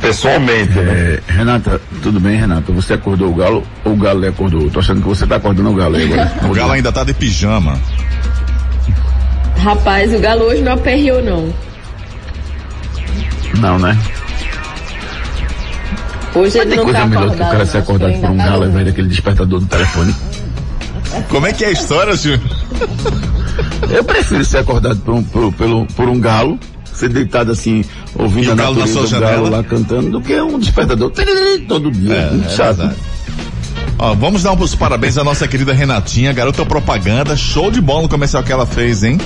Pessoalmente, 0.00 0.72
né? 0.78 1.18
É, 1.28 1.32
Renata, 1.32 1.80
tudo 2.02 2.20
bem, 2.20 2.36
Renata? 2.36 2.70
Você 2.72 2.92
acordou 2.92 3.30
o 3.30 3.34
galo 3.34 3.62
ou 3.84 3.94
o 3.94 3.96
galo 3.96 4.26
acordou? 4.26 4.70
Tô 4.70 4.80
achando 4.80 5.00
que 5.00 5.08
você 5.08 5.26
tá 5.26 5.36
acordando 5.36 5.70
o 5.70 5.74
galo 5.74 5.96
aí 5.96 6.04
agora. 6.04 6.32
O 6.46 6.52
Galo 6.54 6.72
ainda 6.72 6.92
tá 6.92 7.04
de 7.04 7.14
pijama. 7.14 7.78
Rapaz, 9.56 10.12
o 10.12 10.18
Galo 10.18 10.44
hoje 10.44 10.60
não 10.60 10.72
aperreou, 10.72 11.22
não. 11.22 11.54
Não, 13.58 13.78
né? 13.78 13.96
Hoje 16.34 16.46
Mas 16.46 16.54
ele 16.56 16.66
tem 16.66 16.76
não 16.76 16.84
coisa 16.84 16.98
tá 16.98 17.06
melhor 17.06 17.22
que 17.22 17.28
o 17.28 17.32
acordado. 17.32 17.50
cara 17.52 17.66
ser 17.66 17.78
acordado 17.78 18.12
por 18.20 18.30
um 18.30 18.36
tá 18.36 18.44
galo 18.44 18.62
ao 18.64 18.68
invés 18.68 18.86
daquele 18.86 19.08
despertador 19.08 19.60
do 19.60 19.66
telefone. 19.66 20.14
Como 21.30 21.46
é 21.46 21.52
que 21.52 21.64
é 21.64 21.68
a 21.68 21.72
história, 21.72 22.14
Júnior? 22.14 22.40
Eu 23.90 24.04
prefiro 24.04 24.44
ser 24.44 24.58
acordado 24.58 24.96
por 25.00 25.14
um, 25.14 25.22
por, 25.22 25.52
pelo, 25.54 25.86
por 25.86 26.08
um 26.08 26.20
galo, 26.20 26.58
ser 26.92 27.08
deitado 27.08 27.52
assim, 27.52 27.84
ouvindo 28.14 28.48
E 28.48 28.50
a 28.50 28.54
galo 28.54 28.74
na 28.76 28.86
natureza, 28.86 29.08
sua 29.08 29.18
o 29.18 29.20
galo 29.20 29.50
lá 29.50 29.62
cantando, 29.62 30.10
do 30.10 30.20
que 30.20 30.38
um 30.40 30.58
despertador 30.58 31.12
todo 31.68 31.90
dia. 31.90 32.14
É, 32.14 32.30
muito 32.30 32.46
é 32.46 32.50
chato. 32.50 32.76
verdade. 32.76 32.98
Ó, 33.98 34.14
vamos 34.14 34.42
dar 34.42 34.52
uns 34.52 34.74
parabéns 34.74 35.16
à 35.16 35.24
nossa 35.24 35.46
querida 35.46 35.72
Renatinha, 35.72 36.32
garota 36.32 36.64
propaganda, 36.66 37.36
show 37.36 37.70
de 37.70 37.80
bola 37.80 38.02
no 38.02 38.08
comercial 38.08 38.42
que 38.42 38.52
ela 38.52 38.66
fez, 38.66 39.04
hein? 39.04 39.18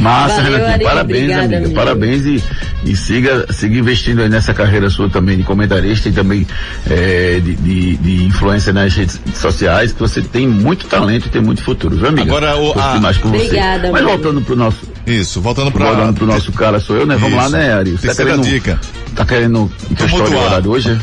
Massa, 0.00 0.36
Valeu, 0.36 0.52
Renatinho. 0.52 0.74
Ari, 0.74 0.84
Parabéns, 0.84 1.18
obrigada, 1.22 1.42
amiga. 1.44 1.56
amigo. 1.58 1.74
Parabéns 1.74 2.26
e, 2.26 2.42
e 2.84 2.94
siga, 2.96 3.46
siga 3.52 3.78
investindo 3.78 4.20
aí 4.22 4.28
nessa 4.28 4.52
carreira 4.54 4.90
sua 4.90 5.08
também 5.08 5.36
de 5.36 5.42
comentarista 5.42 6.08
e 6.08 6.12
também 6.12 6.46
eh, 6.88 7.40
de, 7.42 7.54
de, 7.56 7.96
de 7.96 8.24
influência 8.24 8.72
nas 8.72 8.94
redes 8.94 9.20
sociais, 9.34 9.92
que 9.92 10.00
você 10.00 10.20
tem 10.20 10.46
muito 10.48 10.86
talento 10.86 11.26
e 11.26 11.30
tem 11.30 11.40
muito 11.42 11.62
futuro, 11.62 11.96
viu, 11.96 12.08
amiga? 12.08 12.22
Agora, 12.22 12.56
o- 12.56 12.78
a- 12.78 13.00
mais 13.00 13.16
você. 13.18 13.44
Obrigada, 13.46 13.90
Mas 13.90 14.02
amigo. 14.02 14.08
voltando 14.18 14.40
pro 14.42 14.56
nosso, 14.56 14.78
Isso, 15.06 15.40
voltando 15.40 15.70
voltando 15.70 16.14
pro 16.14 16.26
nosso 16.26 16.52
cara 16.52 16.78
sou 16.80 16.96
eu, 16.96 17.06
né? 17.06 17.16
Vamos 17.16 17.36
lá, 17.36 17.44
Isso. 17.44 17.52
né, 17.52 17.72
Ari? 17.72 17.90
Você 17.92 18.06
Terceira 18.06 18.30
querendo, 18.32 18.46
dica. 18.48 18.80
Tá 19.14 19.24
querendo 19.24 19.70
que 19.96 20.02
a 20.02 20.06
história 20.06 20.24
Tumultuar. 20.26 20.44
horário 20.52 20.70
hoje? 20.70 20.98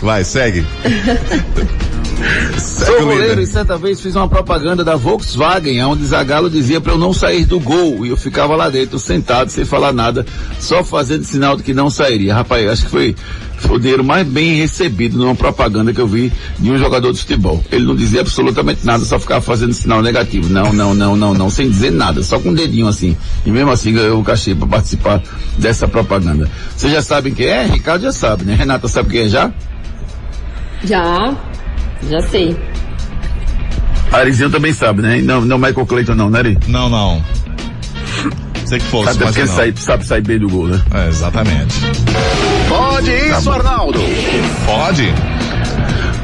Vai, 0.00 0.24
segue. 0.24 0.64
Sou 2.58 3.02
o 3.02 3.06
goleiro 3.06 3.40
e 3.40 3.46
certa 3.46 3.76
vez 3.76 4.00
fiz 4.00 4.14
uma 4.14 4.28
propaganda 4.28 4.82
da 4.82 4.96
Volkswagen, 4.96 5.82
onde 5.84 6.04
Zagalo 6.06 6.48
dizia 6.48 6.80
para 6.80 6.92
eu 6.92 6.98
não 6.98 7.12
sair 7.12 7.44
do 7.44 7.60
gol. 7.60 8.06
E 8.06 8.08
eu 8.08 8.16
ficava 8.16 8.56
lá 8.56 8.70
dentro, 8.70 8.98
sentado, 8.98 9.50
sem 9.50 9.64
falar 9.64 9.92
nada, 9.92 10.24
só 10.58 10.82
fazendo 10.82 11.24
sinal 11.24 11.56
de 11.56 11.62
que 11.62 11.74
não 11.74 11.90
sairia. 11.90 12.34
Rapaz, 12.34 12.66
acho 12.68 12.84
que 12.84 12.90
foi, 12.90 13.16
foi 13.58 13.76
o 13.76 13.78
dinheiro 13.78 14.02
mais 14.02 14.26
bem 14.26 14.54
recebido 14.54 15.18
numa 15.18 15.34
propaganda 15.34 15.92
que 15.92 16.00
eu 16.00 16.06
vi 16.06 16.32
de 16.58 16.70
um 16.70 16.78
jogador 16.78 17.12
de 17.12 17.20
futebol. 17.20 17.62
Ele 17.70 17.84
não 17.84 17.94
dizia 17.94 18.22
absolutamente 18.22 18.84
nada, 18.84 19.04
só 19.04 19.18
ficava 19.18 19.40
fazendo 19.40 19.74
sinal 19.74 20.00
negativo. 20.00 20.48
Não, 20.48 20.72
não, 20.72 20.94
não, 20.94 21.16
não, 21.16 21.34
não, 21.34 21.50
sem 21.50 21.68
dizer 21.68 21.92
nada, 21.92 22.22
só 22.22 22.38
com 22.38 22.50
o 22.50 22.54
dedinho 22.54 22.88
assim. 22.88 23.16
E 23.44 23.50
mesmo 23.50 23.70
assim 23.70 23.92
ganhou 23.92 24.20
o 24.20 24.24
cachê 24.24 24.54
para 24.54 24.66
participar 24.66 25.22
dessa 25.58 25.86
propaganda. 25.86 26.50
Vocês 26.74 26.92
já 26.92 27.02
sabem 27.02 27.34
quem 27.34 27.46
é? 27.46 27.66
Ricardo 27.66 28.02
já 28.02 28.12
sabe, 28.12 28.44
né? 28.44 28.54
Renata 28.54 28.88
sabe 28.88 29.10
quem 29.10 29.20
é 29.22 29.28
já? 29.28 29.52
Já, 30.84 31.34
já 32.08 32.20
sei. 32.28 32.56
Arizinho 34.12 34.50
também 34.50 34.72
sabe, 34.72 35.02
né? 35.02 35.20
Não, 35.22 35.40
não 35.40 35.58
Michael 35.58 35.86
Clayton 35.86 36.14
não, 36.14 36.30
né, 36.30 36.38
Ari? 36.38 36.58
Não, 36.68 36.88
não. 36.88 37.22
Sei 38.64 38.78
que 38.78 38.86
fosse, 38.86 39.10
Até 39.10 39.24
mas 39.24 39.34
porque 39.34 39.48
não. 39.48 39.56
sai, 39.56 39.72
sabe 39.76 40.04
sair 40.06 40.22
bem 40.22 40.38
do 40.38 40.48
gol, 40.48 40.66
né? 40.66 40.80
É, 40.92 41.08
exatamente. 41.08 41.80
Pode 42.68 43.10
isso, 43.10 43.50
Arnaldo. 43.50 44.00
Pode? 44.64 45.14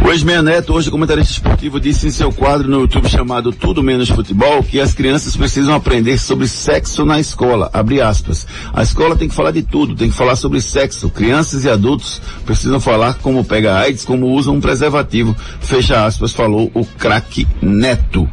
O 0.04 0.10
ex-meia 0.10 0.42
Neto, 0.42 0.74
hoje 0.74 0.90
comentarista 0.90 1.32
esportivo, 1.32 1.78
disse 1.80 2.06
em 2.08 2.10
seu 2.10 2.32
quadro 2.32 2.68
no 2.68 2.80
YouTube 2.80 3.08
chamado 3.08 3.52
Tudo 3.52 3.82
Menos 3.82 4.08
Futebol 4.10 4.62
que 4.62 4.80
as 4.80 4.92
crianças 4.92 5.36
precisam 5.36 5.74
aprender 5.74 6.18
sobre 6.18 6.48
sexo 6.48 7.04
na 7.04 7.20
escola. 7.20 7.70
Abre 7.72 8.00
aspas. 8.00 8.46
A 8.74 8.82
escola 8.82 9.14
tem 9.16 9.28
que 9.28 9.34
falar 9.34 9.52
de 9.52 9.62
tudo, 9.62 9.94
tem 9.94 10.10
que 10.10 10.16
falar 10.16 10.34
sobre 10.36 10.60
sexo. 10.60 11.08
Crianças 11.08 11.64
e 11.64 11.70
adultos 11.70 12.20
precisam 12.44 12.80
falar 12.80 13.14
como 13.14 13.44
pega 13.44 13.78
AIDS, 13.78 14.04
como 14.04 14.26
usam 14.32 14.56
um 14.56 14.60
preservativo. 14.60 15.36
Fecha 15.60 16.04
aspas, 16.04 16.32
falou 16.32 16.70
o 16.74 16.84
craque 16.84 17.46
Neto. 17.62 18.28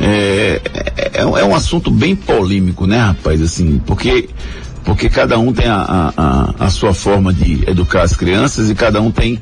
É, 0.00 0.60
é, 0.96 1.10
é 1.20 1.26
um- 1.26 1.38
é 1.38 1.44
um 1.44 1.54
assunto 1.54 1.90
bem 1.92 2.16
polêmico, 2.16 2.86
né, 2.86 2.98
rapaz, 2.98 3.40
assim, 3.40 3.80
porque 3.86 4.28
porque 4.84 5.08
cada 5.08 5.38
um 5.38 5.52
tem 5.52 5.68
a, 5.68 6.12
a, 6.16 6.54
a 6.66 6.68
sua 6.68 6.92
forma 6.92 7.32
de 7.32 7.62
educar 7.70 8.02
as 8.02 8.16
crianças 8.16 8.68
e 8.68 8.74
cada 8.74 9.00
um 9.00 9.12
tem 9.12 9.38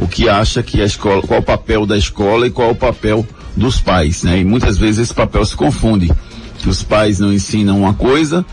o 0.00 0.06
que 0.06 0.28
acha 0.28 0.62
que 0.62 0.80
a 0.80 0.84
escola, 0.84 1.20
qual 1.22 1.40
o 1.40 1.42
papel 1.42 1.84
da 1.84 1.96
escola 1.98 2.46
e 2.46 2.50
qual 2.50 2.70
o 2.70 2.74
papel 2.74 3.26
dos 3.56 3.80
pais, 3.80 4.22
né? 4.22 4.38
E 4.40 4.44
muitas 4.44 4.78
vezes 4.78 5.00
esse 5.00 5.14
papel 5.14 5.44
se 5.44 5.56
confunde, 5.56 6.10
que 6.58 6.68
os 6.68 6.82
pais 6.82 7.18
não 7.18 7.32
ensinam 7.32 7.80
uma 7.80 7.92
coisa 7.94 8.44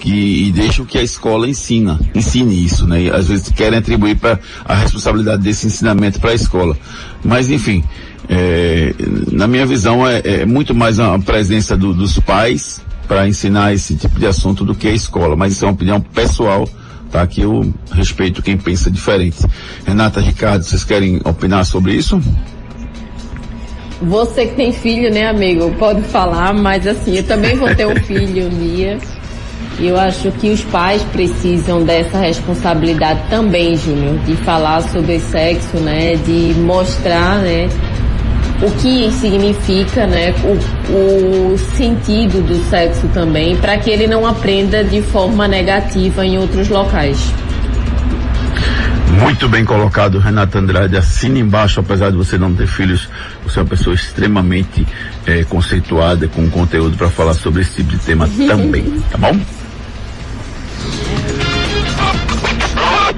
que, 0.00 0.46
e 0.48 0.52
deixam 0.52 0.84
que 0.84 0.98
a 0.98 1.02
escola 1.02 1.48
ensina, 1.48 1.98
ensine 2.14 2.64
isso, 2.64 2.86
né? 2.86 3.02
E 3.04 3.10
às 3.10 3.28
vezes 3.28 3.48
querem 3.50 3.78
atribuir 3.78 4.16
para 4.16 4.38
a 4.64 4.74
responsabilidade 4.74 5.42
desse 5.42 5.66
ensinamento 5.66 6.20
para 6.20 6.30
a 6.32 6.34
escola. 6.34 6.76
Mas 7.24 7.48
enfim, 7.50 7.82
é, 8.28 8.92
na 9.32 9.46
minha 9.46 9.64
visão 9.66 10.06
é, 10.06 10.20
é 10.24 10.44
muito 10.46 10.74
mais 10.74 10.98
a 11.00 11.18
presença 11.18 11.76
do- 11.76 11.94
dos 11.94 12.18
pais 12.18 12.80
para 13.06 13.26
ensinar 13.26 13.72
esse 13.72 13.96
tipo 13.96 14.18
de 14.18 14.26
assunto 14.26 14.64
do 14.64 14.74
que 14.74 14.86
a 14.88 14.92
escola, 14.92 15.34
mas 15.36 15.52
isso 15.54 15.64
é 15.64 15.68
uma 15.68 15.74
opinião 15.74 16.00
pessoal, 16.00 16.68
tá? 17.10 17.26
Que 17.26 17.42
eu 17.42 17.72
respeito 17.92 18.42
quem 18.42 18.56
pensa 18.56 18.90
diferente. 18.90 19.38
Renata, 19.86 20.20
Ricardo, 20.20 20.62
vocês 20.62 20.84
querem 20.84 21.20
opinar 21.24 21.64
sobre 21.64 21.92
isso? 21.92 22.20
Você 24.00 24.46
que 24.46 24.54
tem 24.54 24.72
filho, 24.72 25.12
né, 25.12 25.26
amigo? 25.28 25.74
Pode 25.78 26.02
falar, 26.02 26.54
mas 26.54 26.86
assim, 26.86 27.16
eu 27.16 27.24
também 27.24 27.56
vou 27.56 27.74
ter 27.74 27.86
um 27.86 27.96
filho 28.04 28.46
um 28.46 28.50
dia. 28.50 28.98
E 29.80 29.86
eu 29.86 29.98
acho 29.98 30.30
que 30.32 30.50
os 30.50 30.62
pais 30.62 31.02
precisam 31.12 31.84
dessa 31.84 32.18
responsabilidade 32.18 33.20
também, 33.30 33.76
Júnior, 33.76 34.18
de 34.20 34.36
falar 34.38 34.82
sobre 34.82 35.20
sexo, 35.20 35.76
né? 35.78 36.16
De 36.16 36.54
mostrar, 36.60 37.38
né? 37.38 37.68
O 38.60 38.70
que 38.72 39.10
significa, 39.12 40.06
né? 40.06 40.34
O, 40.42 41.52
o 41.52 41.58
sentido 41.76 42.44
do 42.44 42.56
sexo 42.68 43.06
também, 43.14 43.56
para 43.56 43.78
que 43.78 43.88
ele 43.88 44.06
não 44.06 44.26
aprenda 44.26 44.82
de 44.82 45.00
forma 45.00 45.46
negativa 45.46 46.26
em 46.26 46.38
outros 46.38 46.68
locais. 46.68 47.32
Muito 49.20 49.48
bem 49.48 49.64
colocado, 49.64 50.18
Renata 50.18 50.58
Andrade. 50.58 50.96
Assina 50.96 51.38
embaixo, 51.38 51.80
apesar 51.80 52.10
de 52.10 52.16
você 52.16 52.36
não 52.36 52.54
ter 52.54 52.66
filhos, 52.66 53.08
você 53.44 53.58
é 53.58 53.62
uma 53.62 53.68
pessoa 53.68 53.94
extremamente 53.94 54.86
eh, 55.26 55.44
conceituada, 55.44 56.28
com 56.28 56.48
conteúdo 56.50 56.96
para 56.96 57.08
falar 57.08 57.34
sobre 57.34 57.62
esse 57.62 57.76
tipo 57.76 57.90
de 57.90 57.98
tema 57.98 58.28
também, 58.46 58.84
tá 59.10 59.18
bom? 59.18 59.38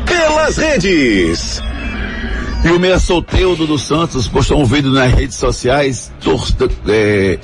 Pelas 0.06 0.56
redes. 0.56 1.62
E 2.64 2.68
o 2.72 2.78
meia 2.78 2.98
solteiro 2.98 3.66
dos 3.66 3.82
Santos 3.82 4.28
postou 4.28 4.60
um 4.60 4.64
vídeo 4.66 4.90
nas 4.90 5.12
redes 5.12 5.36
sociais 5.36 6.12
tor- 6.20 6.46
eh, 6.88 7.38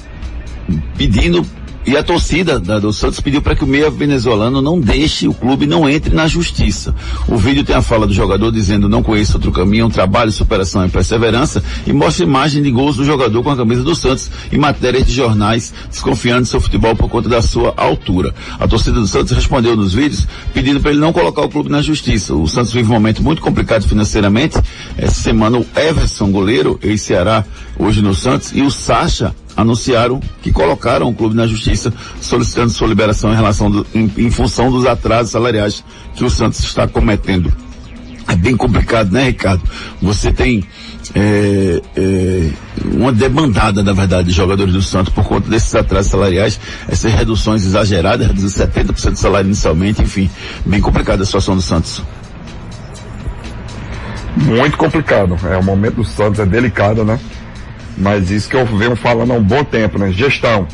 pedindo 0.96 1.44
e 1.87 1.97
a 1.97 2.03
torcida 2.03 2.59
da, 2.59 2.80
do 2.80 2.93
Santos 2.93 3.20
pediu 3.20 3.41
para 3.41 3.55
que 3.55 3.62
o 3.62 3.66
meia 3.66 3.89
venezuelano 3.89 4.61
não 4.61 4.80
deixe 4.80 5.28
o 5.28 5.32
clube, 5.32 5.66
não 5.66 5.89
entre 5.89 6.12
na 6.12 6.26
justiça. 6.26 6.95
O 7.28 7.37
vídeo 7.37 7.62
tem 7.62 7.76
a 7.76 7.80
fala 7.80 8.07
do 8.07 8.12
jogador 8.12 8.51
dizendo 8.51 8.89
não 8.89 9.03
conheço 9.03 9.34
outro 9.34 9.53
caminho, 9.53 9.87
um 9.87 9.91
trabalho, 9.91 10.32
superação 10.32 10.84
e 10.84 10.89
perseverança 10.89 11.62
e 11.87 11.93
mostra 11.93 12.24
imagem 12.24 12.62
de 12.62 12.70
gols 12.72 12.97
do 12.97 13.05
jogador 13.05 13.41
com 13.43 13.51
a 13.51 13.57
camisa 13.57 13.84
do 13.84 13.95
Santos 13.95 14.30
e 14.51 14.59
matérias 14.59 15.07
de 15.07 15.12
jornais 15.12 15.72
desconfiando 15.89 16.43
de 16.43 16.49
seu 16.49 16.61
futebol 16.61 16.97
por 16.97 17.09
conta 17.09 17.28
da 17.28 17.41
sua 17.41 17.72
altura. 17.76 18.34
A 18.59 18.66
torcida 18.66 18.99
do 18.99 19.07
Santos 19.07 19.32
respondeu 19.32 19.76
nos 19.76 19.95
vídeos 19.95 20.26
pedindo 20.53 20.80
para 20.80 20.91
ele 20.91 21.01
não 21.01 21.12
colocar 21.12 21.43
o 21.43 21.49
clube 21.49 21.70
na 21.70 21.82
justiça. 21.82 22.34
O 22.34 22.49
Santos 22.49 22.72
vive 22.72 22.91
um 22.91 22.95
momento 22.95 23.22
muito 23.22 23.41
complicado 23.41 23.87
financeiramente. 23.87 24.57
Essa 24.99 25.22
semana 25.22 25.59
o 25.59 25.66
Everson, 25.76 26.32
goleiro, 26.32 26.80
ex-Ceará, 26.82 27.45
hoje 27.78 28.03
no 28.03 28.14
Santos, 28.14 28.53
e 28.53 28.62
o 28.62 28.70
Sacha, 28.70 29.34
anunciaram 29.57 30.20
que 30.42 30.52
colocaram 30.52 31.09
o 31.09 31.14
clube 31.14 31.34
na 31.34 31.46
justiça 31.46 31.92
solicitando 32.20 32.70
sua 32.70 32.88
liberação 32.88 33.32
em 33.32 33.36
relação 33.36 33.70
do, 33.70 33.86
em, 33.94 34.11
em 34.18 34.30
função 34.30 34.70
dos 34.70 34.86
atrasos 34.86 35.32
salariais 35.32 35.82
que 36.14 36.24
o 36.24 36.30
Santos 36.30 36.61
está 36.61 36.86
cometendo. 36.86 37.52
É 38.28 38.34
bem 38.34 38.57
complicado, 38.57 39.12
né, 39.12 39.24
Ricardo? 39.24 39.62
Você 40.02 40.32
tem 40.32 40.64
é, 41.14 41.80
é, 41.96 42.50
uma 42.84 43.12
demandada, 43.12 43.82
na 43.82 43.92
verdade, 43.92 44.28
de 44.28 44.34
jogadores 44.34 44.72
do 44.74 44.82
Santos 44.82 45.12
por 45.12 45.24
conta 45.24 45.48
desses 45.48 45.74
atrasos 45.74 46.11
salariais, 46.11 46.59
essas 46.88 47.12
reduções 47.12 47.64
exageradas, 47.64 48.26
reduzir 48.26 48.66
70% 48.66 49.11
do 49.12 49.18
salário 49.18 49.46
inicialmente, 49.46 50.02
enfim, 50.02 50.28
bem 50.64 50.80
complicada 50.80 51.22
a 51.22 51.26
situação 51.26 51.54
do 51.54 51.62
Santos. 51.62 52.02
Muito 54.36 54.76
complicado. 54.76 55.36
É, 55.48 55.57
o 55.57 55.62
momento 55.62 55.96
do 55.96 56.04
Santos 56.04 56.40
é 56.40 56.46
delicado, 56.46 57.04
né? 57.04 57.18
Mas 57.97 58.30
isso 58.30 58.49
que 58.49 58.57
eu 58.57 58.66
venho 58.66 58.94
falando 58.94 59.32
há 59.32 59.36
um 59.36 59.42
bom 59.42 59.64
tempo, 59.64 59.99
né? 59.99 60.12
Gestão. 60.12 60.66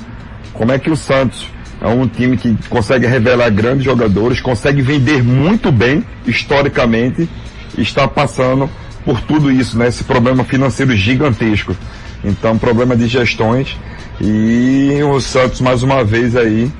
Como 0.53 0.73
é 0.73 0.79
que 0.79 0.91
o 0.91 0.97
Santos 0.97 1.49
é 1.81 1.89
um 1.89 2.07
time 2.07 2.37
que 2.37 2.57
consegue 2.69 3.07
revelar 3.07 3.51
grandes 3.51 3.85
jogadores, 3.85 4.41
consegue 4.41 4.83
vender 4.83 5.23
muito 5.23 5.73
bem, 5.73 6.05
historicamente, 6.27 7.29
está 7.77 8.07
passando 8.07 8.69
por 9.05 9.21
tudo 9.21 9.51
isso, 9.51 9.79
né? 9.79 9.89
Esse 9.89 10.05
problema 10.05 10.45
financeiro 10.45 10.95
gigantesco. 10.95 11.77
Então, 12.25 12.57
problema 12.57 12.97
de 12.97 13.07
gestões 13.07 13.77
e 14.21 15.01
o 15.03 15.21
Santos 15.21 15.61
mais 15.61 15.83
uma 15.83 16.05
vez 16.05 16.37
aí 16.37 16.71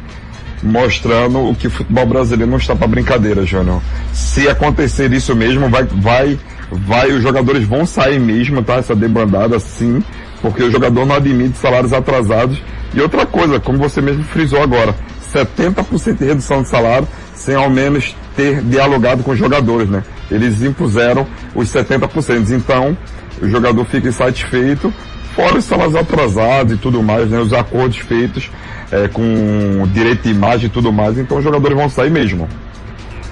mostrando 0.63 1.49
o 1.49 1.55
que 1.55 1.67
o 1.67 1.71
futebol 1.71 2.07
brasileiro 2.07 2.51
não 2.51 2.59
está 2.59 2.77
para 2.77 2.87
brincadeira, 2.87 3.45
Júnior. 3.45 3.83
Se 4.13 4.49
acontecer 4.49 5.13
isso 5.13 5.35
mesmo, 5.35 5.69
vai, 5.69 5.85
vai, 5.85 6.39
vai, 6.71 7.11
os 7.11 7.23
jogadores 7.23 7.65
vão 7.65 7.85
sair 7.85 8.21
mesmo, 8.21 8.63
tá? 8.63 8.75
Essa 8.75 8.95
debandada, 8.95 9.59
sim, 9.59 10.03
porque 10.43 10.65
o 10.65 10.71
jogador 10.71 11.07
não 11.07 11.15
admite 11.15 11.57
salários 11.57 11.93
atrasados. 11.93 12.61
E 12.93 13.01
outra 13.01 13.25
coisa, 13.25 13.59
como 13.59 13.79
você 13.79 14.03
mesmo 14.03 14.25
frisou 14.25 14.61
agora, 14.61 14.95
70% 15.33 16.19
de 16.19 16.25
redução 16.25 16.63
de 16.63 16.69
salário 16.69 17.09
sem 17.35 17.55
ao 17.55 17.71
menos 17.71 18.15
ter 18.37 18.61
dialogado 18.63 19.23
com 19.23 19.31
os 19.31 19.39
jogadores, 19.39 19.89
né? 19.89 20.05
Eles 20.31 20.61
impuseram 20.63 21.27
os 21.55 21.69
70%. 21.69 22.51
Então, 22.51 22.97
o 23.41 23.49
jogador 23.49 23.85
fica 23.87 24.09
insatisfeito, 24.09 24.93
fora 25.35 25.59
os 25.59 25.65
salários 25.65 25.97
atrasados 25.97 26.75
e 26.75 26.77
tudo 26.77 27.03
mais, 27.03 27.31
né? 27.31 27.39
Os 27.39 27.53
acordos 27.53 27.99
feitos 27.99 28.51
é, 28.91 29.09
com 29.09 29.89
direito 29.93 30.23
de 30.23 30.31
imagem 30.31 30.67
e 30.67 30.69
tudo 30.69 30.93
mais, 30.93 31.17
então 31.19 31.39
os 31.39 31.45
jogadores 31.45 31.77
vão 31.77 31.89
sair 31.89 32.11
mesmo. 32.11 32.49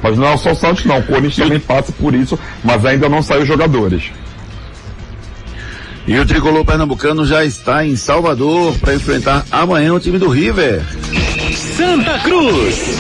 Mas 0.03 0.17
não 0.17 0.29
é 0.29 0.37
só 0.39 0.53
o 0.53 0.55
Santos 0.55 0.87
não, 0.87 0.99
o 0.99 1.03
Corinthians 1.03 1.37
também 1.37 1.61
passa 1.61 1.93
por 1.93 2.15
isso, 2.15 2.39
mas 2.65 2.87
ainda 2.87 3.09
não 3.09 3.23
saiu 3.23 3.43
os 3.43 3.49
jogadores. 3.49 4.11
E 6.07 6.19
o 6.19 6.27
tricolor 6.27 6.65
pernambucano 6.65 7.25
já 7.25 7.45
está 7.45 7.85
em 7.85 7.95
Salvador 7.95 8.77
para 8.79 8.95
enfrentar 8.95 9.45
amanhã 9.51 9.93
o 9.95 10.01
time 10.01 10.19
do 10.19 10.29
River. 10.29 10.83
Santa 11.77 12.19
Cruz. 12.21 12.99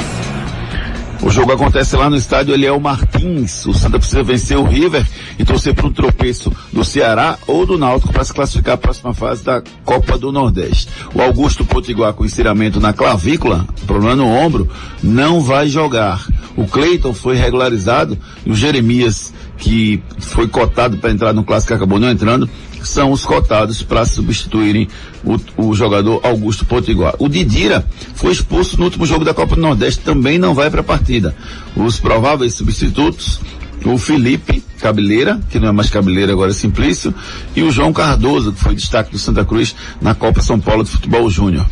O 1.22 1.28
jogo 1.28 1.52
acontece 1.52 1.96
lá 1.96 2.08
no 2.08 2.16
estádio 2.16 2.54
Eliel 2.54 2.80
Martins. 2.80 3.66
O 3.66 3.74
Santa 3.74 3.98
precisa 3.98 4.22
vencer 4.22 4.56
o 4.56 4.64
River 4.64 5.06
e 5.38 5.44
torcer 5.44 5.74
para 5.74 5.86
um 5.86 5.92
tropeço 5.92 6.50
do 6.72 6.82
Ceará 6.82 7.36
ou 7.46 7.66
do 7.66 7.76
Náutico 7.76 8.12
para 8.12 8.24
se 8.24 8.32
classificar 8.32 8.74
à 8.74 8.78
próxima 8.78 9.12
fase 9.12 9.44
da 9.44 9.62
Copa 9.84 10.16
do 10.16 10.32
Nordeste. 10.32 10.88
O 11.14 11.20
Augusto 11.20 11.62
Potiguar 11.64 12.14
com 12.14 12.24
estiramento 12.24 12.80
na 12.80 12.94
clavícula, 12.94 13.66
problema 13.86 14.16
no 14.16 14.26
ombro, 14.26 14.68
não 15.02 15.42
vai 15.42 15.68
jogar. 15.68 16.26
O 16.56 16.66
Cleiton 16.66 17.12
foi 17.12 17.36
regularizado 17.36 18.16
e 18.44 18.50
o 18.50 18.54
Jeremias, 18.54 19.32
que 19.58 20.02
foi 20.18 20.48
cotado 20.48 20.96
para 20.96 21.10
entrar 21.10 21.34
no 21.34 21.44
clássico, 21.44 21.74
acabou 21.74 21.98
não 21.98 22.10
entrando, 22.10 22.48
são 22.82 23.12
os 23.12 23.24
cotados 23.24 23.82
para 23.82 24.04
substituírem 24.04 24.88
o, 25.24 25.38
o, 25.56 25.74
jogador 25.74 26.20
Augusto 26.22 26.64
Potiguar. 26.64 27.14
O 27.18 27.28
Didira 27.28 27.84
foi 28.14 28.32
expulso 28.32 28.76
no 28.78 28.84
último 28.84 29.06
jogo 29.06 29.24
da 29.24 29.34
Copa 29.34 29.54
do 29.54 29.60
Nordeste, 29.60 30.02
também 30.02 30.38
não 30.38 30.54
vai 30.54 30.70
para 30.70 30.80
a 30.80 30.84
partida. 30.84 31.34
Os 31.76 31.98
prováveis 31.98 32.54
substitutos, 32.54 33.40
o 33.84 33.98
Felipe 33.98 34.62
Cabeleira, 34.80 35.40
que 35.50 35.58
não 35.58 35.68
é 35.68 35.72
mais 35.72 35.90
Cabeleira, 35.90 36.32
agora 36.32 36.50
é 36.50 36.54
Simplício, 36.54 37.14
e 37.54 37.62
o 37.62 37.70
João 37.70 37.92
Cardoso, 37.92 38.52
que 38.52 38.60
foi 38.60 38.74
destaque 38.74 39.12
do 39.12 39.18
Santa 39.18 39.44
Cruz 39.44 39.74
na 40.00 40.14
Copa 40.14 40.40
São 40.42 40.58
Paulo 40.58 40.84
de 40.84 40.90
Futebol 40.90 41.28
Júnior. 41.30 41.66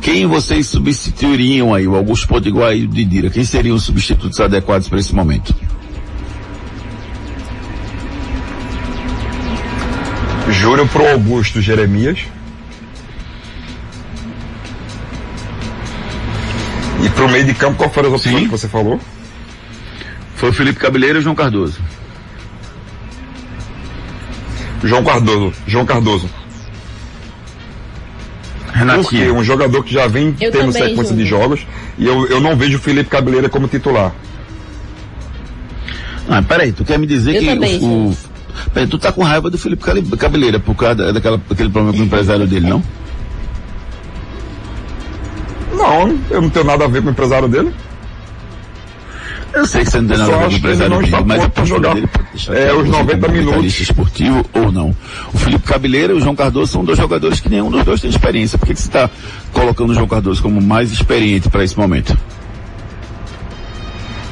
Quem 0.00 0.26
vocês 0.26 0.68
substituiriam 0.68 1.74
aí, 1.74 1.86
o 1.86 1.96
Augusto 1.96 2.28
Potiguar 2.28 2.74
e 2.74 2.84
o 2.84 2.88
Didira? 2.88 3.30
Quem 3.30 3.44
seriam 3.44 3.76
os 3.76 3.82
substitutos 3.82 4.38
adequados 4.38 4.88
para 4.88 5.00
esse 5.00 5.14
momento? 5.14 5.54
Júlio 10.50 10.86
pro 10.88 11.06
Augusto 11.06 11.60
Jeremias. 11.60 12.20
E 17.04 17.08
pro 17.10 17.28
meio 17.28 17.44
de 17.44 17.54
campo, 17.54 17.76
qual 17.76 17.90
foram 17.90 18.08
as 18.08 18.14
opções 18.16 18.36
Sim. 18.36 18.44
que 18.44 18.50
você 18.50 18.68
falou? 18.68 19.00
Foi 20.36 20.50
o 20.50 20.52
Felipe 20.52 20.78
Cabeleiro 20.78 21.18
e 21.18 21.20
o 21.20 21.22
João 21.22 21.34
Cardoso. 21.34 21.78
João 24.82 25.04
Cardoso. 25.04 25.52
João 25.66 25.86
Cardoso. 25.86 26.30
Renatinho. 28.72 29.02
Porque 29.02 29.30
um 29.30 29.42
jogador 29.42 29.82
que 29.82 29.92
já 29.92 30.06
vem 30.06 30.34
eu 30.40 30.52
tendo 30.52 30.72
sequência 30.72 31.14
de 31.14 31.24
jogos 31.24 31.66
e 31.98 32.06
eu, 32.06 32.26
eu 32.28 32.40
não 32.40 32.56
vejo 32.56 32.78
o 32.78 32.80
Felipe 32.80 33.10
Cabeleira 33.10 33.48
como 33.48 33.66
titular. 33.66 34.12
Ah, 36.28 36.42
peraí, 36.42 36.72
tu 36.72 36.84
quer 36.84 36.98
me 36.98 37.06
dizer 37.06 37.36
eu 37.36 37.58
que 37.58 37.84
o, 37.84 38.10
o, 38.10 38.16
Peraí, 38.72 38.88
tu 38.88 38.98
tá 38.98 39.12
com 39.12 39.22
raiva 39.22 39.50
do 39.50 39.58
Felipe 39.58 39.84
Cabeleira 40.16 40.58
por 40.58 40.74
causa 40.74 41.12
daquela, 41.12 41.40
daquele 41.48 41.70
problema 41.70 41.96
com 41.96 42.02
o 42.02 42.06
empresário 42.06 42.46
dele, 42.46 42.68
não? 42.68 42.82
Não, 45.72 46.18
eu 46.30 46.42
não 46.42 46.50
tenho 46.50 46.64
nada 46.64 46.84
a 46.84 46.88
ver 46.88 47.02
com 47.02 47.08
o 47.08 47.12
empresário 47.12 47.48
dele. 47.48 47.72
Eu 49.52 49.66
sei 49.66 49.84
que 49.84 49.90
você 49.90 50.00
não 50.00 50.08
tem 50.08 50.18
nada 50.18 50.34
a 50.34 50.38
ver 50.38 50.44
com 50.44 50.52
o 50.52 50.56
empresário 50.56 50.98
dele, 50.98 51.24
mas 51.24 51.50
a 51.56 51.64
jogar 51.64 51.94
dele 51.94 52.08
é, 52.48 52.72
os 52.72 52.88
90 52.88 53.28
minutos. 53.28 53.80
esportivo 53.80 54.44
ou 54.52 54.70
não. 54.70 54.94
O 55.32 55.38
Felipe 55.38 55.64
Cabeleira 55.64 56.12
e 56.12 56.16
o 56.16 56.20
João 56.20 56.36
Cardoso 56.36 56.72
são 56.72 56.84
dois 56.84 56.98
jogadores 56.98 57.40
que 57.40 57.48
nenhum 57.48 57.70
dos 57.70 57.84
dois 57.84 58.00
tem 58.00 58.10
experiência. 58.10 58.58
Por 58.58 58.66
que, 58.66 58.74
que 58.74 58.80
você 58.80 58.88
está 58.88 59.10
colocando 59.52 59.90
o 59.90 59.94
João 59.94 60.06
Cardoso 60.06 60.42
como 60.42 60.60
mais 60.60 60.92
experiente 60.92 61.48
para 61.48 61.64
esse 61.64 61.76
momento? 61.76 62.16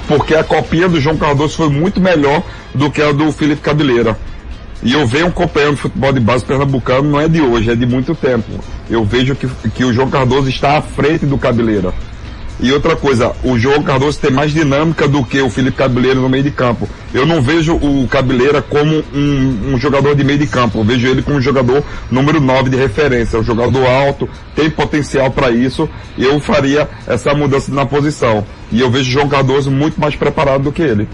Porque 0.07 0.35
a 0.35 0.45
copinha 0.45 0.89
do 0.89 1.01
João 1.01 1.17
Cardoso 1.17 1.57
foi 1.57 1.69
muito 1.69 2.01
melhor 2.01 2.43
do 2.75 2.91
que 2.91 3.03
a 3.03 3.13
do 3.13 3.31
Felipe 3.33 3.63
Cabeleira. 3.63 4.17
E 4.83 4.93
eu 4.93 5.07
venho 5.07 5.27
acompanhando 5.27 5.77
futebol 5.77 6.13
de 6.13 6.21
base 6.21 6.45
pernambucano, 6.45 7.11
não 7.11 7.21
é 7.21 7.29
de 7.29 7.41
hoje, 7.41 7.71
é 7.71 7.75
de 7.75 7.87
muito 7.87 8.15
tempo. 8.15 8.61
Eu 8.89 9.05
vejo 9.05 9.35
que, 9.35 9.49
que 9.71 9.85
o 9.85 9.93
João 9.93 10.11
Cardoso 10.11 10.49
está 10.49 10.79
à 10.79 10.83
frente 10.83 11.27
do 11.27 11.39
Cabeleira. 11.39 11.93
E 12.59 12.73
outra 12.73 12.97
coisa, 12.97 13.33
o 13.45 13.59
João 13.59 13.83
Cardoso 13.83 14.19
tem 14.19 14.31
mais 14.31 14.51
dinâmica 14.51 15.07
do 15.07 15.23
que 15.23 15.41
o 15.43 15.51
Felipe 15.51 15.77
Cabeleira 15.77 16.19
no 16.19 16.29
meio 16.29 16.43
de 16.43 16.51
campo. 16.51 16.89
Eu 17.13 17.27
não 17.27 17.43
vejo 17.43 17.75
o 17.75 18.09
Cabeleira 18.09 18.63
como 18.63 19.05
um, 19.15 19.75
um 19.75 19.79
jogador 19.79 20.15
de 20.15 20.25
meio 20.25 20.39
de 20.39 20.47
campo. 20.47 20.79
Eu 20.79 20.85
vejo 20.85 21.07
ele 21.07 21.21
como 21.21 21.37
um 21.37 21.41
jogador 21.41 21.85
número 22.11 22.41
9 22.41 22.71
de 22.71 22.77
referência. 22.77 23.39
Um 23.39 23.43
jogador 23.43 23.87
alto, 23.87 24.27
tem 24.55 24.71
potencial 24.71 25.31
para 25.31 25.51
isso. 25.51 25.89
Eu 26.17 26.41
faria 26.41 26.89
essa 27.07 27.35
mudança 27.35 27.71
na 27.73 27.85
posição. 27.85 28.47
E 28.73 28.81
eu 28.81 28.91
vejo 28.91 29.09
o 29.09 29.13
João 29.13 29.29
Cardoso 29.29 29.71
muito 29.71 30.01
mais 30.01 30.17
preparado 30.17 30.65
do 30.65 30.73
que 30.73 30.83
ele. 30.83 31.09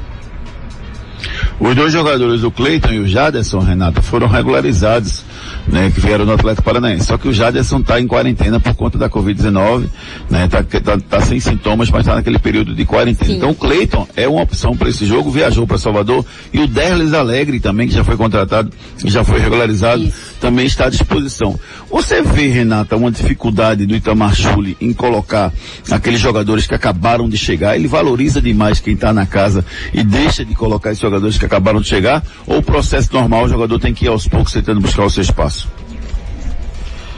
Os 1.61 1.75
dois 1.75 1.93
jogadores, 1.93 2.43
o 2.43 2.51
Cleiton 2.51 2.93
e 2.93 2.99
o 2.99 3.07
Jaderson, 3.07 3.61
Renato, 3.61 4.03
foram 4.03 4.27
regularizados, 4.27 5.25
né, 5.67 5.91
que 5.95 6.01
vieram 6.01 6.25
do 6.25 6.33
Atlético 6.33 6.63
Paranaense. 6.63 7.07
Só 7.07 7.17
que 7.17 7.29
o 7.29 7.33
Jaderson 7.33 7.79
está 7.79 8.01
em 8.01 8.07
quarentena 8.07 8.59
por 8.59 8.75
conta 8.75 8.99
da 8.99 9.09
Covid-19, 9.09 9.87
né, 10.31 10.49
tá, 10.49 10.63
tá, 10.63 10.99
tá, 10.99 11.21
sem 11.21 11.41
sintomas, 11.41 11.91
mas 11.91 12.01
está 12.01 12.15
naquele 12.15 12.39
período 12.39 12.75
de 12.75 12.85
quarentena. 12.85 13.31
Sim. 13.31 13.37
Então 13.37 13.51
o 13.51 13.55
Cleiton 13.55 14.07
é 14.17 14.29
uma 14.29 14.43
opção 14.43 14.77
para 14.77 14.89
esse 14.89 15.07
jogo, 15.07 15.31
viajou 15.31 15.67
para 15.67 15.79
Salvador, 15.79 16.25
e 16.53 16.61
o 16.61 16.67
Derlis 16.67 17.15
Alegre 17.15 17.61
também, 17.61 17.89
que 17.89 17.95
já 17.95 18.05
foi 18.05 18.17
contratado, 18.17 18.71
já 19.05 19.25
foi 19.25 19.39
regularizado, 19.39 20.03
Isso. 20.03 20.17
também 20.41 20.67
está 20.67 20.87
à 20.87 20.91
disposição. 20.91 21.59
Você 21.91 22.23
vê, 22.23 22.49
Renata, 22.49 22.97
uma 22.97 23.11
dificuldade 23.11 23.87
do 23.87 23.95
Itamar 23.95 24.35
Chuli 24.35 24.77
em 24.81 24.93
colocar 24.93 25.53
aqueles 25.91 26.21
jogadores 26.21 26.67
que 26.67 26.75
acabaram 26.75 27.29
de 27.29 27.37
chegar, 27.37 27.77
ele 27.77 27.89
valoriza 27.89 28.41
demais 28.41 28.81
quem 28.81 28.95
está 28.95 29.13
na 29.13 29.27
casa 29.27 29.65
e 29.93 30.03
deixa 30.03 30.45
de 30.45 30.55
colocar 30.55 30.91
esses 30.91 31.03
jogadores 31.03 31.39
que 31.39 31.45
acabaram 31.45 31.81
de 31.81 31.89
chegar, 31.89 32.23
ou 32.47 32.59
o 32.59 32.63
processo 32.63 33.13
normal, 33.13 33.45
o 33.45 33.49
jogador 33.49 33.79
tem 33.79 33.95
que 33.95 34.07
ir 34.07 34.09
aos 34.09 34.27
poucos 34.27 34.53
tentando 34.53 34.81
buscar 34.81 35.05
o 35.05 35.11
seu 35.11 35.23
espaço? 35.23 35.52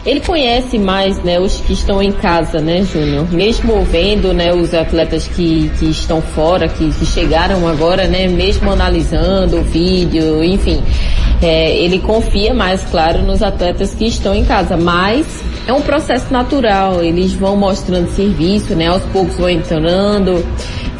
Ele 0.06 0.20
conhece 0.20 0.78
mais, 0.78 1.18
né, 1.22 1.40
os 1.40 1.56
que 1.60 1.72
estão 1.72 2.02
em 2.02 2.12
casa, 2.12 2.60
né, 2.60 2.82
Júnior? 2.82 3.26
Mesmo 3.32 3.82
vendo, 3.84 4.34
né, 4.34 4.52
os 4.52 4.74
atletas 4.74 5.26
que, 5.26 5.70
que 5.78 5.86
estão 5.86 6.20
fora, 6.20 6.68
que, 6.68 6.90
que 6.92 7.06
chegaram 7.06 7.66
agora, 7.66 8.06
né, 8.06 8.28
mesmo 8.28 8.70
analisando 8.70 9.60
o 9.60 9.62
vídeo, 9.62 10.44
enfim, 10.44 10.82
é, 11.40 11.74
ele 11.76 12.00
confia 12.00 12.52
mais, 12.52 12.82
claro, 12.90 13.22
nos 13.22 13.42
atletas 13.42 13.94
que 13.94 14.04
estão 14.04 14.34
em 14.34 14.44
casa, 14.44 14.76
mas 14.76 15.42
é 15.66 15.72
um 15.72 15.80
processo 15.80 16.30
natural, 16.30 17.02
eles 17.02 17.32
vão 17.32 17.56
mostrando 17.56 18.10
serviço, 18.10 18.74
né, 18.74 18.88
aos 18.88 19.02
poucos 19.04 19.36
vão 19.36 19.48
entrando, 19.48 20.44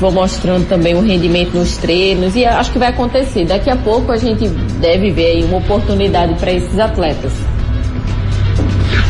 vão 0.01 0.13
mostrando 0.13 0.67
também 0.67 0.95
o 0.95 1.03
rendimento 1.03 1.55
nos 1.55 1.77
treinos 1.77 2.35
e 2.37 2.47
acho 2.47 2.73
que 2.73 2.79
vai 2.79 2.89
acontecer. 2.89 3.45
Daqui 3.45 3.69
a 3.69 3.77
pouco 3.77 4.11
a 4.13 4.17
gente 4.17 4.49
deve 4.81 5.11
ver 5.11 5.27
aí 5.27 5.45
uma 5.45 5.59
oportunidade 5.59 6.35
para 6.37 6.53
esses 6.53 6.79
atletas. 6.79 7.33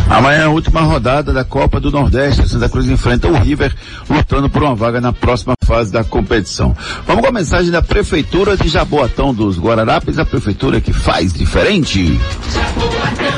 Amanhã 0.08 0.42
é 0.42 0.44
a 0.44 0.50
última 0.50 0.80
rodada 0.82 1.32
da 1.32 1.44
Copa 1.44 1.80
do 1.80 1.90
Nordeste. 1.90 2.48
Santa 2.48 2.68
Cruz 2.68 2.88
enfrenta 2.88 3.28
o 3.28 3.34
River, 3.34 3.74
lutando 4.08 4.48
por 4.48 4.62
uma 4.62 4.74
vaga 4.74 5.00
na 5.00 5.12
próxima 5.12 5.54
fase 5.64 5.90
da 5.92 6.04
competição. 6.04 6.76
Vamos 7.06 7.22
com 7.22 7.28
a 7.28 7.32
mensagem 7.32 7.70
da 7.70 7.82
Prefeitura 7.82 8.56
de 8.56 8.68
Jaboatão 8.68 9.34
dos 9.34 9.58
Guararapes, 9.58 10.18
a 10.18 10.24
prefeitura 10.24 10.80
que 10.80 10.92
faz 10.92 11.32
diferente. 11.32 12.18
Jaboatão 12.52 13.33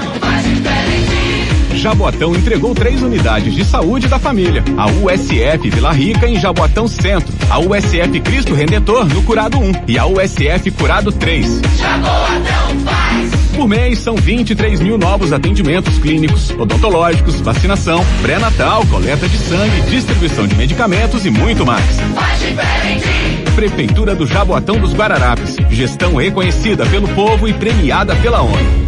entregou 2.34 2.74
três 2.74 3.02
unidades 3.02 3.54
de 3.54 3.64
saúde 3.64 4.08
da 4.08 4.18
família. 4.18 4.64
A 4.76 4.86
USF 4.86 5.70
Vila 5.70 5.92
Rica 5.92 6.28
em 6.28 6.38
Jaboatão 6.38 6.88
Centro, 6.88 7.32
a 7.48 7.58
USF 7.58 8.20
Cristo 8.20 8.54
Redentor 8.54 9.06
no 9.06 9.22
Curado 9.22 9.58
1 9.58 9.72
e 9.86 9.98
a 9.98 10.06
USF 10.06 10.70
Curado 10.72 11.12
3. 11.12 11.60
Jaboatão 11.76 12.80
faz! 12.84 13.30
Por 13.54 13.68
mês 13.68 14.00
são 14.00 14.16
23 14.16 14.80
mil 14.80 14.98
novos 14.98 15.32
atendimentos 15.32 15.98
clínicos, 15.98 16.50
odontológicos, 16.50 17.40
vacinação, 17.40 18.04
pré-natal, 18.20 18.84
coleta 18.86 19.28
de 19.28 19.38
sangue, 19.38 19.80
distribuição 19.82 20.46
de 20.46 20.54
medicamentos 20.56 21.24
e 21.24 21.30
muito 21.30 21.64
mais. 21.64 21.84
Faz 22.14 22.40
diferente! 22.40 23.08
Prefeitura 23.54 24.14
do 24.14 24.26
Jaboatão 24.26 24.78
dos 24.78 24.92
Guararapes. 24.92 25.56
Gestão 25.70 26.16
reconhecida 26.16 26.84
pelo 26.86 27.08
povo 27.08 27.48
e 27.48 27.54
premiada 27.54 28.14
pela 28.16 28.42
ONU. 28.42 28.85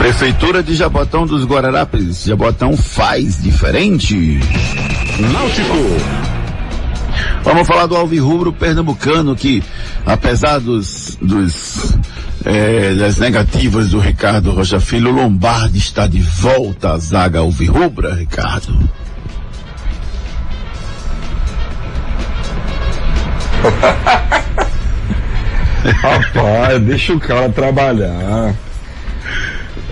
Prefeitura 0.00 0.62
de 0.62 0.74
Jabotão 0.74 1.26
dos 1.26 1.44
Guararapes. 1.44 2.24
Jabotão 2.24 2.74
faz 2.74 3.36
diferente. 3.42 4.40
Náutico. 5.18 5.74
Vamos 7.44 7.68
falar 7.68 7.84
do 7.84 7.94
Alvirrubro 7.94 8.50
Pernambucano 8.50 9.36
que, 9.36 9.62
apesar 10.06 10.58
dos, 10.58 11.18
dos 11.20 11.98
é, 12.46 12.94
das 12.94 13.18
negativas 13.18 13.90
do 13.90 13.98
Ricardo 13.98 14.52
Rocha 14.52 14.80
Filho, 14.80 15.10
Lombardi 15.10 15.76
está 15.76 16.06
de 16.06 16.20
volta 16.20 16.92
à 16.92 16.98
zaga 16.98 17.40
Alvirrubra, 17.40 18.14
Ricardo. 18.14 18.72
Rapaz, 26.00 26.82
deixa 26.84 27.12
o 27.12 27.20
cara 27.20 27.50
trabalhar. 27.50 28.54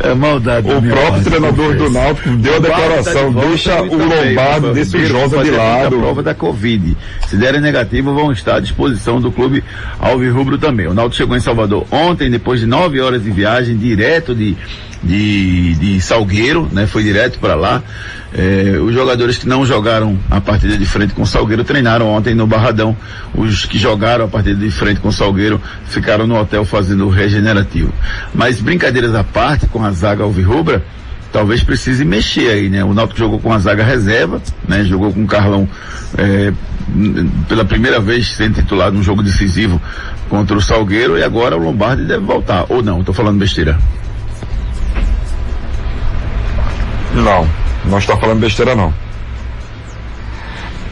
É 0.01 0.15
maldade. 0.15 0.71
O 0.71 0.83
próprio 0.83 1.25
treinador 1.25 1.77
do 1.77 1.91
Náutico 1.91 2.31
deu 2.37 2.57
a 2.57 2.59
declaração, 2.59 3.35
tá 3.35 3.41
deixa 3.41 3.83
o 3.83 3.97
Lombardo 3.97 4.73
desse 4.73 5.05
Josa 5.07 5.43
de 5.43 5.51
lado. 5.51 5.97
A 5.97 5.99
prova 5.99 6.23
da 6.23 6.35
Covid. 6.35 6.97
Se 7.27 7.37
derem 7.37 7.61
negativo, 7.61 8.15
vão 8.15 8.31
estar 8.33 8.57
à 8.57 8.61
disposição 8.61 9.21
do 9.21 9.33
clube 9.33 9.63
Alvirrubro 9.99 10.59
também. 10.59 10.87
O 10.87 10.95
Náutico 10.95 11.17
chegou 11.17 11.37
em 11.37 11.41
Salvador 11.41 11.87
ontem, 11.91 12.31
depois 12.31 12.61
de 12.61 12.67
nove 12.67 13.01
horas 13.01 13.23
de 13.23 13.31
viagem, 13.31 13.77
direto 13.77 14.35
de, 14.35 14.57
de, 15.03 15.75
de 15.75 16.01
Salgueiro, 16.01 16.69
né? 16.73 16.87
Foi 16.87 17.03
direto 17.03 17.39
para 17.39 17.55
lá. 17.55 17.83
É, 18.35 18.79
os 18.79 18.93
jogadores 18.93 19.39
que 19.39 19.49
não 19.49 19.65
jogaram 19.65 20.19
a 20.31 20.41
partida 20.41 20.77
de 20.77 20.85
frente 20.85 21.15
com 21.15 21.23
o 21.23 21.27
Salgueiro 21.27 21.65
treinaram 21.65 22.09
ontem 22.09 22.35
no 22.35 22.47
Barradão. 22.47 22.97
Os 23.35 23.65
que 23.65 23.79
jogaram 23.79 24.27
a 24.27 24.29
partida 24.29 24.57
de 24.57 24.71
frente 24.71 25.01
com 25.01 25.09
o 25.09 25.13
Salgueiro 25.13 25.61
ficaram 25.87 26.27
no 26.27 26.39
hotel 26.39 26.65
fazendo 26.65 27.07
o 27.07 27.11
regenerativo. 27.11 27.93
Mas 28.35 28.61
brincadeiras 28.61 29.15
à 29.15 29.25
parte, 29.25 29.67
com 29.67 29.83
a 29.85 29.91
zaga 29.93 30.25
alvirrubra, 30.25 30.85
talvez 31.33 31.63
precise 31.63 32.05
mexer 32.05 32.51
aí, 32.51 32.69
né? 32.69 32.85
O 32.85 32.93
Náutico 32.93 33.19
jogou 33.19 33.39
com 33.39 33.53
a 33.53 33.59
zaga 33.59 33.85
reserva, 33.85 34.43
né? 34.67 34.85
Jogou 34.85 35.13
com 35.13 35.25
o 35.25 35.27
Carlão 35.27 35.69
é, 36.17 36.53
pela 37.49 37.65
primeira 37.65 38.01
vez 38.01 38.29
sendo 38.29 38.57
titulado 38.57 38.97
num 38.97 39.03
jogo 39.03 39.23
decisivo 39.23 39.81
contra 40.29 40.57
o 40.57 40.61
Salgueiro 40.61 41.17
e 41.19 41.23
agora 41.23 41.57
o 41.57 41.63
Lombardi 41.63 42.05
deve 42.05 42.25
voltar. 42.25 42.67
Ou 42.69 42.83
não, 42.83 43.01
estou 43.01 43.15
falando 43.15 43.39
besteira. 43.39 43.79
Não. 47.23 47.49
Não 47.85 47.99
está 47.99 48.17
falando 48.17 48.41
besteira 48.41 48.75
não. 48.75 48.93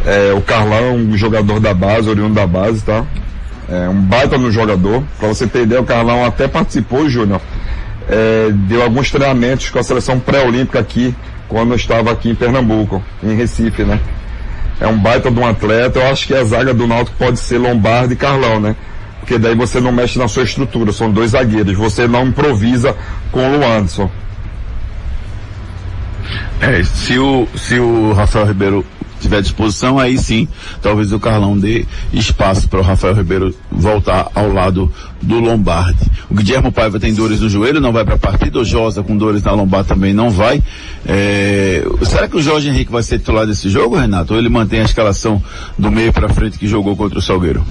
É, 0.04 0.32
o 0.32 0.40
Carlão, 0.40 0.94
um 0.94 1.16
jogador 1.16 1.58
da 1.58 1.74
base, 1.74 2.08
oriundo 2.08 2.34
da 2.34 2.46
base, 2.46 2.82
tá? 2.82 3.04
É 3.68 3.88
um 3.88 4.00
baita 4.00 4.38
no 4.38 4.50
jogador. 4.50 5.02
Para 5.18 5.28
você 5.28 5.46
ter 5.46 5.62
ideia, 5.62 5.80
o 5.80 5.84
Carlão 5.84 6.24
até 6.24 6.46
participou, 6.46 7.08
Júnior. 7.08 7.40
É, 8.08 8.50
deu 8.52 8.82
alguns 8.82 9.10
treinamentos 9.10 9.68
com 9.68 9.80
a 9.80 9.82
seleção 9.82 10.20
pré-olímpica 10.20 10.78
aqui, 10.78 11.14
quando 11.48 11.72
eu 11.72 11.76
estava 11.76 12.12
aqui 12.12 12.30
em 12.30 12.34
Pernambuco, 12.34 13.02
em 13.22 13.34
Recife, 13.34 13.82
né? 13.82 13.98
É 14.80 14.86
um 14.86 14.96
baita 14.96 15.30
de 15.30 15.40
um 15.40 15.46
atleta. 15.46 15.98
Eu 15.98 16.10
acho 16.12 16.26
que 16.26 16.34
a 16.34 16.44
zaga 16.44 16.72
do 16.72 16.86
Náutico 16.86 17.16
pode 17.18 17.40
ser 17.40 17.58
Lombardo 17.58 18.12
e 18.12 18.16
Carlão, 18.16 18.60
né? 18.60 18.76
Porque 19.18 19.38
daí 19.38 19.56
você 19.56 19.80
não 19.80 19.90
mexe 19.90 20.20
na 20.20 20.28
sua 20.28 20.44
estrutura, 20.44 20.92
são 20.92 21.10
dois 21.10 21.32
zagueiros. 21.32 21.76
Você 21.76 22.06
não 22.06 22.26
improvisa 22.26 22.94
com 23.32 23.40
o 23.40 23.58
Luanderson. 23.58 24.08
É, 26.60 26.82
se 26.82 27.18
o, 27.18 27.46
se 27.54 27.78
o 27.78 28.12
Rafael 28.12 28.46
Ribeiro 28.46 28.84
tiver 29.20 29.42
disposição, 29.42 29.98
aí 29.98 30.16
sim, 30.18 30.46
talvez 30.80 31.12
o 31.12 31.18
Carlão 31.18 31.58
dê 31.58 31.84
espaço 32.12 32.68
para 32.68 32.80
o 32.80 32.82
Rafael 32.82 33.14
Ribeiro 33.14 33.54
voltar 33.70 34.30
ao 34.34 34.52
lado 34.52 34.92
do 35.20 35.38
Lombardi. 35.38 36.10
O 36.30 36.34
Guilherme 36.34 36.70
Paiva 36.70 37.00
tem 37.00 37.12
dores 37.14 37.40
no 37.40 37.48
joelho, 37.48 37.80
não 37.80 37.92
vai 37.92 38.04
para 38.04 38.14
a 38.14 38.18
partida. 38.18 38.58
O 38.58 38.64
Josa 38.64 39.02
com 39.02 39.16
dores 39.16 39.42
na 39.42 39.52
lombar 39.52 39.84
também 39.84 40.12
não 40.12 40.30
vai. 40.30 40.62
É, 41.06 41.84
será 42.02 42.28
que 42.28 42.36
o 42.36 42.42
Jorge 42.42 42.68
Henrique 42.68 42.92
vai 42.92 43.02
ser 43.02 43.18
titular 43.18 43.46
desse 43.46 43.68
jogo, 43.68 43.96
Renato? 43.96 44.34
Ou 44.34 44.38
ele 44.38 44.48
mantém 44.48 44.80
a 44.80 44.84
escalação 44.84 45.42
do 45.78 45.90
meio 45.90 46.12
para 46.12 46.28
frente 46.28 46.58
que 46.58 46.66
jogou 46.66 46.96
contra 46.96 47.18
o 47.18 47.22
Salgueiro? 47.22 47.64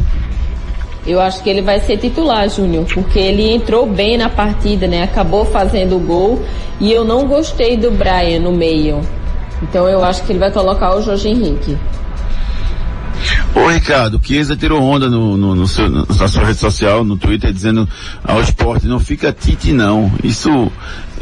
Eu 1.05 1.21
acho 1.21 1.43
que 1.43 1.49
ele 1.49 1.61
vai 1.61 1.79
ser 1.79 1.97
titular, 1.97 2.49
Júnior, 2.49 2.85
porque 2.91 3.19
ele 3.19 3.53
entrou 3.53 3.85
bem 3.85 4.17
na 4.17 4.27
partida, 4.27 4.87
né? 4.87 5.03
Acabou 5.03 5.45
fazendo 5.45 5.97
o 5.97 5.99
gol 5.99 6.43
e 6.79 6.91
eu 6.91 7.05
não 7.05 7.27
gostei 7.27 7.77
do 7.77 7.91
Brian 7.91 8.39
no 8.39 8.51
meio. 8.51 9.01
Então 9.61 9.87
eu 9.87 10.03
acho 10.03 10.23
que 10.23 10.31
ele 10.31 10.39
vai 10.39 10.51
colocar 10.51 10.95
o 10.95 11.01
Jorge 11.01 11.29
Henrique. 11.29 11.77
Ô 13.53 13.67
Ricardo, 13.69 14.19
Chiesa 14.21 14.55
tirou 14.55 14.81
onda 14.81 15.09
no, 15.09 15.37
no, 15.37 15.55
no 15.55 15.67
seu, 15.67 15.89
na 15.89 16.27
sua 16.27 16.43
rede 16.43 16.59
social, 16.59 17.03
no 17.03 17.15
Twitter, 17.15 17.53
dizendo 17.53 17.87
ao 18.23 18.41
esporte, 18.41 18.87
não 18.87 18.99
fica 18.99 19.31
tite 19.31 19.71
não. 19.71 20.11
Isso 20.23 20.71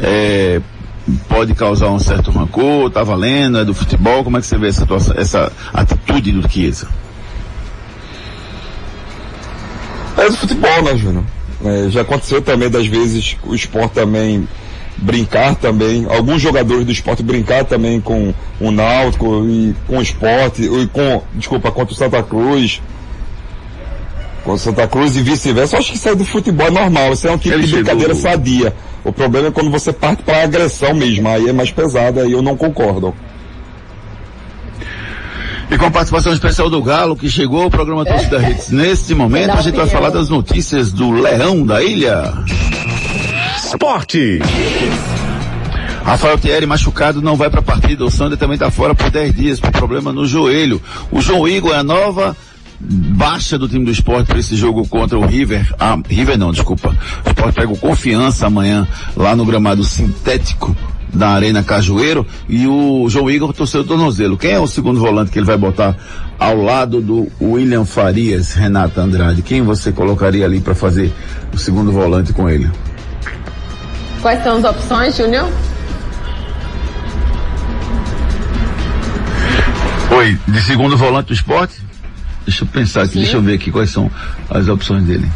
é, 0.00 0.60
pode 1.28 1.54
causar 1.54 1.90
um 1.90 1.98
certo 1.98 2.30
rancor, 2.30 2.90
tá 2.90 3.04
valendo, 3.04 3.58
é 3.58 3.64
do 3.64 3.74
futebol, 3.74 4.24
como 4.24 4.36
é 4.38 4.40
que 4.40 4.46
você 4.46 4.58
vê 4.58 4.68
essa, 4.68 4.86
essa 5.16 5.52
atitude 5.72 6.32
do 6.32 6.48
Chiesa? 6.48 6.88
É 10.24 10.30
do 10.30 10.36
futebol, 10.36 10.82
né, 10.82 10.96
Júnior? 10.96 11.24
É, 11.64 11.90
já 11.90 12.00
aconteceu 12.00 12.40
também 12.40 12.70
das 12.70 12.86
vezes 12.86 13.36
o 13.44 13.54
esporte 13.54 13.92
também 13.92 14.48
brincar 14.96 15.54
também, 15.56 16.06
alguns 16.08 16.40
jogadores 16.40 16.84
do 16.84 16.92
esporte 16.92 17.22
brincar 17.22 17.64
também 17.64 18.00
com 18.00 18.32
o 18.60 18.70
Náutico 18.70 19.44
e 19.46 19.74
com 19.86 19.98
o 19.98 20.02
esporte, 20.02 20.62
e 20.62 20.86
com, 20.86 21.22
desculpa, 21.34 21.70
contra 21.70 21.92
o 21.92 21.96
Santa 21.96 22.22
Cruz. 22.22 22.80
Com 24.44 24.52
o 24.52 24.58
Santa 24.58 24.86
Cruz 24.86 25.16
e 25.16 25.22
vice-versa. 25.22 25.78
Acho 25.78 25.90
que 25.90 25.96
isso 25.96 26.08
é 26.08 26.14
do 26.14 26.24
futebol 26.24 26.70
normal, 26.70 27.12
isso 27.12 27.26
é 27.26 27.32
um 27.32 27.38
tipo 27.38 27.54
Ele 27.54 27.66
de 27.66 27.72
brincadeira 27.74 28.14
chegou. 28.14 28.30
sadia. 28.30 28.74
O 29.02 29.12
problema 29.12 29.48
é 29.48 29.50
quando 29.50 29.70
você 29.70 29.92
parte 29.92 30.22
para 30.22 30.42
agressão 30.42 30.94
mesmo, 30.94 31.28
aí 31.28 31.48
é 31.48 31.52
mais 31.52 31.70
pesado, 31.70 32.20
aí 32.20 32.32
eu 32.32 32.40
não 32.42 32.56
concordo. 32.56 33.14
E 35.70 35.78
com 35.78 35.86
a 35.86 35.90
participação 35.90 36.32
especial 36.32 36.68
do 36.68 36.82
Galo, 36.82 37.16
que 37.16 37.28
chegou 37.28 37.62
ao 37.62 37.70
programa 37.70 38.04
Torcida 38.04 38.38
Hits. 38.48 38.70
Neste 38.70 39.14
momento, 39.14 39.52
a 39.52 39.60
gente 39.60 39.76
vai 39.76 39.86
falar 39.86 40.10
das 40.10 40.28
notícias 40.28 40.92
do 40.92 41.10
Leão 41.10 41.64
da 41.64 41.82
Ilha. 41.82 42.32
Esporte. 43.56 44.40
Rafael 46.04 46.38
Thierry 46.38 46.66
machucado 46.66 47.22
não 47.22 47.34
vai 47.34 47.48
para 47.48 47.60
a 47.60 47.62
partida. 47.62 48.04
O 48.04 48.10
Sander 48.10 48.38
também 48.38 48.54
está 48.54 48.70
fora 48.70 48.94
por 48.94 49.10
10 49.10 49.34
dias 49.34 49.60
por 49.60 49.72
problema 49.72 50.12
no 50.12 50.26
joelho. 50.26 50.80
O 51.10 51.20
João 51.22 51.48
Igor 51.48 51.72
é 51.72 51.78
a 51.78 51.82
nova 51.82 52.36
baixa 52.78 53.58
do 53.58 53.66
time 53.66 53.86
do 53.86 53.90
esporte 53.90 54.26
para 54.26 54.38
esse 54.38 54.54
jogo 54.56 54.86
contra 54.86 55.18
o 55.18 55.24
River. 55.24 55.74
Ah, 55.78 55.98
River 56.06 56.36
não, 56.36 56.52
desculpa. 56.52 56.94
O 57.24 57.28
esporte 57.28 57.54
pega 57.54 57.72
o 57.72 57.78
confiança 57.78 58.46
amanhã 58.46 58.86
lá 59.16 59.34
no 59.34 59.46
gramado 59.46 59.82
sintético 59.82 60.76
da 61.14 61.28
Arena 61.28 61.62
Cajueiro 61.62 62.26
e 62.48 62.66
o 62.66 63.08
João 63.08 63.30
Igor 63.30 63.52
torceu 63.52 63.82
o 63.82 63.84
tornozelo. 63.84 64.36
Quem 64.36 64.52
é 64.52 64.60
o 64.60 64.66
segundo 64.66 65.00
volante 65.00 65.30
que 65.30 65.38
ele 65.38 65.46
vai 65.46 65.56
botar 65.56 65.96
ao 66.38 66.60
lado 66.60 67.00
do 67.00 67.28
William 67.40 67.84
Farias, 67.84 68.52
Renata 68.52 69.00
Andrade? 69.00 69.42
Quem 69.42 69.62
você 69.62 69.92
colocaria 69.92 70.44
ali 70.44 70.60
para 70.60 70.74
fazer 70.74 71.12
o 71.52 71.58
segundo 71.58 71.92
volante 71.92 72.32
com 72.32 72.50
ele? 72.50 72.68
Quais 74.20 74.42
são 74.42 74.56
as 74.56 74.64
opções, 74.64 75.16
Júnior? 75.16 75.48
Oi, 80.10 80.38
de 80.46 80.60
segundo 80.62 80.96
volante 80.96 81.28
do 81.28 81.34
esporte? 81.34 81.74
Deixa 82.46 82.64
eu 82.64 82.68
pensar 82.68 83.02
aqui, 83.02 83.14
Sim. 83.14 83.20
deixa 83.20 83.36
eu 83.36 83.42
ver 83.42 83.54
aqui 83.54 83.70
quais 83.70 83.90
são 83.90 84.10
as 84.50 84.68
opções 84.68 85.04
dele. 85.04 85.30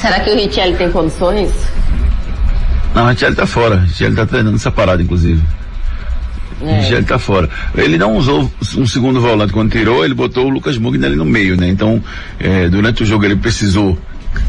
Será 0.00 0.20
que 0.20 0.30
o 0.30 0.34
Richelli 0.34 0.76
tem 0.76 0.90
condições? 0.90 1.50
Não, 2.94 3.04
o 3.04 3.08
Richelli 3.08 3.34
tá 3.34 3.46
fora. 3.46 3.76
O 3.76 3.80
Richelli 3.80 4.14
tá 4.14 4.24
treinando 4.24 4.58
separado, 4.58 5.02
inclusive. 5.02 5.42
É. 6.60 6.64
O 6.64 6.76
Richelli 6.76 7.04
tá 7.04 7.18
fora. 7.18 7.50
Ele 7.74 7.98
não 7.98 8.16
usou 8.16 8.50
um 8.76 8.86
segundo 8.86 9.20
volante 9.20 9.52
quando 9.52 9.72
tirou, 9.72 10.04
ele 10.04 10.14
botou 10.14 10.46
o 10.46 10.48
Lucas 10.48 10.78
Mugni 10.78 11.04
ali 11.04 11.16
no 11.16 11.24
meio, 11.24 11.56
né? 11.56 11.68
Então, 11.68 12.02
é, 12.38 12.68
durante 12.68 13.02
o 13.02 13.06
jogo 13.06 13.24
ele 13.24 13.36
precisou 13.36 13.98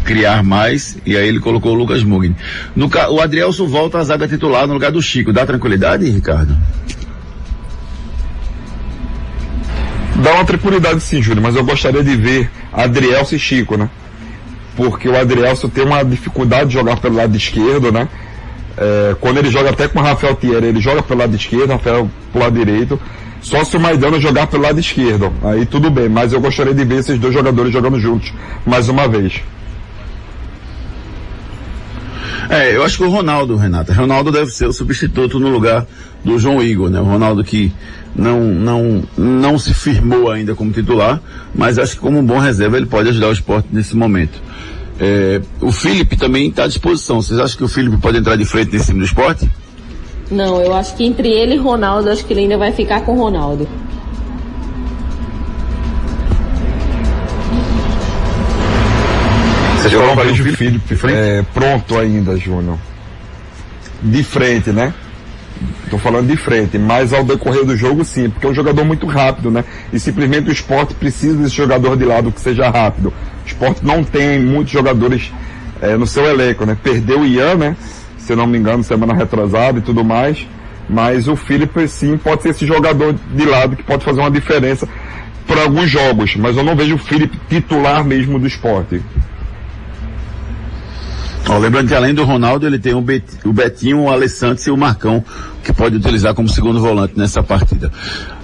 criar 0.04 0.44
mais, 0.44 0.98
e 1.06 1.16
aí 1.16 1.28
ele 1.28 1.40
colocou 1.40 1.72
o 1.72 1.76
Lucas 1.76 2.04
Mugni. 2.04 2.36
No, 2.76 2.90
o 3.12 3.20
Adrielson 3.20 3.68
volta 3.68 4.00
à 4.00 4.04
zaga 4.04 4.28
titular 4.28 4.68
no 4.68 4.74
lugar 4.74 4.92
do 4.92 5.02
Chico. 5.02 5.34
Dá 5.34 5.46
tranquilidade, 5.46 6.10
Ricardo? 6.10 6.58
Dá 10.16 10.34
uma 10.34 10.46
tranquilidade 10.46 11.02
sim, 11.02 11.22
Júlio, 11.22 11.42
mas 11.42 11.56
eu 11.56 11.64
gostaria 11.64 12.04
de 12.04 12.16
ver 12.16 12.50
Adrielson 12.72 13.36
e 13.36 13.40
Chico, 13.40 13.76
né? 13.76 13.90
Porque 14.76 15.10
o 15.10 15.18
Adrielson 15.18 15.68
tem 15.68 15.84
uma 15.84 16.04
dificuldade 16.04 16.68
de 16.68 16.74
jogar 16.74 16.98
pelo 16.98 17.16
lado 17.16 17.36
esquerdo, 17.36 17.92
né? 17.92 18.08
É, 18.78 19.16
quando 19.20 19.38
ele 19.38 19.50
joga 19.50 19.70
até 19.70 19.88
com 19.88 20.00
o 20.00 20.04
Rafael 20.04 20.36
Thierry, 20.36 20.68
ele 20.68 20.82
joga 20.82 21.02
pelo 21.02 21.20
lado 21.20 21.36
esquerdo, 21.36 21.72
Rafael 21.72 22.10
pelo 22.32 22.44
lado 22.44 22.54
direito. 22.54 23.00
Só 23.42 23.64
se 23.64 23.78
o 23.78 23.80
Maidana 23.80 24.20
jogar 24.20 24.48
pelo 24.48 24.64
lado 24.64 24.80
esquerdo. 24.80 25.32
Aí 25.44 25.66
tudo 25.66 25.90
bem, 25.90 26.10
mas 26.10 26.34
eu 26.34 26.42
gostaria 26.42 26.74
de 26.74 26.84
ver 26.84 27.00
esses 27.00 27.20
dois 27.20 27.34
jogadores 27.34 27.72
jogando 27.72 28.00
juntos 28.00 28.34
mais 28.66 28.90
uma 28.90 29.08
vez. 29.08 29.42
É, 32.50 32.76
eu 32.76 32.84
acho 32.84 32.98
que 32.98 33.04
o 33.04 33.10
Ronaldo, 33.10 33.56
Renata, 33.56 33.94
Ronaldo 33.94 34.32
deve 34.32 34.52
ser 34.52 34.68
o 34.68 34.74
substituto 34.74 35.40
no 35.40 35.50
lugar 35.50 35.86
do 36.24 36.38
João 36.38 36.62
Igor, 36.62 36.90
né? 36.90 37.00
O 37.00 37.04
Ronaldo 37.04 37.44
que 37.44 37.72
não, 38.16 38.40
não, 38.42 39.04
não 39.18 39.60
se 39.60 39.74
firmou 39.74 40.32
ainda 40.32 40.56
como 40.56 40.72
titular, 40.72 41.22
mas 41.54 41.78
acho 41.78 41.96
que 41.96 42.00
como 42.00 42.20
um 42.20 42.26
bom 42.26 42.40
reserva 42.40 42.78
ele 42.78 42.86
pode 42.86 43.10
ajudar 43.10 43.30
o 43.30 43.34
esporte 43.34 43.68
nesse 43.72 43.96
momento. 43.96 44.42
É, 45.00 45.42
o 45.62 45.72
Felipe 45.72 46.16
também 46.16 46.50
está 46.50 46.64
à 46.64 46.68
disposição. 46.68 47.22
Vocês 47.22 47.40
acham 47.40 47.58
que 47.58 47.64
o 47.64 47.68
Felipe 47.68 47.98
pode 47.98 48.18
entrar 48.18 48.36
de 48.36 48.46
frente 48.46 48.72
nesse 48.74 48.88
time 48.88 49.00
do 49.00 49.06
esporte? 49.06 49.50
Não, 50.32 50.62
eu 50.62 50.74
acho 50.74 50.96
que 50.96 51.04
entre 51.04 51.30
ele 51.30 51.56
e 51.56 51.58
Ronaldo, 51.58 52.10
acho 52.10 52.26
que 52.26 52.34
ele 52.34 52.42
ainda 52.42 52.58
vai 52.58 52.72
ficar 52.72 53.02
com 53.02 53.14
o 53.14 53.18
Ronaldo. 53.18 53.68
Eu 59.92 60.06
não 60.08 60.16
vejo 60.16 60.44
o 60.44 60.58
Felipe 60.58 60.98
é, 61.08 61.44
pronto 61.54 61.98
ainda, 61.98 62.36
Júnior. 62.36 62.78
De 64.02 64.24
frente, 64.24 64.72
né? 64.72 64.94
Estou 65.84 66.00
falando 66.00 66.28
de 66.28 66.36
frente, 66.36 66.78
mas 66.78 67.14
ao 67.14 67.24
decorrer 67.24 67.64
do 67.64 67.78
jogo 67.78 68.04
sim, 68.04 68.30
porque 68.30 68.46
é 68.46 68.50
um 68.50 68.54
jogador 68.54 68.84
muito 68.84 69.06
rápido, 69.06 69.50
né? 69.50 69.64
E 69.94 70.00
simplesmente 70.00 70.50
o 70.50 70.52
esporte 70.52 70.94
precisa 70.96 71.38
desse 71.38 71.56
jogador 71.56 71.96
de 71.96 72.04
lado 72.04 72.32
que 72.32 72.42
seja 72.42 72.70
rápido. 72.70 73.14
Esporte 73.46 73.86
não 73.86 74.04
tem 74.04 74.40
muitos 74.40 74.72
jogadores 74.74 75.32
é, 75.82 75.96
no 75.96 76.08
seu 76.08 76.26
elenco, 76.26 76.66
né? 76.66 76.78
Perdeu 76.82 77.22
o 77.22 77.26
Ian, 77.26 77.56
né? 77.56 77.78
Se 78.18 78.36
não 78.36 78.48
me 78.48 78.58
engano, 78.58 78.84
semana 78.84 79.14
retrasada 79.14 79.80
e 79.80 79.82
tudo 79.82 80.04
mais. 80.04 80.48
Mas 80.90 81.28
o 81.28 81.36
Felipe 81.36 81.88
sim 81.88 82.18
pode 82.18 82.44
ser 82.44 82.50
esse 82.50 82.66
jogador 82.66 83.14
de 83.14 83.46
lado 83.46 83.76
que 83.76 83.84
pode 83.84 84.04
fazer 84.04 84.20
uma 84.20 84.32
diferença 84.32 84.88
para 85.48 85.62
alguns 85.62 85.90
jogos, 85.90 86.36
mas 86.36 86.58
eu 86.58 86.64
não 86.64 86.76
vejo 86.76 86.96
o 86.96 86.98
Felipe 86.98 87.40
titular 87.48 88.04
mesmo 88.04 88.40
do 88.40 88.48
esporte. 88.48 89.02
Ó, 91.48 91.58
lembrando 91.60 91.88
que 91.88 91.94
além 91.94 92.14
do 92.14 92.24
Ronaldo, 92.24 92.66
ele 92.66 92.80
tem 92.80 92.94
o, 92.96 93.02
Betinho, 93.02 94.02
o 94.02 94.10
Alessandro 94.10 94.64
e 94.66 94.72
o 94.72 94.78
Marcão, 94.78 95.24
que 95.64 95.72
pode 95.72 95.96
utilizar 95.98 96.34
como 96.34 96.50
segundo 96.50 96.80
volante 96.80 97.14
nessa 97.16 97.44
partida. 97.44 97.92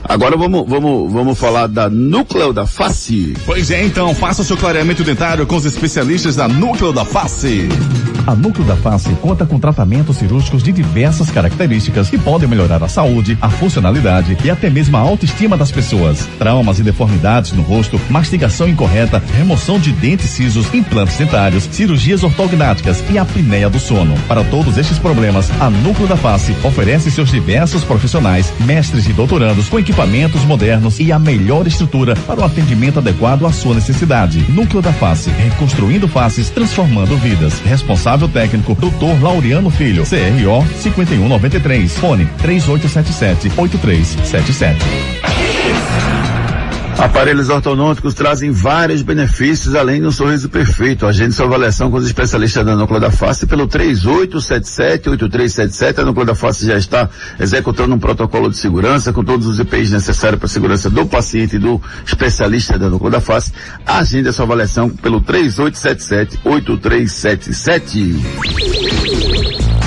Agora 0.03 0.35
vamos, 0.35 0.67
vamos, 0.67 1.11
vamos 1.11 1.39
falar 1.39 1.67
da 1.67 1.89
Núcleo 1.89 2.51
da 2.51 2.65
Face. 2.65 3.35
Pois 3.45 3.71
é, 3.71 3.85
então, 3.85 4.13
faça 4.15 4.41
o 4.41 4.45
seu 4.45 4.57
clareamento 4.57 5.03
dentário 5.03 5.45
com 5.45 5.55
os 5.55 5.65
especialistas 5.65 6.35
da 6.35 6.47
Núcleo 6.47 6.91
da 6.91 7.05
Face. 7.05 7.69
A 8.27 8.35
Núcleo 8.35 8.65
da 8.65 8.75
Face 8.75 9.09
conta 9.15 9.45
com 9.45 9.59
tratamentos 9.59 10.17
cirúrgicos 10.17 10.61
de 10.61 10.71
diversas 10.71 11.31
características 11.31 12.09
que 12.09 12.17
podem 12.17 12.47
melhorar 12.47 12.83
a 12.83 12.87
saúde, 12.87 13.37
a 13.41 13.49
funcionalidade 13.49 14.37
e 14.43 14.49
até 14.49 14.69
mesmo 14.69 14.95
a 14.95 14.99
autoestima 14.99 15.57
das 15.57 15.71
pessoas. 15.71 16.27
Traumas 16.37 16.79
e 16.79 16.83
deformidades 16.83 17.51
no 17.51 17.63
rosto, 17.63 17.99
mastigação 18.09 18.67
incorreta, 18.67 19.21
remoção 19.37 19.79
de 19.79 19.91
dentes 19.91 20.29
cisos, 20.29 20.71
implantes 20.73 21.17
dentários, 21.17 21.63
cirurgias 21.71 22.23
ortognáticas 22.23 23.03
e 23.09 23.17
apneia 23.17 23.69
do 23.69 23.79
sono. 23.79 24.15
Para 24.27 24.43
todos 24.43 24.77
estes 24.77 24.99
problemas, 24.99 25.49
a 25.59 25.69
Núcleo 25.69 26.07
da 26.07 26.17
Face 26.17 26.55
oferece 26.63 27.09
seus 27.09 27.31
diversos 27.31 27.83
profissionais, 27.83 28.53
mestres 28.59 29.07
e 29.07 29.13
doutorandos 29.13 29.67
com 29.67 29.79
equipamentos 29.91 30.45
modernos 30.45 30.99
e 31.01 31.11
a 31.11 31.19
melhor 31.19 31.67
estrutura 31.67 32.15
para 32.15 32.39
o 32.39 32.45
atendimento 32.45 32.99
adequado 32.99 33.45
à 33.45 33.51
sua 33.51 33.75
necessidade. 33.75 34.39
Núcleo 34.49 34.81
da 34.81 34.93
Face, 34.93 35.29
reconstruindo 35.29 36.07
faces, 36.07 36.49
transformando 36.49 37.17
vidas. 37.17 37.59
Responsável 37.59 38.29
técnico, 38.29 38.73
Dr. 38.73 39.21
Laureano 39.21 39.69
Filho, 39.69 40.03
CRO 40.03 40.65
5193, 40.79 41.97
fone 41.97 42.25
3877 42.41 43.51
8377. 43.57 45.40
Aparelhos 46.97 47.49
ortodônticos 47.49 48.13
trazem 48.13 48.51
vários 48.51 49.01
benefícios 49.01 49.73
além 49.75 50.01
do 50.01 50.11
sorriso 50.11 50.49
perfeito. 50.49 51.05
Agende 51.05 51.33
sua 51.33 51.45
avaliação 51.45 51.89
com 51.89 51.95
os 51.97 52.05
especialistas 52.05 52.65
da 52.65 52.75
Núcleo 52.75 52.99
da 52.99 53.09
Face 53.09 53.47
pelo 53.47 53.65
3877-8377. 53.67 55.99
A 55.99 56.05
Núcleo 56.05 56.25
da 56.25 56.35
Face 56.35 56.65
já 56.65 56.77
está 56.77 57.09
executando 57.39 57.95
um 57.95 57.99
protocolo 57.99 58.49
de 58.49 58.57
segurança 58.57 59.11
com 59.11 59.23
todos 59.23 59.47
os 59.47 59.59
EPIs 59.59 59.91
necessários 59.91 60.39
para 60.39 60.47
a 60.47 60.49
segurança 60.49 60.89
do 60.89 61.05
paciente 61.05 61.55
e 61.55 61.59
do 61.59 61.81
especialista 62.05 62.77
da 62.77 62.89
Núcleo 62.89 63.11
da 63.11 63.21
Face. 63.21 63.51
Agende 63.85 64.31
sua 64.31 64.45
avaliação 64.45 64.89
pelo 64.89 65.19
3877-8377. 65.21 68.21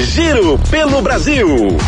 Giro 0.00 0.58
pelo 0.70 1.00
Brasil. 1.00 1.78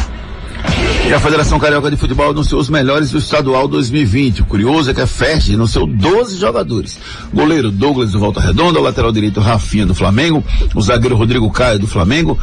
E 1.09 1.12
a 1.14 1.21
Federação 1.21 1.59
Carioca 1.59 1.89
de 1.89 1.97
Futebol 1.97 2.31
anunciou 2.31 2.61
os 2.61 2.69
melhores 2.69 3.12
do 3.12 3.19
estadual 3.19 3.69
2020. 3.69 4.43
O 4.43 4.47
curioso 4.47 4.91
é 4.91 4.95
que 4.95 5.01
a 5.01 5.07
FERJ 5.07 5.55
anunciou 5.55 5.87
12 5.87 6.37
jogadores. 6.37 6.99
Goleiro 7.33 7.71
Douglas 7.71 8.11
do 8.11 8.19
Volta 8.19 8.41
Redonda, 8.41 8.81
lateral 8.81 9.12
direito 9.12 9.39
Rafinha 9.39 9.87
do 9.87 9.95
Flamengo, 9.95 10.43
o 10.75 10.81
zagueiro 10.81 11.14
Rodrigo 11.14 11.49
Caio 11.51 11.79
do 11.79 11.87
Flamengo, 11.87 12.37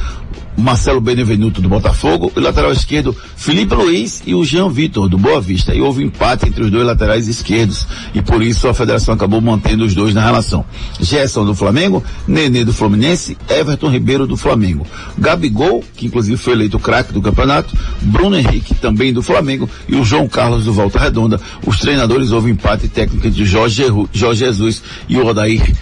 Marcelo 0.58 1.02
Benevenuto 1.02 1.62
do 1.62 1.70
Botafogo, 1.70 2.32
o 2.36 2.40
lateral 2.40 2.72
esquerdo 2.72 3.16
Felipe 3.36 3.74
Luiz 3.76 4.22
e 4.26 4.36
o 4.36 4.44
Jean 4.46 4.70
Vitor 4.70 5.10
do 5.10 5.18
Boa 5.18 5.42
Vista. 5.42 5.74
E 5.74 5.82
houve 5.82 6.04
empate 6.04 6.48
entre 6.48 6.64
os 6.64 6.72
dois 6.72 6.86
laterais 6.86 7.28
esquerdos 7.28 7.88
e 8.14 8.22
por 8.22 8.42
isso 8.42 8.68
a 8.68 8.74
federação 8.74 9.14
acabou 9.14 9.42
mantendo 9.42 9.84
os 9.84 9.94
dois 9.94 10.14
na 10.14 10.24
relação. 10.24 10.66
Gerson 11.00 11.46
do 11.46 11.56
Flamengo, 11.56 12.04
Nenê 12.28 12.64
do 12.64 12.74
Fluminense, 12.74 13.38
Everton 13.50 13.90
Ribeiro 13.90 14.28
do 14.28 14.38
Flamengo. 14.38 14.86
Gabigol, 15.18 15.84
que 15.96 16.06
inclusive 16.06 16.38
foi 16.38 16.54
eleito 16.54 16.80
craque 16.80 17.14
do 17.14 17.22
campeonato, 17.22 17.76
Bruno 18.02 18.38
Henrique 18.38 18.76
também 18.76 19.12
do 19.12 19.22
Flamengo 19.22 19.70
e 19.88 19.96
o 19.96 20.06
João 20.06 20.28
Carlos 20.28 20.66
do 20.66 20.74
Volta 20.74 21.00
Redonda. 21.00 21.40
Os 21.66 21.80
treinadores 21.80 22.32
houve 22.32 22.52
empate 22.52 22.88
técnico 22.88 23.28
entre 23.28 23.44
Jorge, 23.46 23.84
Jorge 24.12 24.46
Jesus 24.46 24.84
e 25.10 25.18
o 25.18 25.26
Odair 25.26 25.74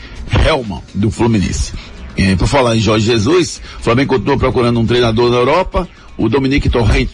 Helman 0.46 0.82
do 0.94 1.12
Fluminense. 1.12 1.74
É, 2.18 2.36
por 2.36 2.48
falar 2.48 2.76
em 2.76 2.80
Jorge 2.80 3.06
Jesus, 3.06 3.62
o 3.80 3.84
Flamengo 3.84 4.16
continua 4.16 4.38
procurando 4.38 4.80
um 4.80 4.86
treinador 4.86 5.30
na 5.30 5.38
Europa. 5.38 5.88
O 6.18 6.28
Dominique 6.30 6.70
Torrent, 6.70 7.10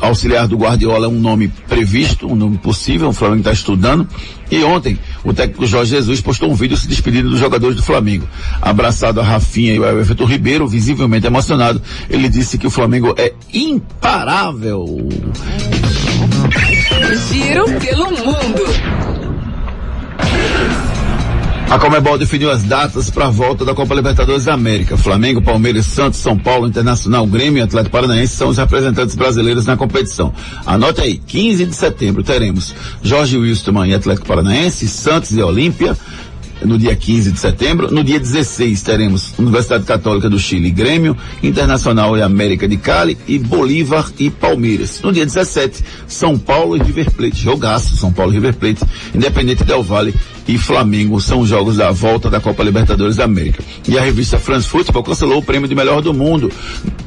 auxiliar 0.00 0.48
do 0.48 0.56
Guardiola, 0.56 1.06
é 1.06 1.08
um 1.08 1.20
nome 1.20 1.48
previsto, 1.68 2.26
um 2.26 2.34
nome 2.34 2.58
possível, 2.58 3.08
o 3.08 3.12
Flamengo 3.12 3.40
está 3.40 3.52
estudando. 3.52 4.08
E 4.50 4.62
ontem, 4.64 4.98
o 5.24 5.32
técnico 5.32 5.66
Jorge 5.66 5.90
Jesus 5.92 6.20
postou 6.20 6.50
um 6.50 6.54
vídeo 6.54 6.76
se 6.76 6.88
despedindo 6.88 7.30
dos 7.30 7.38
jogadores 7.38 7.76
do 7.76 7.82
Flamengo. 7.82 8.26
Abraçado 8.60 9.20
a 9.20 9.24
Rafinha 9.24 9.74
e 9.74 9.78
o 9.78 9.86
Everton 9.86 10.24
Ribeiro, 10.24 10.66
visivelmente 10.66 11.26
emocionado, 11.26 11.80
ele 12.08 12.28
disse 12.28 12.58
que 12.58 12.66
o 12.66 12.70
Flamengo 12.70 13.14
é 13.16 13.32
imparável. 13.52 14.84
Giro 17.30 17.64
pelo 17.80 18.10
mundo. 18.10 19.21
A 21.72 21.78
Comebol 21.78 22.18
definiu 22.18 22.50
as 22.50 22.62
datas 22.62 23.08
para 23.08 23.28
a 23.28 23.30
volta 23.30 23.64
da 23.64 23.74
Copa 23.74 23.94
Libertadores 23.94 24.44
da 24.44 24.52
América. 24.52 24.94
Flamengo, 24.94 25.40
Palmeiras, 25.40 25.86
Santos, 25.86 26.20
São 26.20 26.36
Paulo, 26.36 26.68
Internacional, 26.68 27.26
Grêmio 27.26 27.60
e 27.60 27.62
Atlético 27.62 27.92
Paranaense 27.92 28.36
são 28.36 28.50
os 28.50 28.58
representantes 28.58 29.16
brasileiros 29.16 29.64
na 29.64 29.74
competição. 29.74 30.34
Anote 30.66 31.00
aí, 31.00 31.16
15 31.16 31.64
de 31.64 31.74
setembro 31.74 32.22
teremos 32.22 32.74
Jorge 33.02 33.38
Wilstermann 33.38 33.88
e 33.88 33.94
Atlético 33.94 34.26
Paranaense, 34.26 34.86
Santos 34.86 35.32
e 35.32 35.42
Olímpia, 35.42 35.96
no 36.64 36.78
dia 36.78 36.94
15 36.94 37.32
de 37.32 37.38
setembro. 37.38 37.92
No 37.92 38.02
dia 38.02 38.18
16 38.18 38.82
teremos 38.82 39.34
Universidade 39.38 39.84
Católica 39.84 40.28
do 40.28 40.38
Chile 40.38 40.70
Grêmio, 40.70 41.16
Internacional 41.42 42.16
e 42.16 42.22
América 42.22 42.68
de 42.68 42.76
Cali 42.76 43.16
e 43.26 43.38
Bolívar 43.38 44.10
e 44.18 44.30
Palmeiras. 44.30 45.00
No 45.02 45.12
dia 45.12 45.24
17, 45.24 45.84
São 46.06 46.38
Paulo 46.38 46.76
e 46.76 46.82
River 46.82 47.10
Plate. 47.10 47.42
Jogaço, 47.42 47.96
São 47.96 48.12
Paulo 48.12 48.32
e 48.32 48.34
River 48.34 48.54
Plate, 48.54 48.84
Independente 49.14 49.64
Del 49.64 49.82
Vale 49.82 50.14
e 50.46 50.58
Flamengo 50.58 51.20
são 51.20 51.40
os 51.40 51.48
jogos 51.48 51.76
da 51.76 51.90
volta 51.90 52.28
da 52.28 52.40
Copa 52.40 52.62
Libertadores 52.62 53.16
da 53.16 53.24
América. 53.24 53.62
E 53.86 53.98
a 53.98 54.02
revista 54.02 54.38
France 54.38 54.68
Football 54.68 55.02
cancelou 55.02 55.38
o 55.38 55.42
prêmio 55.42 55.68
de 55.68 55.74
melhor 55.74 56.02
do 56.02 56.12
mundo 56.12 56.50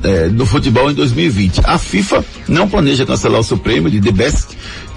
é, 0.03 0.29
do 0.29 0.45
futebol 0.45 0.89
em 0.89 0.93
2020. 0.93 1.61
A 1.65 1.77
FIFA 1.77 2.23
não 2.47 2.67
planeja 2.67 3.05
cancelar 3.05 3.39
o 3.39 3.43
seu 3.43 3.57
prêmio 3.57 3.89
de 3.89 3.99
The 3.99 4.11
Best 4.11 4.47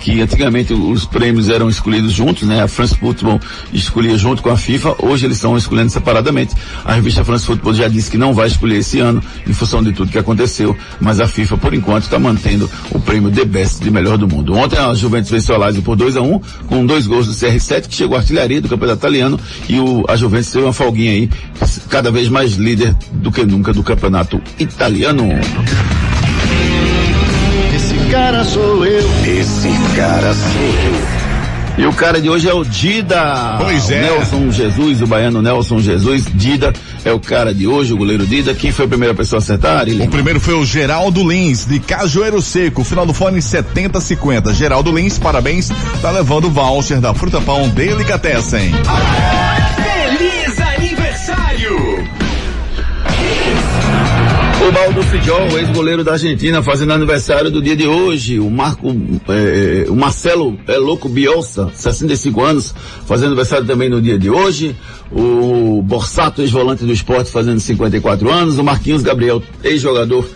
que 0.01 0.21
antigamente 0.21 0.73
os 0.73 1.05
prêmios 1.05 1.49
eram 1.49 1.69
escolhidos 1.69 2.13
juntos, 2.13 2.45
né? 2.45 2.63
A 2.63 2.69
France 2.69 2.97
Football 2.97 3.41
escolhia 3.73 4.17
junto 4.17 4.43
com 4.43 4.51
a 4.51 4.57
FIFA, 4.57 4.97
hoje 5.03 5.27
eles 5.27 5.37
estão 5.37 5.57
escolhendo 5.57 5.91
separadamente. 5.91 6.55
A 6.85 6.95
revista 6.95 7.25
France 7.25 7.45
Football 7.45 7.75
já 7.75 7.89
disse 7.89 8.11
que 8.11 8.19
não 8.19 8.33
vai 8.33 8.47
escolher 8.47 8.79
esse 8.79 9.01
ano, 9.01 9.23
em 9.47 9.53
função 9.53 9.83
de 9.83 9.93
tudo 9.93 10.11
que 10.11 10.19
aconteceu, 10.19 10.77
mas 11.01 11.21
a 11.21 11.27
FIFA, 11.27 11.57
por 11.59 11.75
enquanto, 11.75 12.05
está 12.05 12.19
mantendo 12.19 12.71
o 12.91 12.99
prêmio 13.01 13.31
The 13.31 13.45
Best 13.45 13.83
de 13.83 13.91
melhor 13.91 14.19
do 14.19 14.29
mundo. 14.29 14.55
Ontem 14.55 14.79
a 14.79 14.95
Juventus 14.95 15.31
venceu 15.31 15.55
a 15.55 15.59
Lazio 15.59 15.83
por 15.83 15.97
2 15.97 16.17
a 16.17 16.23
1 16.23 16.35
um, 16.35 16.41
com 16.67 16.87
dois 16.87 17.07
gols 17.07 17.27
do 17.27 17.33
CR7, 17.33 17.89
que 17.89 17.95
chegou 17.95 18.17
à 18.17 18.21
artilharia 18.21 18.61
do 18.61 18.69
campeonato 18.69 19.01
italiano, 19.01 19.41
e 19.69 19.79
o, 19.79 20.05
a 20.09 20.17
Juventus 20.17 20.51
teve 20.51 20.65
uma 20.65 20.73
folguinha 20.73 21.13
aí, 21.13 21.31
cada 21.89 22.11
vez 22.11 22.29
mais 22.29 22.55
líder 22.55 22.95
do 23.13 23.31
que 23.31 23.45
nunca 23.45 23.73
do 23.73 23.83
campeonato 23.83 24.41
italiano. 24.59 25.29
Esse 28.09 28.17
cara 28.17 28.43
sou 28.43 28.87
eu. 28.87 29.11
Esse 29.27 29.69
cara 29.95 30.33
sou 30.33 30.63
eu. 30.63 31.85
E 31.85 31.87
o 31.87 31.93
cara 31.93 32.19
de 32.19 32.31
hoje 32.31 32.49
é 32.49 32.55
o 32.55 32.65
Dida. 32.65 33.57
Pois 33.59 33.91
é. 33.91 34.01
O 34.01 34.15
Nelson 34.15 34.51
Jesus, 34.51 35.03
o 35.03 35.07
baiano 35.07 35.43
Nelson 35.43 35.79
Jesus. 35.79 36.25
Dida 36.33 36.73
é 37.05 37.13
o 37.13 37.21
cara 37.21 37.53
de 37.53 37.67
hoje, 37.67 37.93
o 37.93 37.99
goleiro 37.99 38.27
Dida. 38.27 38.55
Quem 38.55 38.73
foi 38.73 38.87
a 38.87 38.89
primeira 38.89 39.15
pessoa 39.15 39.41
a 39.41 39.43
acertar? 39.43 39.87
Ele... 39.87 40.05
O 40.05 40.09
primeiro 40.09 40.41
foi 40.41 40.55
o 40.55 40.65
Geraldo 40.65 41.23
Lins, 41.23 41.67
de 41.67 41.79
Cajueiro 41.81 42.41
Seco. 42.41 42.83
Final 42.83 43.05
do 43.05 43.13
fone 43.13 43.43
7050. 43.43 44.55
Geraldo 44.55 44.91
Lins, 44.91 45.19
parabéns. 45.19 45.71
Tá 46.01 46.11
levando 46.11 46.47
o 46.47 46.51
voucher 46.51 47.03
da 47.03 47.13
Fruta 47.13 47.43
Pão 47.43 47.69
Delicatessen. 47.69 48.73
Feliz 48.73 49.58
O 54.69 54.71
Baldo 54.73 55.03
Fidjol, 55.05 55.59
ex-goleiro 55.59 56.05
da 56.05 56.13
Argentina, 56.13 56.63
fazendo 56.63 56.93
aniversário 56.93 57.51
do 57.51 57.63
dia 57.63 57.75
de 57.75 57.87
hoje. 57.87 58.39
O 58.39 58.51
Marco, 58.51 58.89
eh, 59.27 59.87
o 59.89 59.97
Marcelo 59.97 60.59
é 60.69 60.77
louco 60.77 61.09
Bielsa, 61.09 61.71
65 61.73 62.45
anos, 62.45 62.75
fazendo 63.07 63.29
aniversário 63.29 63.67
também 63.67 63.89
no 63.89 63.99
dia 64.03 64.19
de 64.19 64.29
hoje. 64.29 64.77
O 65.11 65.81
Borsato, 65.81 66.43
ex-volante 66.43 66.85
do 66.85 66.93
esporte, 66.93 67.31
fazendo 67.31 67.59
54 67.59 68.31
anos. 68.31 68.59
O 68.59 68.63
Marquinhos 68.63 69.03
Gabriel, 69.03 69.43
ex-jogador 69.65 70.29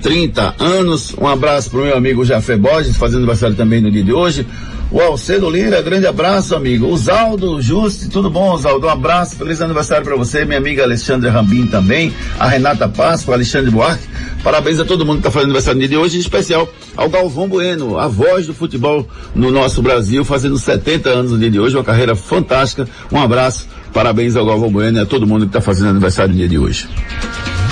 30 0.00 0.54
anos. 0.60 1.12
Um 1.20 1.26
abraço 1.26 1.68
para 1.68 1.80
o 1.80 1.82
meu 1.82 1.96
amigo 1.96 2.24
Jafé 2.24 2.56
Borges, 2.56 2.96
fazendo 2.96 3.18
aniversário 3.18 3.56
também 3.56 3.80
no 3.80 3.90
dia 3.90 4.04
de 4.04 4.12
hoje. 4.12 4.46
O 4.92 5.00
Alcedo 5.00 5.48
Lira, 5.48 5.80
grande 5.80 6.06
abraço, 6.06 6.54
amigo. 6.54 6.86
O 6.86 6.96
Zaldo 6.98 7.62
Juste, 7.62 8.10
tudo 8.10 8.28
bom, 8.28 8.58
Zaldo? 8.58 8.86
Um 8.86 8.90
abraço, 8.90 9.36
feliz 9.36 9.58
aniversário 9.62 10.04
para 10.04 10.14
você, 10.16 10.44
minha 10.44 10.58
amiga 10.58 10.82
Alexandre 10.82 11.30
Rambim 11.30 11.66
também, 11.66 12.12
a 12.38 12.46
Renata 12.46 12.86
Páscoa, 12.86 13.34
Alexandre 13.34 13.70
Buarque. 13.70 14.04
Parabéns 14.44 14.78
a 14.78 14.84
todo 14.84 15.06
mundo 15.06 15.14
que 15.14 15.20
está 15.20 15.30
fazendo 15.30 15.46
aniversário 15.46 15.76
no 15.76 15.80
dia 15.80 15.88
de 15.88 15.96
hoje, 15.96 16.18
em 16.18 16.20
especial 16.20 16.68
ao 16.94 17.08
Galvão 17.08 17.48
Bueno, 17.48 17.98
a 17.98 18.06
voz 18.06 18.46
do 18.46 18.52
futebol 18.52 19.08
no 19.34 19.50
nosso 19.50 19.80
Brasil, 19.80 20.26
fazendo 20.26 20.58
70 20.58 21.08
anos 21.08 21.32
no 21.32 21.38
dia 21.38 21.50
de 21.50 21.58
hoje, 21.58 21.74
uma 21.74 21.84
carreira 21.84 22.14
fantástica. 22.14 22.86
Um 23.10 23.18
abraço, 23.18 23.66
parabéns 23.94 24.36
ao 24.36 24.44
Galvão 24.44 24.70
Bueno 24.70 24.98
e 24.98 25.00
a 25.00 25.06
todo 25.06 25.26
mundo 25.26 25.46
que 25.46 25.56
está 25.56 25.62
fazendo 25.62 25.88
aniversário 25.88 26.32
no 26.32 26.38
dia 26.38 26.48
de 26.48 26.58
hoje. 26.58 26.86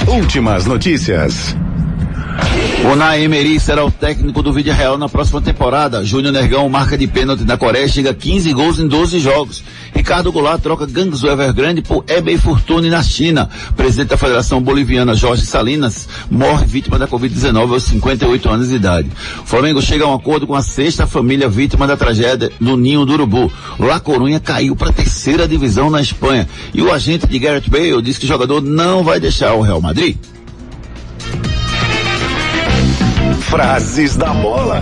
Últimas 0.08 0.64
notícias. 0.64 1.54
O 2.90 2.96
Naemeri 2.96 3.60
será 3.60 3.84
o 3.84 3.90
técnico 3.90 4.42
do 4.42 4.52
Vídeo 4.52 4.74
Real 4.74 4.98
na 4.98 5.08
próxima 5.08 5.40
temporada. 5.40 6.04
Júnior 6.04 6.32
Nergão 6.32 6.68
marca 6.68 6.98
de 6.98 7.06
pênalti 7.06 7.44
na 7.44 7.56
Coreia, 7.56 7.86
chega 7.86 8.10
a 8.10 8.14
15 8.14 8.52
gols 8.52 8.80
em 8.80 8.88
12 8.88 9.20
jogos. 9.20 9.62
Ricardo 9.94 10.32
Goulart 10.32 10.60
troca 10.60 10.86
Gangs 10.86 11.22
Evergrande 11.22 11.82
por 11.82 12.04
Ebay 12.08 12.36
Fortune 12.36 12.90
na 12.90 13.00
China. 13.00 13.48
Presidente 13.76 14.08
da 14.08 14.16
Federação 14.16 14.60
Boliviana, 14.60 15.14
Jorge 15.14 15.46
Salinas, 15.46 16.08
morre 16.28 16.66
vítima 16.66 16.98
da 16.98 17.06
Covid-19 17.06 17.72
aos 17.72 17.84
58 17.84 18.50
anos 18.50 18.68
de 18.70 18.74
idade. 18.74 19.08
O 19.40 19.46
Flamengo 19.46 19.80
chega 19.80 20.04
a 20.04 20.08
um 20.08 20.14
acordo 20.14 20.44
com 20.44 20.56
a 20.56 20.62
sexta 20.62 21.06
família 21.06 21.48
vítima 21.48 21.86
da 21.86 21.96
tragédia 21.96 22.50
no 22.58 22.76
Ninho 22.76 23.06
do 23.06 23.12
Urubu. 23.12 23.52
La 23.78 24.00
Corunha 24.00 24.40
caiu 24.40 24.74
para 24.74 24.90
a 24.90 24.92
terceira 24.92 25.46
divisão 25.46 25.90
na 25.90 26.00
Espanha. 26.00 26.48
E 26.74 26.82
o 26.82 26.92
agente 26.92 27.28
de 27.28 27.38
Gareth 27.38 27.68
Bale 27.68 28.02
diz 28.02 28.18
que 28.18 28.24
o 28.24 28.28
jogador 28.28 28.60
não 28.60 29.04
vai 29.04 29.20
deixar 29.20 29.54
o 29.54 29.60
Real 29.60 29.80
Madrid. 29.80 30.16
Frases 33.50 34.16
da 34.16 34.32
bola. 34.32 34.80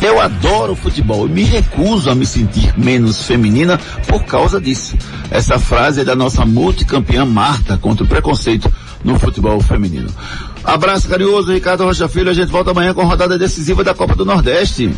Eu 0.00 0.20
adoro 0.20 0.76
futebol 0.76 1.26
e 1.26 1.30
me 1.30 1.42
recuso 1.42 2.08
a 2.08 2.14
me 2.14 2.24
sentir 2.24 2.72
menos 2.78 3.24
feminina 3.26 3.76
por 4.06 4.22
causa 4.24 4.60
disso. 4.60 4.96
Essa 5.28 5.58
frase 5.58 6.02
é 6.02 6.04
da 6.04 6.14
nossa 6.14 6.46
multicampeã 6.46 7.24
Marta 7.24 7.76
contra 7.76 8.04
o 8.04 8.08
preconceito 8.08 8.72
no 9.02 9.18
futebol 9.18 9.60
feminino. 9.60 10.08
Abraço 10.62 11.08
carinhoso, 11.08 11.52
Ricardo 11.52 11.84
Rocha 11.84 12.08
Filho. 12.08 12.30
A 12.30 12.34
gente 12.34 12.52
volta 12.52 12.70
amanhã 12.70 12.94
com 12.94 13.00
a 13.00 13.04
rodada 13.04 13.36
decisiva 13.36 13.82
da 13.82 13.94
Copa 13.94 14.14
do 14.14 14.24
Nordeste. 14.24 14.94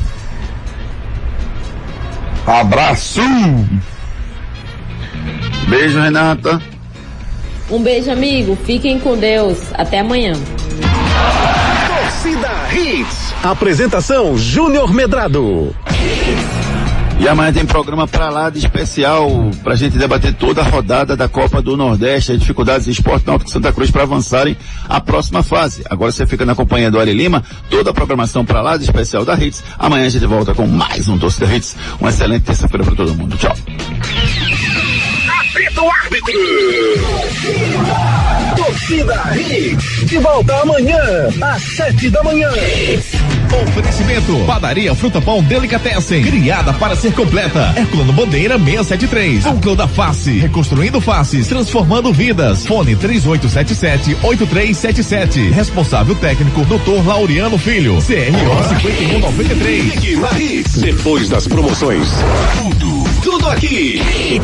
Abraço! 2.47 3.23
Beijo, 5.69 5.99
Renata. 5.99 6.61
Um 7.71 7.83
beijo, 7.83 8.11
amigo. 8.11 8.59
Fiquem 8.67 8.99
com 8.99 9.17
Deus. 9.17 9.59
Até 9.73 10.01
amanhã. 10.01 10.35
Torcida 12.21 12.51
Hits. 12.71 13.35
Apresentação 13.43 14.37
Júnior 14.37 14.93
Medrado. 14.93 15.75
E 17.19 17.27
amanhã 17.27 17.51
tem 17.51 17.65
programa 17.65 18.07
pra 18.07 18.29
lá 18.29 18.51
de 18.51 18.59
especial 18.59 19.51
pra 19.65 19.75
gente 19.75 19.97
debater 19.97 20.35
toda 20.35 20.61
a 20.61 20.65
rodada 20.65 21.17
da 21.17 21.31
Copa 21.31 21.63
do 21.63 21.79
Nordeste, 21.79 22.33
as 22.33 22.39
dificuldades 22.39 22.85
do 22.85 22.93
esporte 22.93 23.27
náutico 23.27 23.51
Santa 23.51 23.73
Cruz 23.73 23.91
para 23.91 24.03
avançarem 24.03 24.55
à 24.87 25.01
próxima 25.01 25.43
fase. 25.43 25.83
Agora 25.89 26.13
você 26.13 26.27
fica 26.27 26.45
na 26.45 26.55
companhia 26.55 26.91
do 26.91 27.01
Ari 27.01 27.15
Lima, 27.15 27.43
toda 27.71 27.89
a 27.89 27.95
programação 27.95 28.45
pra 28.45 28.61
lá 28.61 28.77
de 28.77 28.85
especial 28.85 29.25
da 29.25 29.35
Hits. 29.35 29.65
Amanhã 29.79 30.05
a 30.05 30.11
gente 30.11 30.27
volta 30.27 30.53
com 30.53 30.67
mais 30.67 31.09
um 31.09 31.17
Torcida 31.17 31.47
Hits. 31.47 31.75
Uma 31.99 32.11
excelente 32.11 32.43
terça-feira 32.43 32.85
pra 32.85 32.95
todo 32.95 33.15
mundo. 33.15 33.35
Tchau. 33.39 33.57
Apita 35.41 35.83
o 35.83 35.91
árbitro. 35.91 36.35
Torcida 38.65 39.37
Hits. 39.37 40.07
De 40.07 40.19
volta 40.19 40.55
amanhã, 40.61 40.97
às 41.41 41.63
sete 41.63 42.11
da 42.11 42.23
manhã. 42.23 42.51
Oferecimento. 43.63 44.45
Padaria 44.47 44.95
Fruta 44.95 45.19
Pão 45.21 45.43
Delicatessen. 45.43 46.23
Criada 46.23 46.73
para 46.75 46.95
ser 46.95 47.13
completa. 47.15 47.73
Herculano 47.77 48.13
Bandeira 48.13 48.57
673. 48.59 49.45
Núcleo 49.47 49.75
da 49.75 49.89
Face. 49.89 50.39
Reconstruindo 50.39 51.01
faces. 51.01 51.49
Transformando 51.49 52.13
vidas. 52.13 52.65
Fone 52.67 52.95
3877-8377. 52.97 55.51
Responsável 55.53 56.15
técnico 56.15 56.65
Dr. 56.67 57.05
Laureano 57.07 57.57
Filho. 57.59 57.95
CRO 57.95 58.03
5193. 58.03 59.85
Ligue 59.95 60.17
na 60.17 60.39
Hits. 60.39 60.75
Depois 60.75 61.29
das 61.29 61.49
promoções. 61.49 62.07
Tudo, 62.59 63.05
tudo 63.23 63.49
aqui. 63.49 64.41